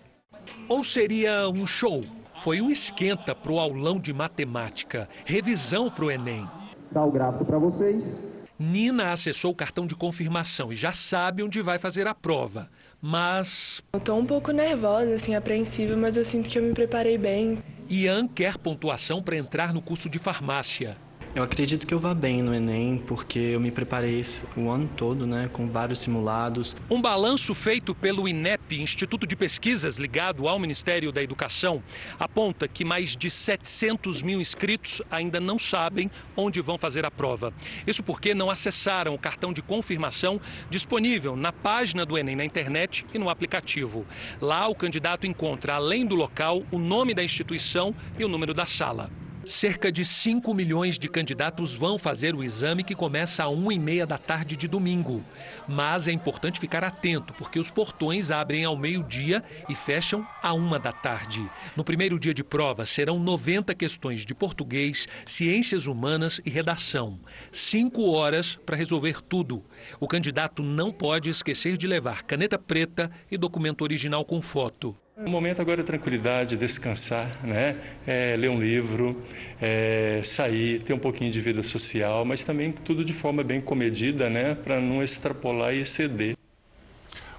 Ou 0.68 0.82
seria 0.82 1.48
um 1.48 1.66
show? 1.66 2.02
Foi 2.42 2.60
um 2.60 2.70
esquenta 2.70 3.34
para 3.34 3.52
o 3.52 3.60
aulão 3.60 3.98
de 3.98 4.12
matemática, 4.12 5.08
revisão 5.24 5.90
para 5.90 6.04
o 6.04 6.10
Enem. 6.10 6.46
Dá 6.90 7.04
o 7.04 7.10
gráfico 7.10 7.44
para 7.44 7.58
vocês. 7.58 8.26
Nina 8.58 9.12
acessou 9.12 9.52
o 9.52 9.54
cartão 9.54 9.86
de 9.86 9.94
confirmação 9.94 10.72
e 10.72 10.76
já 10.76 10.92
sabe 10.92 11.42
onde 11.42 11.62
vai 11.62 11.78
fazer 11.78 12.06
a 12.06 12.14
prova. 12.14 12.68
Mas. 13.00 13.80
Eu 13.92 14.00
tô 14.00 14.14
um 14.14 14.26
pouco 14.26 14.50
nervosa, 14.50 15.14
assim, 15.14 15.34
apreensiva, 15.34 15.96
mas 15.96 16.16
eu 16.16 16.24
sinto 16.24 16.48
que 16.48 16.58
eu 16.58 16.62
me 16.62 16.72
preparei 16.72 17.16
bem. 17.16 17.62
Ian 17.88 18.26
quer 18.26 18.58
pontuação 18.58 19.22
para 19.22 19.36
entrar 19.36 19.72
no 19.72 19.80
curso 19.80 20.08
de 20.08 20.18
farmácia. 20.18 20.96
Eu 21.36 21.42
acredito 21.42 21.86
que 21.86 21.92
eu 21.92 21.98
vá 21.98 22.14
bem 22.14 22.40
no 22.40 22.54
Enem, 22.54 22.96
porque 22.96 23.38
eu 23.38 23.60
me 23.60 23.70
preparei 23.70 24.24
o 24.56 24.70
ano 24.70 24.88
todo, 24.96 25.26
né, 25.26 25.50
com 25.52 25.68
vários 25.68 25.98
simulados. 25.98 26.74
Um 26.88 26.98
balanço 26.98 27.54
feito 27.54 27.94
pelo 27.94 28.26
INEP, 28.26 28.80
Instituto 28.80 29.26
de 29.26 29.36
Pesquisas 29.36 29.98
ligado 29.98 30.48
ao 30.48 30.58
Ministério 30.58 31.12
da 31.12 31.22
Educação, 31.22 31.82
aponta 32.18 32.66
que 32.66 32.86
mais 32.86 33.14
de 33.14 33.28
700 33.28 34.22
mil 34.22 34.40
inscritos 34.40 35.02
ainda 35.10 35.38
não 35.38 35.58
sabem 35.58 36.10
onde 36.34 36.62
vão 36.62 36.78
fazer 36.78 37.04
a 37.04 37.10
prova. 37.10 37.52
Isso 37.86 38.02
porque 38.02 38.34
não 38.34 38.48
acessaram 38.48 39.14
o 39.14 39.18
cartão 39.18 39.52
de 39.52 39.60
confirmação 39.60 40.40
disponível 40.70 41.36
na 41.36 41.52
página 41.52 42.06
do 42.06 42.16
Enem 42.16 42.34
na 42.34 42.46
internet 42.46 43.04
e 43.12 43.18
no 43.18 43.28
aplicativo. 43.28 44.06
Lá, 44.40 44.66
o 44.68 44.74
candidato 44.74 45.26
encontra, 45.26 45.74
além 45.74 46.06
do 46.06 46.14
local, 46.14 46.62
o 46.72 46.78
nome 46.78 47.12
da 47.12 47.22
instituição 47.22 47.94
e 48.18 48.24
o 48.24 48.28
número 48.28 48.54
da 48.54 48.64
sala. 48.64 49.10
Cerca 49.46 49.92
de 49.92 50.04
5 50.04 50.52
milhões 50.52 50.98
de 50.98 51.08
candidatos 51.08 51.72
vão 51.72 52.00
fazer 52.00 52.34
o 52.34 52.42
exame 52.42 52.82
que 52.82 52.96
começa 52.96 53.44
às 53.44 53.50
1 53.52 53.70
e 53.70 53.78
meia 53.78 54.04
da 54.04 54.18
tarde 54.18 54.56
de 54.56 54.66
domingo. 54.66 55.24
Mas 55.68 56.08
é 56.08 56.12
importante 56.12 56.58
ficar 56.58 56.82
atento, 56.82 57.32
porque 57.34 57.60
os 57.60 57.70
portões 57.70 58.32
abrem 58.32 58.64
ao 58.64 58.76
meio-dia 58.76 59.44
e 59.68 59.74
fecham 59.76 60.26
à 60.42 60.52
1 60.52 60.80
da 60.80 60.90
tarde. 60.90 61.48
No 61.76 61.84
primeiro 61.84 62.18
dia 62.18 62.34
de 62.34 62.42
prova, 62.42 62.84
serão 62.84 63.20
90 63.20 63.72
questões 63.76 64.26
de 64.26 64.34
português, 64.34 65.06
ciências 65.24 65.86
humanas 65.86 66.40
e 66.44 66.50
redação. 66.50 67.16
Cinco 67.52 68.10
horas 68.10 68.56
para 68.66 68.74
resolver 68.74 69.22
tudo. 69.22 69.62
O 70.00 70.08
candidato 70.08 70.60
não 70.60 70.92
pode 70.92 71.30
esquecer 71.30 71.76
de 71.76 71.86
levar 71.86 72.24
caneta 72.24 72.58
preta 72.58 73.12
e 73.30 73.38
documento 73.38 73.82
original 73.82 74.24
com 74.24 74.42
foto. 74.42 74.96
O 75.24 75.30
momento 75.30 75.62
agora 75.62 75.80
é 75.80 75.82
tranquilidade, 75.82 76.58
descansar, 76.58 77.42
né? 77.42 77.80
É, 78.06 78.36
ler 78.36 78.50
um 78.50 78.60
livro, 78.60 79.18
é, 79.58 80.20
sair, 80.22 80.80
ter 80.80 80.92
um 80.92 80.98
pouquinho 80.98 81.30
de 81.30 81.40
vida 81.40 81.62
social, 81.62 82.22
mas 82.22 82.44
também 82.44 82.70
tudo 82.70 83.02
de 83.02 83.14
forma 83.14 83.42
bem 83.42 83.58
comedida, 83.58 84.28
né? 84.28 84.54
Para 84.54 84.78
não 84.78 85.02
extrapolar 85.02 85.72
e 85.72 85.80
exceder. 85.80 86.36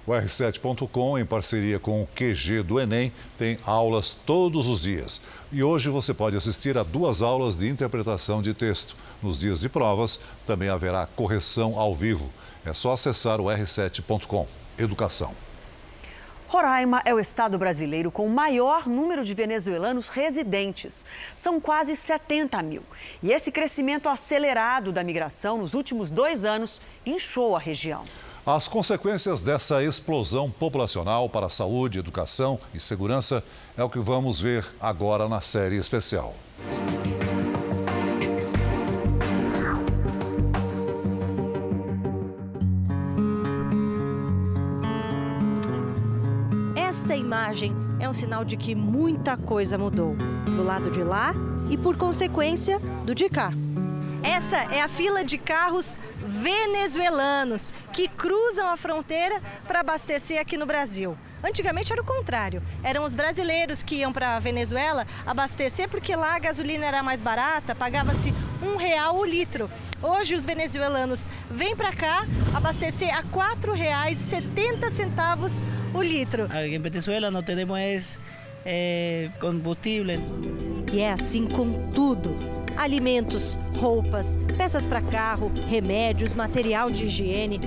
O 0.04 0.10
R7.com, 0.10 1.20
em 1.20 1.24
parceria 1.24 1.78
com 1.78 2.02
o 2.02 2.06
QG 2.08 2.64
do 2.64 2.80
Enem, 2.80 3.12
tem 3.36 3.56
aulas 3.64 4.10
todos 4.12 4.66
os 4.66 4.82
dias. 4.82 5.20
E 5.52 5.62
hoje 5.62 5.88
você 5.88 6.12
pode 6.12 6.36
assistir 6.36 6.76
a 6.76 6.82
duas 6.82 7.22
aulas 7.22 7.56
de 7.56 7.68
interpretação 7.68 8.42
de 8.42 8.54
texto. 8.54 8.96
Nos 9.22 9.38
dias 9.38 9.60
de 9.60 9.68
provas, 9.68 10.18
também 10.44 10.68
haverá 10.68 11.06
correção 11.06 11.78
ao 11.78 11.94
vivo. 11.94 12.28
É 12.66 12.74
só 12.74 12.94
acessar 12.94 13.40
o 13.40 13.44
R7.com. 13.44 14.48
Educação. 14.76 15.47
Roraima 16.48 17.02
é 17.04 17.12
o 17.12 17.20
estado 17.20 17.58
brasileiro 17.58 18.10
com 18.10 18.24
o 18.24 18.30
maior 18.30 18.88
número 18.88 19.22
de 19.22 19.34
venezuelanos 19.34 20.08
residentes. 20.08 21.04
São 21.34 21.60
quase 21.60 21.94
70 21.94 22.62
mil. 22.62 22.82
E 23.22 23.30
esse 23.30 23.52
crescimento 23.52 24.08
acelerado 24.08 24.90
da 24.90 25.04
migração 25.04 25.58
nos 25.58 25.74
últimos 25.74 26.10
dois 26.10 26.46
anos 26.46 26.80
inchou 27.04 27.54
a 27.54 27.58
região. 27.58 28.02
As 28.46 28.66
consequências 28.66 29.42
dessa 29.42 29.82
explosão 29.82 30.50
populacional 30.50 31.28
para 31.28 31.46
a 31.46 31.50
saúde, 31.50 31.98
educação 31.98 32.58
e 32.72 32.80
segurança 32.80 33.44
é 33.76 33.84
o 33.84 33.90
que 33.90 33.98
vamos 33.98 34.40
ver 34.40 34.66
agora 34.80 35.28
na 35.28 35.42
série 35.42 35.76
especial. 35.76 36.34
Imagem 47.28 47.76
é 48.00 48.08
um 48.08 48.12
sinal 48.14 48.42
de 48.42 48.56
que 48.56 48.74
muita 48.74 49.36
coisa 49.36 49.76
mudou. 49.76 50.16
Do 50.46 50.64
lado 50.64 50.90
de 50.90 51.02
lá 51.02 51.34
e, 51.68 51.76
por 51.76 51.94
consequência, 51.94 52.80
do 53.04 53.14
de 53.14 53.28
cá. 53.28 53.52
Essa 54.22 54.56
é 54.74 54.80
a 54.80 54.88
fila 54.88 55.22
de 55.22 55.36
carros 55.36 55.98
venezuelanos 56.26 57.70
que 57.92 58.08
cruzam 58.08 58.66
a 58.66 58.78
fronteira 58.78 59.42
para 59.66 59.80
abastecer 59.80 60.40
aqui 60.40 60.56
no 60.56 60.64
Brasil. 60.64 61.18
Antigamente 61.42 61.90
era 61.92 62.02
o 62.02 62.04
contrário. 62.04 62.62
Eram 62.82 63.04
os 63.04 63.14
brasileiros 63.14 63.82
que 63.82 63.94
iam 63.96 64.12
para 64.12 64.36
a 64.36 64.40
Venezuela 64.40 65.06
abastecer 65.26 65.88
porque 65.88 66.14
lá 66.16 66.36
a 66.36 66.38
gasolina 66.38 66.86
era 66.86 67.02
mais 67.02 67.22
barata, 67.22 67.74
pagava-se 67.74 68.34
um 68.62 68.76
real 68.76 69.16
o 69.16 69.24
litro. 69.24 69.70
Hoje 70.02 70.34
os 70.34 70.44
venezuelanos 70.44 71.26
vêm 71.50 71.74
para 71.74 71.90
cá 71.92 72.26
abastecer 72.54 73.08
a 73.14 73.20
R$ 73.20 73.28
4,70 73.32 75.64
o 75.94 76.02
litro. 76.02 76.44
Aqui 76.44 76.74
em 76.74 76.80
Venezuela 76.80 77.30
não 77.30 77.42
temos 77.42 78.18
é, 78.64 79.30
combustível. 79.40 80.20
E 80.92 81.00
é 81.00 81.12
assim 81.12 81.46
com 81.46 81.90
tudo. 81.90 82.36
Alimentos, 82.76 83.58
roupas, 83.78 84.36
peças 84.56 84.86
para 84.86 85.02
carro, 85.02 85.52
remédios, 85.66 86.34
material 86.34 86.90
de 86.90 87.04
higiene. 87.04 87.60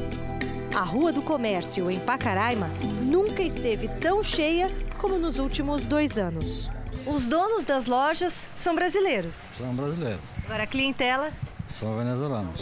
A 0.73 0.83
Rua 0.83 1.11
do 1.11 1.21
Comércio, 1.21 1.91
em 1.91 1.99
Pacaraima, 1.99 2.69
nunca 3.11 3.43
esteve 3.43 3.89
tão 3.89 4.23
cheia 4.23 4.71
como 4.97 5.19
nos 5.19 5.37
últimos 5.37 5.85
dois 5.85 6.17
anos. 6.17 6.71
Os 7.05 7.27
donos 7.27 7.65
das 7.65 7.85
lojas 7.85 8.47
são 8.55 8.73
brasileiros. 8.73 9.35
São 9.57 9.75
brasileiros. 9.75 10.21
Agora 10.45 10.63
a 10.63 10.67
clientela? 10.67 11.29
São 11.67 11.97
venezuelanos. 11.97 12.61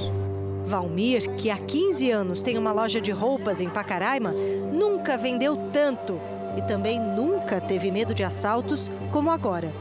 Valmir, 0.66 1.36
que 1.36 1.52
há 1.52 1.58
15 1.58 2.10
anos 2.10 2.42
tem 2.42 2.58
uma 2.58 2.72
loja 2.72 3.00
de 3.00 3.12
roupas 3.12 3.62
em 3.62 3.70
Pacaraima, 3.70 4.32
nunca 4.32 5.18
vendeu 5.18 5.56
tanto 5.72 6.20
e 6.58 6.62
também 6.64 7.00
nunca 7.00 7.62
teve 7.62 7.92
medo 7.92 8.16
de 8.16 8.24
assaltos 8.24 8.90
como 9.12 9.30
agora. 9.30 9.72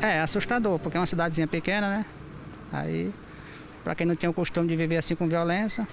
É 0.00 0.20
assustador, 0.20 0.78
porque 0.78 0.96
é 0.96 1.00
uma 1.00 1.06
cidadezinha 1.06 1.46
pequena, 1.46 1.98
né? 1.98 2.06
Aí, 2.72 3.12
para 3.82 3.94
quem 3.94 4.06
não 4.06 4.16
tem 4.16 4.28
o 4.28 4.32
costume 4.32 4.68
de 4.68 4.76
viver 4.76 4.96
assim 4.96 5.14
com 5.14 5.28
violência. 5.28 5.86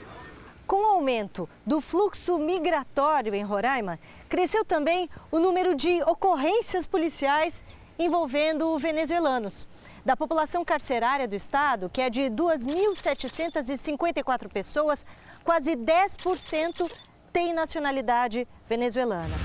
Com 0.66 0.84
o 0.84 0.96
aumento 0.96 1.50
do 1.66 1.82
fluxo 1.82 2.38
migratório 2.40 3.36
em 3.36 3.44
Roraima, 3.44 4.00
cresceu 4.32 4.64
também 4.64 5.10
o 5.30 5.40
número 5.40 5.76
de 5.76 6.02
ocorrências 6.04 6.88
policiais 6.88 7.54
envolvendo 8.00 8.80
venezuelanos. 8.80 9.68
Da 10.06 10.16
população 10.16 10.64
carcerária 10.64 11.28
do 11.28 11.36
estado, 11.36 11.90
que 11.90 12.02
é 12.02 12.10
de 12.10 12.22
2.754 12.22 14.48
pessoas, 14.48 15.06
quase 15.44 15.76
10% 15.76 16.90
tem 17.34 17.52
nacionalidade 17.54 18.48
venezuelana. 18.70 19.36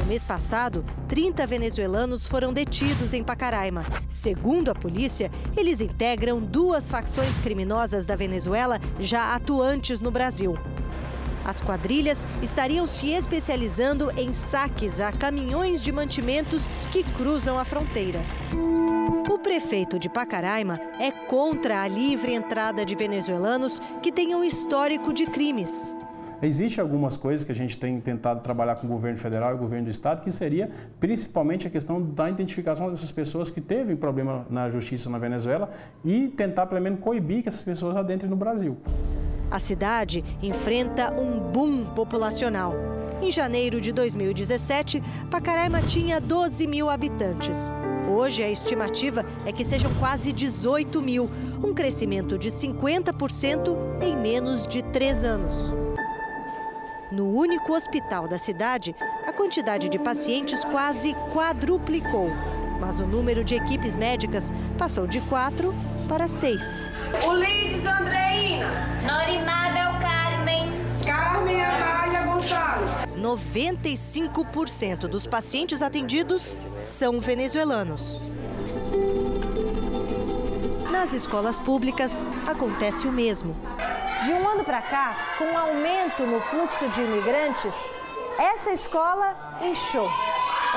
No 0.00 0.06
mês 0.06 0.24
passado, 0.24 0.84
30 1.08 1.46
venezuelanos 1.46 2.26
foram 2.26 2.52
detidos 2.52 3.14
em 3.14 3.22
Pacaraima. 3.22 3.84
Segundo 4.08 4.72
a 4.72 4.74
polícia, 4.74 5.30
eles 5.56 5.80
integram 5.80 6.40
duas 6.40 6.90
facções 6.90 7.38
criminosas 7.38 8.04
da 8.04 8.16
Venezuela 8.16 8.80
já 8.98 9.36
atuantes 9.36 10.00
no 10.00 10.10
Brasil. 10.10 10.58
As 11.44 11.60
quadrilhas 11.60 12.26
estariam 12.40 12.86
se 12.86 13.10
especializando 13.12 14.10
em 14.16 14.32
saques 14.32 15.00
a 15.00 15.12
caminhões 15.12 15.82
de 15.82 15.90
mantimentos 15.90 16.70
que 16.90 17.02
cruzam 17.02 17.58
a 17.58 17.64
fronteira. 17.64 18.20
O 19.30 19.38
prefeito 19.38 19.98
de 19.98 20.08
Pacaraima 20.08 20.78
é 21.00 21.10
contra 21.10 21.82
a 21.82 21.88
livre 21.88 22.32
entrada 22.32 22.84
de 22.84 22.94
venezuelanos 22.94 23.80
que 24.02 24.12
tenham 24.12 24.44
histórico 24.44 25.12
de 25.12 25.26
crimes. 25.26 25.96
Existem 26.42 26.82
algumas 26.82 27.16
coisas 27.16 27.44
que 27.44 27.52
a 27.52 27.54
gente 27.54 27.78
tem 27.78 28.00
tentado 28.00 28.40
trabalhar 28.40 28.74
com 28.74 28.86
o 28.86 28.90
governo 28.90 29.16
federal 29.16 29.52
e 29.52 29.54
o 29.54 29.58
governo 29.58 29.84
do 29.84 29.90
estado, 29.90 30.24
que 30.24 30.30
seria 30.30 30.68
principalmente 30.98 31.68
a 31.68 31.70
questão 31.70 32.02
da 32.02 32.28
identificação 32.28 32.90
dessas 32.90 33.12
pessoas 33.12 33.48
que 33.48 33.60
teve 33.60 33.94
problema 33.94 34.44
na 34.50 34.68
justiça 34.68 35.08
na 35.08 35.18
Venezuela 35.18 35.70
e 36.04 36.26
tentar 36.28 36.66
pelo 36.66 36.80
menos 36.80 36.98
coibir 36.98 37.42
que 37.42 37.48
essas 37.48 37.62
pessoas 37.62 37.96
adentrem 37.96 38.28
no 38.28 38.36
Brasil. 38.36 38.76
A 39.52 39.58
cidade 39.58 40.24
enfrenta 40.42 41.12
um 41.12 41.38
boom 41.38 41.84
populacional. 41.84 42.74
Em 43.20 43.30
janeiro 43.30 43.82
de 43.82 43.92
2017, 43.92 45.02
Pacaraima 45.30 45.82
tinha 45.82 46.18
12 46.18 46.66
mil 46.66 46.88
habitantes. 46.88 47.70
Hoje, 48.08 48.42
a 48.42 48.50
estimativa 48.50 49.22
é 49.44 49.52
que 49.52 49.62
sejam 49.62 49.92
quase 50.00 50.32
18 50.32 51.02
mil, 51.02 51.30
um 51.62 51.74
crescimento 51.74 52.38
de 52.38 52.50
50% 52.50 53.76
em 54.00 54.16
menos 54.16 54.66
de 54.66 54.82
três 54.84 55.22
anos. 55.22 55.76
No 57.12 57.28
único 57.28 57.74
hospital 57.74 58.26
da 58.26 58.38
cidade, 58.38 58.96
a 59.26 59.34
quantidade 59.34 59.90
de 59.90 59.98
pacientes 59.98 60.64
quase 60.64 61.12
quadruplicou, 61.30 62.30
mas 62.80 63.00
o 63.00 63.06
número 63.06 63.44
de 63.44 63.54
equipes 63.54 63.96
médicas 63.96 64.50
passou 64.78 65.06
de 65.06 65.20
quatro 65.20 65.74
para 66.08 66.26
seis. 66.26 66.88
Ulides 67.28 67.84
Andreina. 67.84 68.91
Norimada 69.06 69.98
Carmen. 70.00 70.70
Carmen 71.04 71.64
Amália 71.64 72.22
Gonçalves. 72.22 72.92
95% 73.16 75.08
dos 75.08 75.26
pacientes 75.26 75.82
atendidos 75.82 76.56
são 76.80 77.20
venezuelanos. 77.20 78.20
Nas 80.90 81.12
escolas 81.12 81.58
públicas 81.58 82.24
acontece 82.46 83.08
o 83.08 83.12
mesmo. 83.12 83.56
De 84.24 84.32
um 84.32 84.48
ano 84.48 84.62
para 84.62 84.80
cá, 84.80 85.16
com 85.36 85.44
um 85.46 85.58
aumento 85.58 86.24
no 86.24 86.40
fluxo 86.40 86.88
de 86.90 87.00
imigrantes, 87.00 87.74
essa 88.38 88.70
escola 88.70 89.58
inchou. 89.60 90.08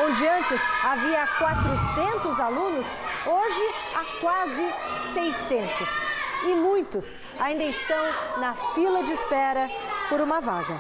Onde 0.03 0.28
antes 0.28 0.59
havia 0.84 1.28
400 1.28 2.39
alunos, 2.39 2.86
hoje 3.28 3.95
há 3.95 4.19
quase 4.19 4.73
600. 5.13 6.14
E 6.46 6.54
muitos 6.54 7.20
ainda 7.39 7.64
estão 7.64 8.06
na 8.38 8.54
fila 8.76 9.04
de 9.04 9.12
espera 9.12 9.68
por 10.08 10.22
uma 10.22 10.39
vaga. 10.39 10.80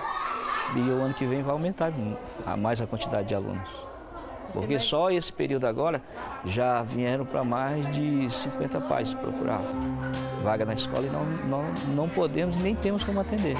E 0.75 0.79
o 0.79 1.01
ano 1.01 1.13
que 1.13 1.25
vem 1.25 1.41
vai 1.41 1.53
aumentar 1.53 1.91
mais 2.57 2.79
a 2.81 2.87
quantidade 2.87 3.27
de 3.27 3.35
alunos. 3.35 3.67
Porque 4.53 4.79
só 4.79 5.11
esse 5.11 5.33
período 5.33 5.65
agora 5.65 6.01
já 6.45 6.81
vieram 6.83 7.25
para 7.25 7.43
mais 7.43 7.91
de 7.93 8.29
50 8.29 8.81
pais 8.81 9.13
procurar 9.13 9.61
vaga 10.43 10.65
na 10.65 10.73
escola 10.73 11.05
e 11.05 11.09
não, 11.09 11.25
não, 11.25 11.73
não 11.95 12.09
podemos 12.09 12.55
nem 12.57 12.75
temos 12.75 13.03
como 13.03 13.19
atender. 13.19 13.57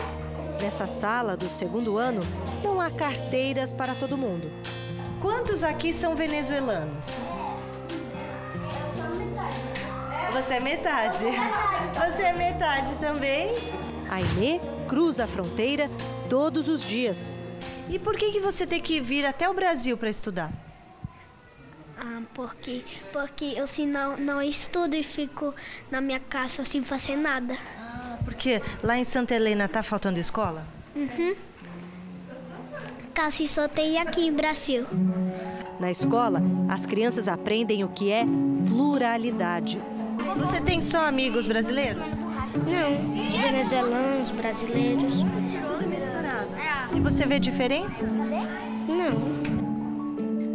Nessa 0.62 0.88
sala 0.88 1.36
do 1.36 1.50
segundo 1.50 1.98
ano, 1.98 2.22
não 2.64 2.80
há 2.80 2.90
carteiras 2.90 3.74
para 3.74 3.94
todo 3.96 4.18
mundo. 4.18 4.50
Quantos 5.22 5.64
aqui 5.64 5.92
são 5.92 6.16
venezuelanos? 6.16 7.28
Você 10.36 10.56
é 10.56 10.60
metade. 10.60 11.26
Você 11.94 12.24
é 12.24 12.34
metade 12.34 12.94
também? 13.00 13.56
A 14.10 14.20
Inê 14.20 14.60
cruza 14.86 15.24
a 15.24 15.28
fronteira 15.28 15.90
todos 16.30 16.68
os 16.68 16.84
dias. 16.84 17.38
E 17.90 17.98
por 17.98 18.18
que, 18.18 18.34
que 18.34 18.42
você 18.42 18.68
tem 18.68 18.82
que 18.82 19.00
vir 19.00 19.26
até 19.26 19.50
o 19.50 19.54
Brasil 19.54 19.98
para 19.98 20.10
estudar? 20.10 20.52
Ah, 21.98 22.22
porque, 22.34 22.84
porque 23.14 23.54
eu 23.56 23.66
se 23.66 23.86
não, 23.86 24.18
não 24.18 24.42
estudo 24.42 24.98
e 24.98 25.04
fico 25.04 25.56
na 25.90 26.02
minha 26.02 26.20
casa 26.20 26.66
sem 26.66 26.84
fazer 26.84 27.16
nada. 27.16 27.58
Ah, 27.80 28.18
porque 28.26 28.62
lá 28.84 28.98
em 28.98 29.06
Santa 29.06 29.36
Helena 29.36 29.70
tá 29.70 29.82
faltando 29.82 30.20
escola? 30.20 30.68
Uhum. 30.94 31.34
Casi 33.14 33.48
só 33.48 33.70
tem 33.70 34.00
aqui 34.00 34.30
no 34.30 34.36
Brasil. 34.36 34.86
Na 35.80 35.90
escola, 35.90 36.42
as 36.70 36.86
crianças 36.86 37.30
aprendem 37.30 37.86
o 37.86 37.88
que 37.88 38.12
é 38.12 38.26
pluralidade. 38.68 39.80
Você 40.38 40.60
tem 40.62 40.82
só 40.82 41.08
amigos 41.08 41.48
brasileiros? 41.48 42.04
Não, 42.68 43.16
venezuelanos, 43.42 44.32
brasileiros. 44.32 45.16
Tudo 45.68 45.90
misturado. 45.90 46.48
E 46.94 47.00
você 47.00 47.26
vê 47.26 47.40
diferença? 47.40 48.04
Não. 48.04 49.45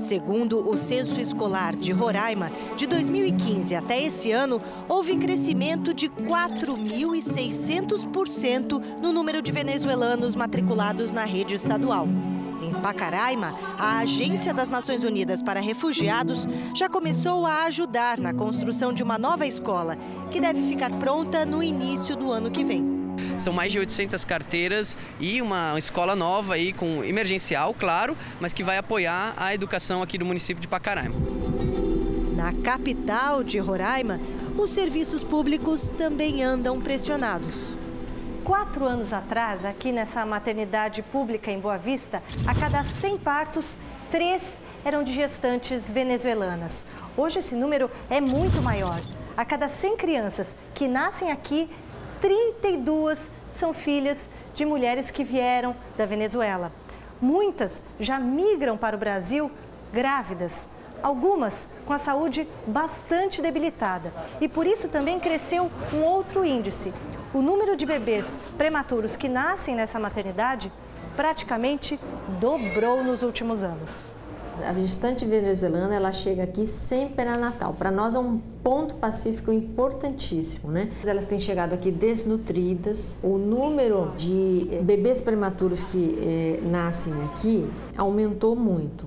Segundo 0.00 0.66
o 0.66 0.76
Censo 0.78 1.20
Escolar 1.20 1.76
de 1.76 1.92
Roraima, 1.92 2.50
de 2.74 2.86
2015 2.86 3.74
até 3.74 4.02
esse 4.02 4.32
ano, 4.32 4.58
houve 4.88 5.18
crescimento 5.18 5.92
de 5.92 6.08
4.600% 6.08 8.82
no 9.02 9.12
número 9.12 9.42
de 9.42 9.52
venezuelanos 9.52 10.34
matriculados 10.34 11.12
na 11.12 11.26
rede 11.26 11.54
estadual. 11.54 12.08
Em 12.62 12.72
Pacaraima, 12.80 13.54
a 13.78 13.98
Agência 13.98 14.54
das 14.54 14.70
Nações 14.70 15.04
Unidas 15.04 15.42
para 15.42 15.60
Refugiados 15.60 16.46
já 16.74 16.88
começou 16.88 17.44
a 17.46 17.64
ajudar 17.64 18.18
na 18.18 18.32
construção 18.32 18.94
de 18.94 19.02
uma 19.02 19.18
nova 19.18 19.46
escola, 19.46 19.96
que 20.30 20.40
deve 20.40 20.66
ficar 20.66 20.98
pronta 20.98 21.44
no 21.44 21.62
início 21.62 22.16
do 22.16 22.32
ano 22.32 22.50
que 22.50 22.64
vem. 22.64 22.89
São 23.38 23.52
mais 23.52 23.72
de 23.72 23.78
800 23.78 24.24
carteiras 24.24 24.96
e 25.18 25.40
uma 25.40 25.74
escola 25.78 26.14
nova 26.14 26.54
aí 26.54 26.72
com 26.72 27.02
emergencial, 27.04 27.74
claro, 27.74 28.16
mas 28.40 28.52
que 28.52 28.62
vai 28.62 28.78
apoiar 28.78 29.34
a 29.36 29.54
educação 29.54 30.02
aqui 30.02 30.18
do 30.18 30.24
município 30.24 30.60
de 30.60 30.68
Pacaraima. 30.68 31.14
Na 32.34 32.52
capital 32.52 33.44
de 33.44 33.58
Roraima, 33.58 34.18
os 34.58 34.70
serviços 34.70 35.22
públicos 35.22 35.92
também 35.92 36.42
andam 36.42 36.80
pressionados. 36.80 37.76
Quatro 38.44 38.86
anos 38.86 39.12
atrás, 39.12 39.64
aqui 39.64 39.92
nessa 39.92 40.24
maternidade 40.24 41.02
pública 41.02 41.50
em 41.50 41.60
Boa 41.60 41.76
Vista, 41.76 42.22
a 42.46 42.54
cada 42.54 42.82
100 42.82 43.18
partos, 43.18 43.76
três 44.10 44.58
eram 44.84 45.04
de 45.04 45.12
gestantes 45.12 45.90
venezuelanas. 45.90 46.84
Hoje 47.16 47.38
esse 47.38 47.54
número 47.54 47.90
é 48.08 48.20
muito 48.20 48.62
maior. 48.62 48.98
A 49.36 49.44
cada 49.44 49.68
100 49.68 49.96
crianças 49.96 50.54
que 50.74 50.88
nascem 50.88 51.30
aqui, 51.30 51.68
32 52.20 53.18
são 53.58 53.72
filhas 53.72 54.18
de 54.54 54.64
mulheres 54.64 55.10
que 55.10 55.24
vieram 55.24 55.74
da 55.96 56.06
Venezuela. 56.06 56.72
Muitas 57.20 57.82
já 57.98 58.18
migram 58.18 58.76
para 58.76 58.96
o 58.96 58.98
Brasil 58.98 59.50
grávidas, 59.92 60.68
algumas 61.02 61.68
com 61.86 61.92
a 61.92 61.98
saúde 61.98 62.46
bastante 62.66 63.42
debilitada. 63.42 64.12
E 64.40 64.48
por 64.48 64.66
isso 64.66 64.88
também 64.88 65.18
cresceu 65.18 65.70
um 65.92 66.02
outro 66.02 66.44
índice. 66.44 66.92
O 67.32 67.42
número 67.42 67.76
de 67.76 67.86
bebês 67.86 68.38
prematuros 68.56 69.16
que 69.16 69.28
nascem 69.28 69.74
nessa 69.74 69.98
maternidade 69.98 70.72
praticamente 71.16 71.98
dobrou 72.40 73.04
nos 73.04 73.22
últimos 73.22 73.62
anos. 73.62 74.19
A 74.66 74.72
visitante 74.72 75.24
venezuelana 75.24 75.94
ela 75.94 76.12
chega 76.12 76.42
aqui 76.42 76.66
sempre 76.66 77.24
a 77.26 77.36
Natal. 77.36 77.74
Para 77.74 77.90
nós 77.90 78.14
é 78.14 78.18
um 78.18 78.38
ponto 78.62 78.94
pacífico 78.94 79.52
importantíssimo, 79.52 80.70
né? 80.70 80.90
Elas 81.04 81.24
têm 81.24 81.38
chegado 81.38 81.72
aqui 81.72 81.90
desnutridas. 81.90 83.18
O 83.22 83.38
número 83.38 84.12
de 84.16 84.80
bebês 84.82 85.20
prematuros 85.20 85.82
que 85.82 86.18
eh, 86.20 86.60
nascem 86.62 87.12
aqui 87.24 87.66
aumentou 87.96 88.54
muito. 88.54 89.06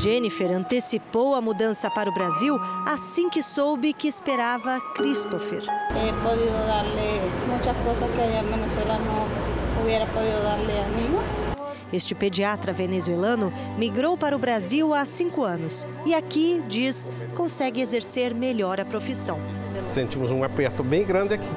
Jennifer 0.00 0.50
antecipou 0.50 1.34
a 1.34 1.40
mudança 1.40 1.90
para 1.90 2.10
o 2.10 2.14
Brasil 2.14 2.58
assim 2.86 3.30
que 3.30 3.42
soube 3.42 3.92
que 3.92 4.08
esperava 4.08 4.78
Christopher. 4.94 5.62
He 5.90 6.12
podido 6.22 6.66
darle 6.66 7.20
muitas 7.48 7.76
coisas 7.78 8.10
que 8.10 8.20
a 8.20 8.42
Venezuela 8.42 8.98
não 8.98 9.82
hubiera 9.82 10.06
podido 10.06 10.42
darle 10.42 10.72
a 10.78 10.88
mim. 10.88 11.51
Este 11.92 12.14
pediatra 12.14 12.72
venezuelano 12.72 13.52
migrou 13.76 14.16
para 14.16 14.34
o 14.34 14.38
Brasil 14.38 14.94
há 14.94 15.04
cinco 15.04 15.44
anos 15.44 15.86
e 16.06 16.14
aqui, 16.14 16.62
diz, 16.66 17.10
consegue 17.34 17.80
exercer 17.80 18.34
melhor 18.34 18.80
a 18.80 18.84
profissão. 18.84 19.38
Sentimos 19.74 20.30
um 20.30 20.42
aperto 20.42 20.82
bem 20.82 21.04
grande 21.04 21.34
aqui. 21.34 21.50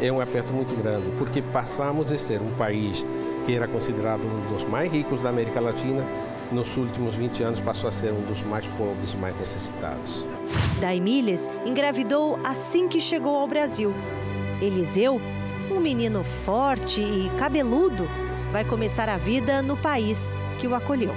É 0.00 0.12
um 0.12 0.20
aperto 0.20 0.52
muito 0.52 0.76
grande, 0.76 1.10
porque 1.18 1.40
passamos 1.40 2.08
de 2.08 2.18
ser 2.18 2.42
um 2.42 2.54
país 2.56 3.06
que 3.46 3.54
era 3.54 3.66
considerado 3.66 4.22
um 4.22 4.52
dos 4.52 4.64
mais 4.64 4.92
ricos 4.92 5.22
da 5.22 5.30
América 5.30 5.60
Latina, 5.60 6.04
nos 6.52 6.76
últimos 6.76 7.14
20 7.14 7.42
anos 7.42 7.60
passou 7.60 7.88
a 7.88 7.92
ser 7.92 8.12
um 8.12 8.20
dos 8.22 8.42
mais 8.42 8.66
pobres 8.68 9.12
e 9.12 9.16
mais 9.16 9.36
necessitados. 9.38 10.24
Daimiles 10.80 11.48
engravidou 11.64 12.38
assim 12.44 12.88
que 12.88 13.00
chegou 13.00 13.36
ao 13.36 13.48
Brasil. 13.48 13.94
Eliseu, 14.60 15.20
um 15.70 15.80
menino 15.80 16.22
forte 16.22 17.00
e 17.00 17.30
cabeludo, 17.38 18.08
vai 18.56 18.64
começar 18.64 19.06
a 19.10 19.18
vida 19.18 19.60
no 19.60 19.76
país 19.76 20.34
que 20.58 20.66
o 20.66 20.74
acolheu. 20.74 21.14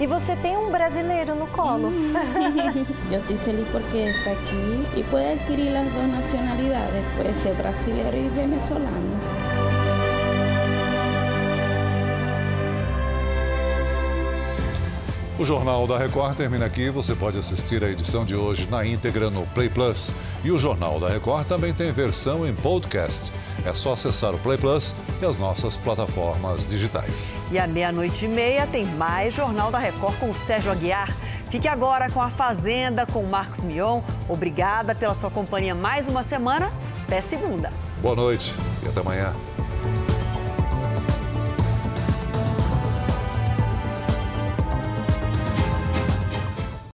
E 0.00 0.06
você 0.06 0.34
tem 0.36 0.56
um 0.56 0.70
brasileiro 0.70 1.34
no 1.34 1.46
colo. 1.48 1.92
Eu 3.12 3.20
estou 3.20 3.36
feliz 3.40 3.68
porque 3.70 3.98
está 3.98 4.30
aqui 4.30 4.98
e 4.98 5.04
pode 5.10 5.32
adquirir 5.32 5.76
as 5.76 5.92
duas 5.92 6.10
nacionalidades, 6.10 7.04
pode 7.14 7.42
ser 7.42 7.54
brasileiro 7.56 8.16
e 8.16 8.28
venezuelano. 8.30 9.41
O 15.42 15.44
Jornal 15.44 15.88
da 15.88 15.98
Record 15.98 16.36
termina 16.36 16.66
aqui. 16.66 16.88
Você 16.88 17.16
pode 17.16 17.36
assistir 17.36 17.82
a 17.82 17.90
edição 17.90 18.24
de 18.24 18.32
hoje 18.32 18.68
na 18.70 18.86
íntegra 18.86 19.28
no 19.28 19.42
Play 19.42 19.68
Plus. 19.68 20.14
E 20.44 20.52
o 20.52 20.56
Jornal 20.56 21.00
da 21.00 21.08
Record 21.08 21.48
também 21.48 21.74
tem 21.74 21.90
versão 21.90 22.46
em 22.46 22.54
podcast. 22.54 23.32
É 23.66 23.74
só 23.74 23.94
acessar 23.94 24.32
o 24.36 24.38
Play 24.38 24.56
Plus 24.56 24.94
e 25.20 25.26
as 25.26 25.36
nossas 25.36 25.76
plataformas 25.76 26.64
digitais. 26.64 27.32
E 27.50 27.58
à 27.58 27.66
meia-noite 27.66 28.24
e 28.24 28.28
meia 28.28 28.68
tem 28.68 28.84
mais 28.84 29.34
Jornal 29.34 29.72
da 29.72 29.80
Record 29.80 30.16
com 30.20 30.30
o 30.30 30.34
Sérgio 30.34 30.70
Aguiar. 30.70 31.12
Fique 31.50 31.66
agora 31.66 32.08
com 32.08 32.22
a 32.22 32.30
Fazenda 32.30 33.04
com 33.04 33.18
o 33.18 33.26
Marcos 33.26 33.64
Mion. 33.64 34.00
Obrigada 34.28 34.94
pela 34.94 35.12
sua 35.12 35.28
companhia 35.28 35.74
mais 35.74 36.06
uma 36.06 36.22
semana. 36.22 36.72
Até 37.02 37.20
segunda. 37.20 37.68
Boa 38.00 38.14
noite 38.14 38.54
e 38.84 38.88
até 38.88 39.00
amanhã. 39.00 39.32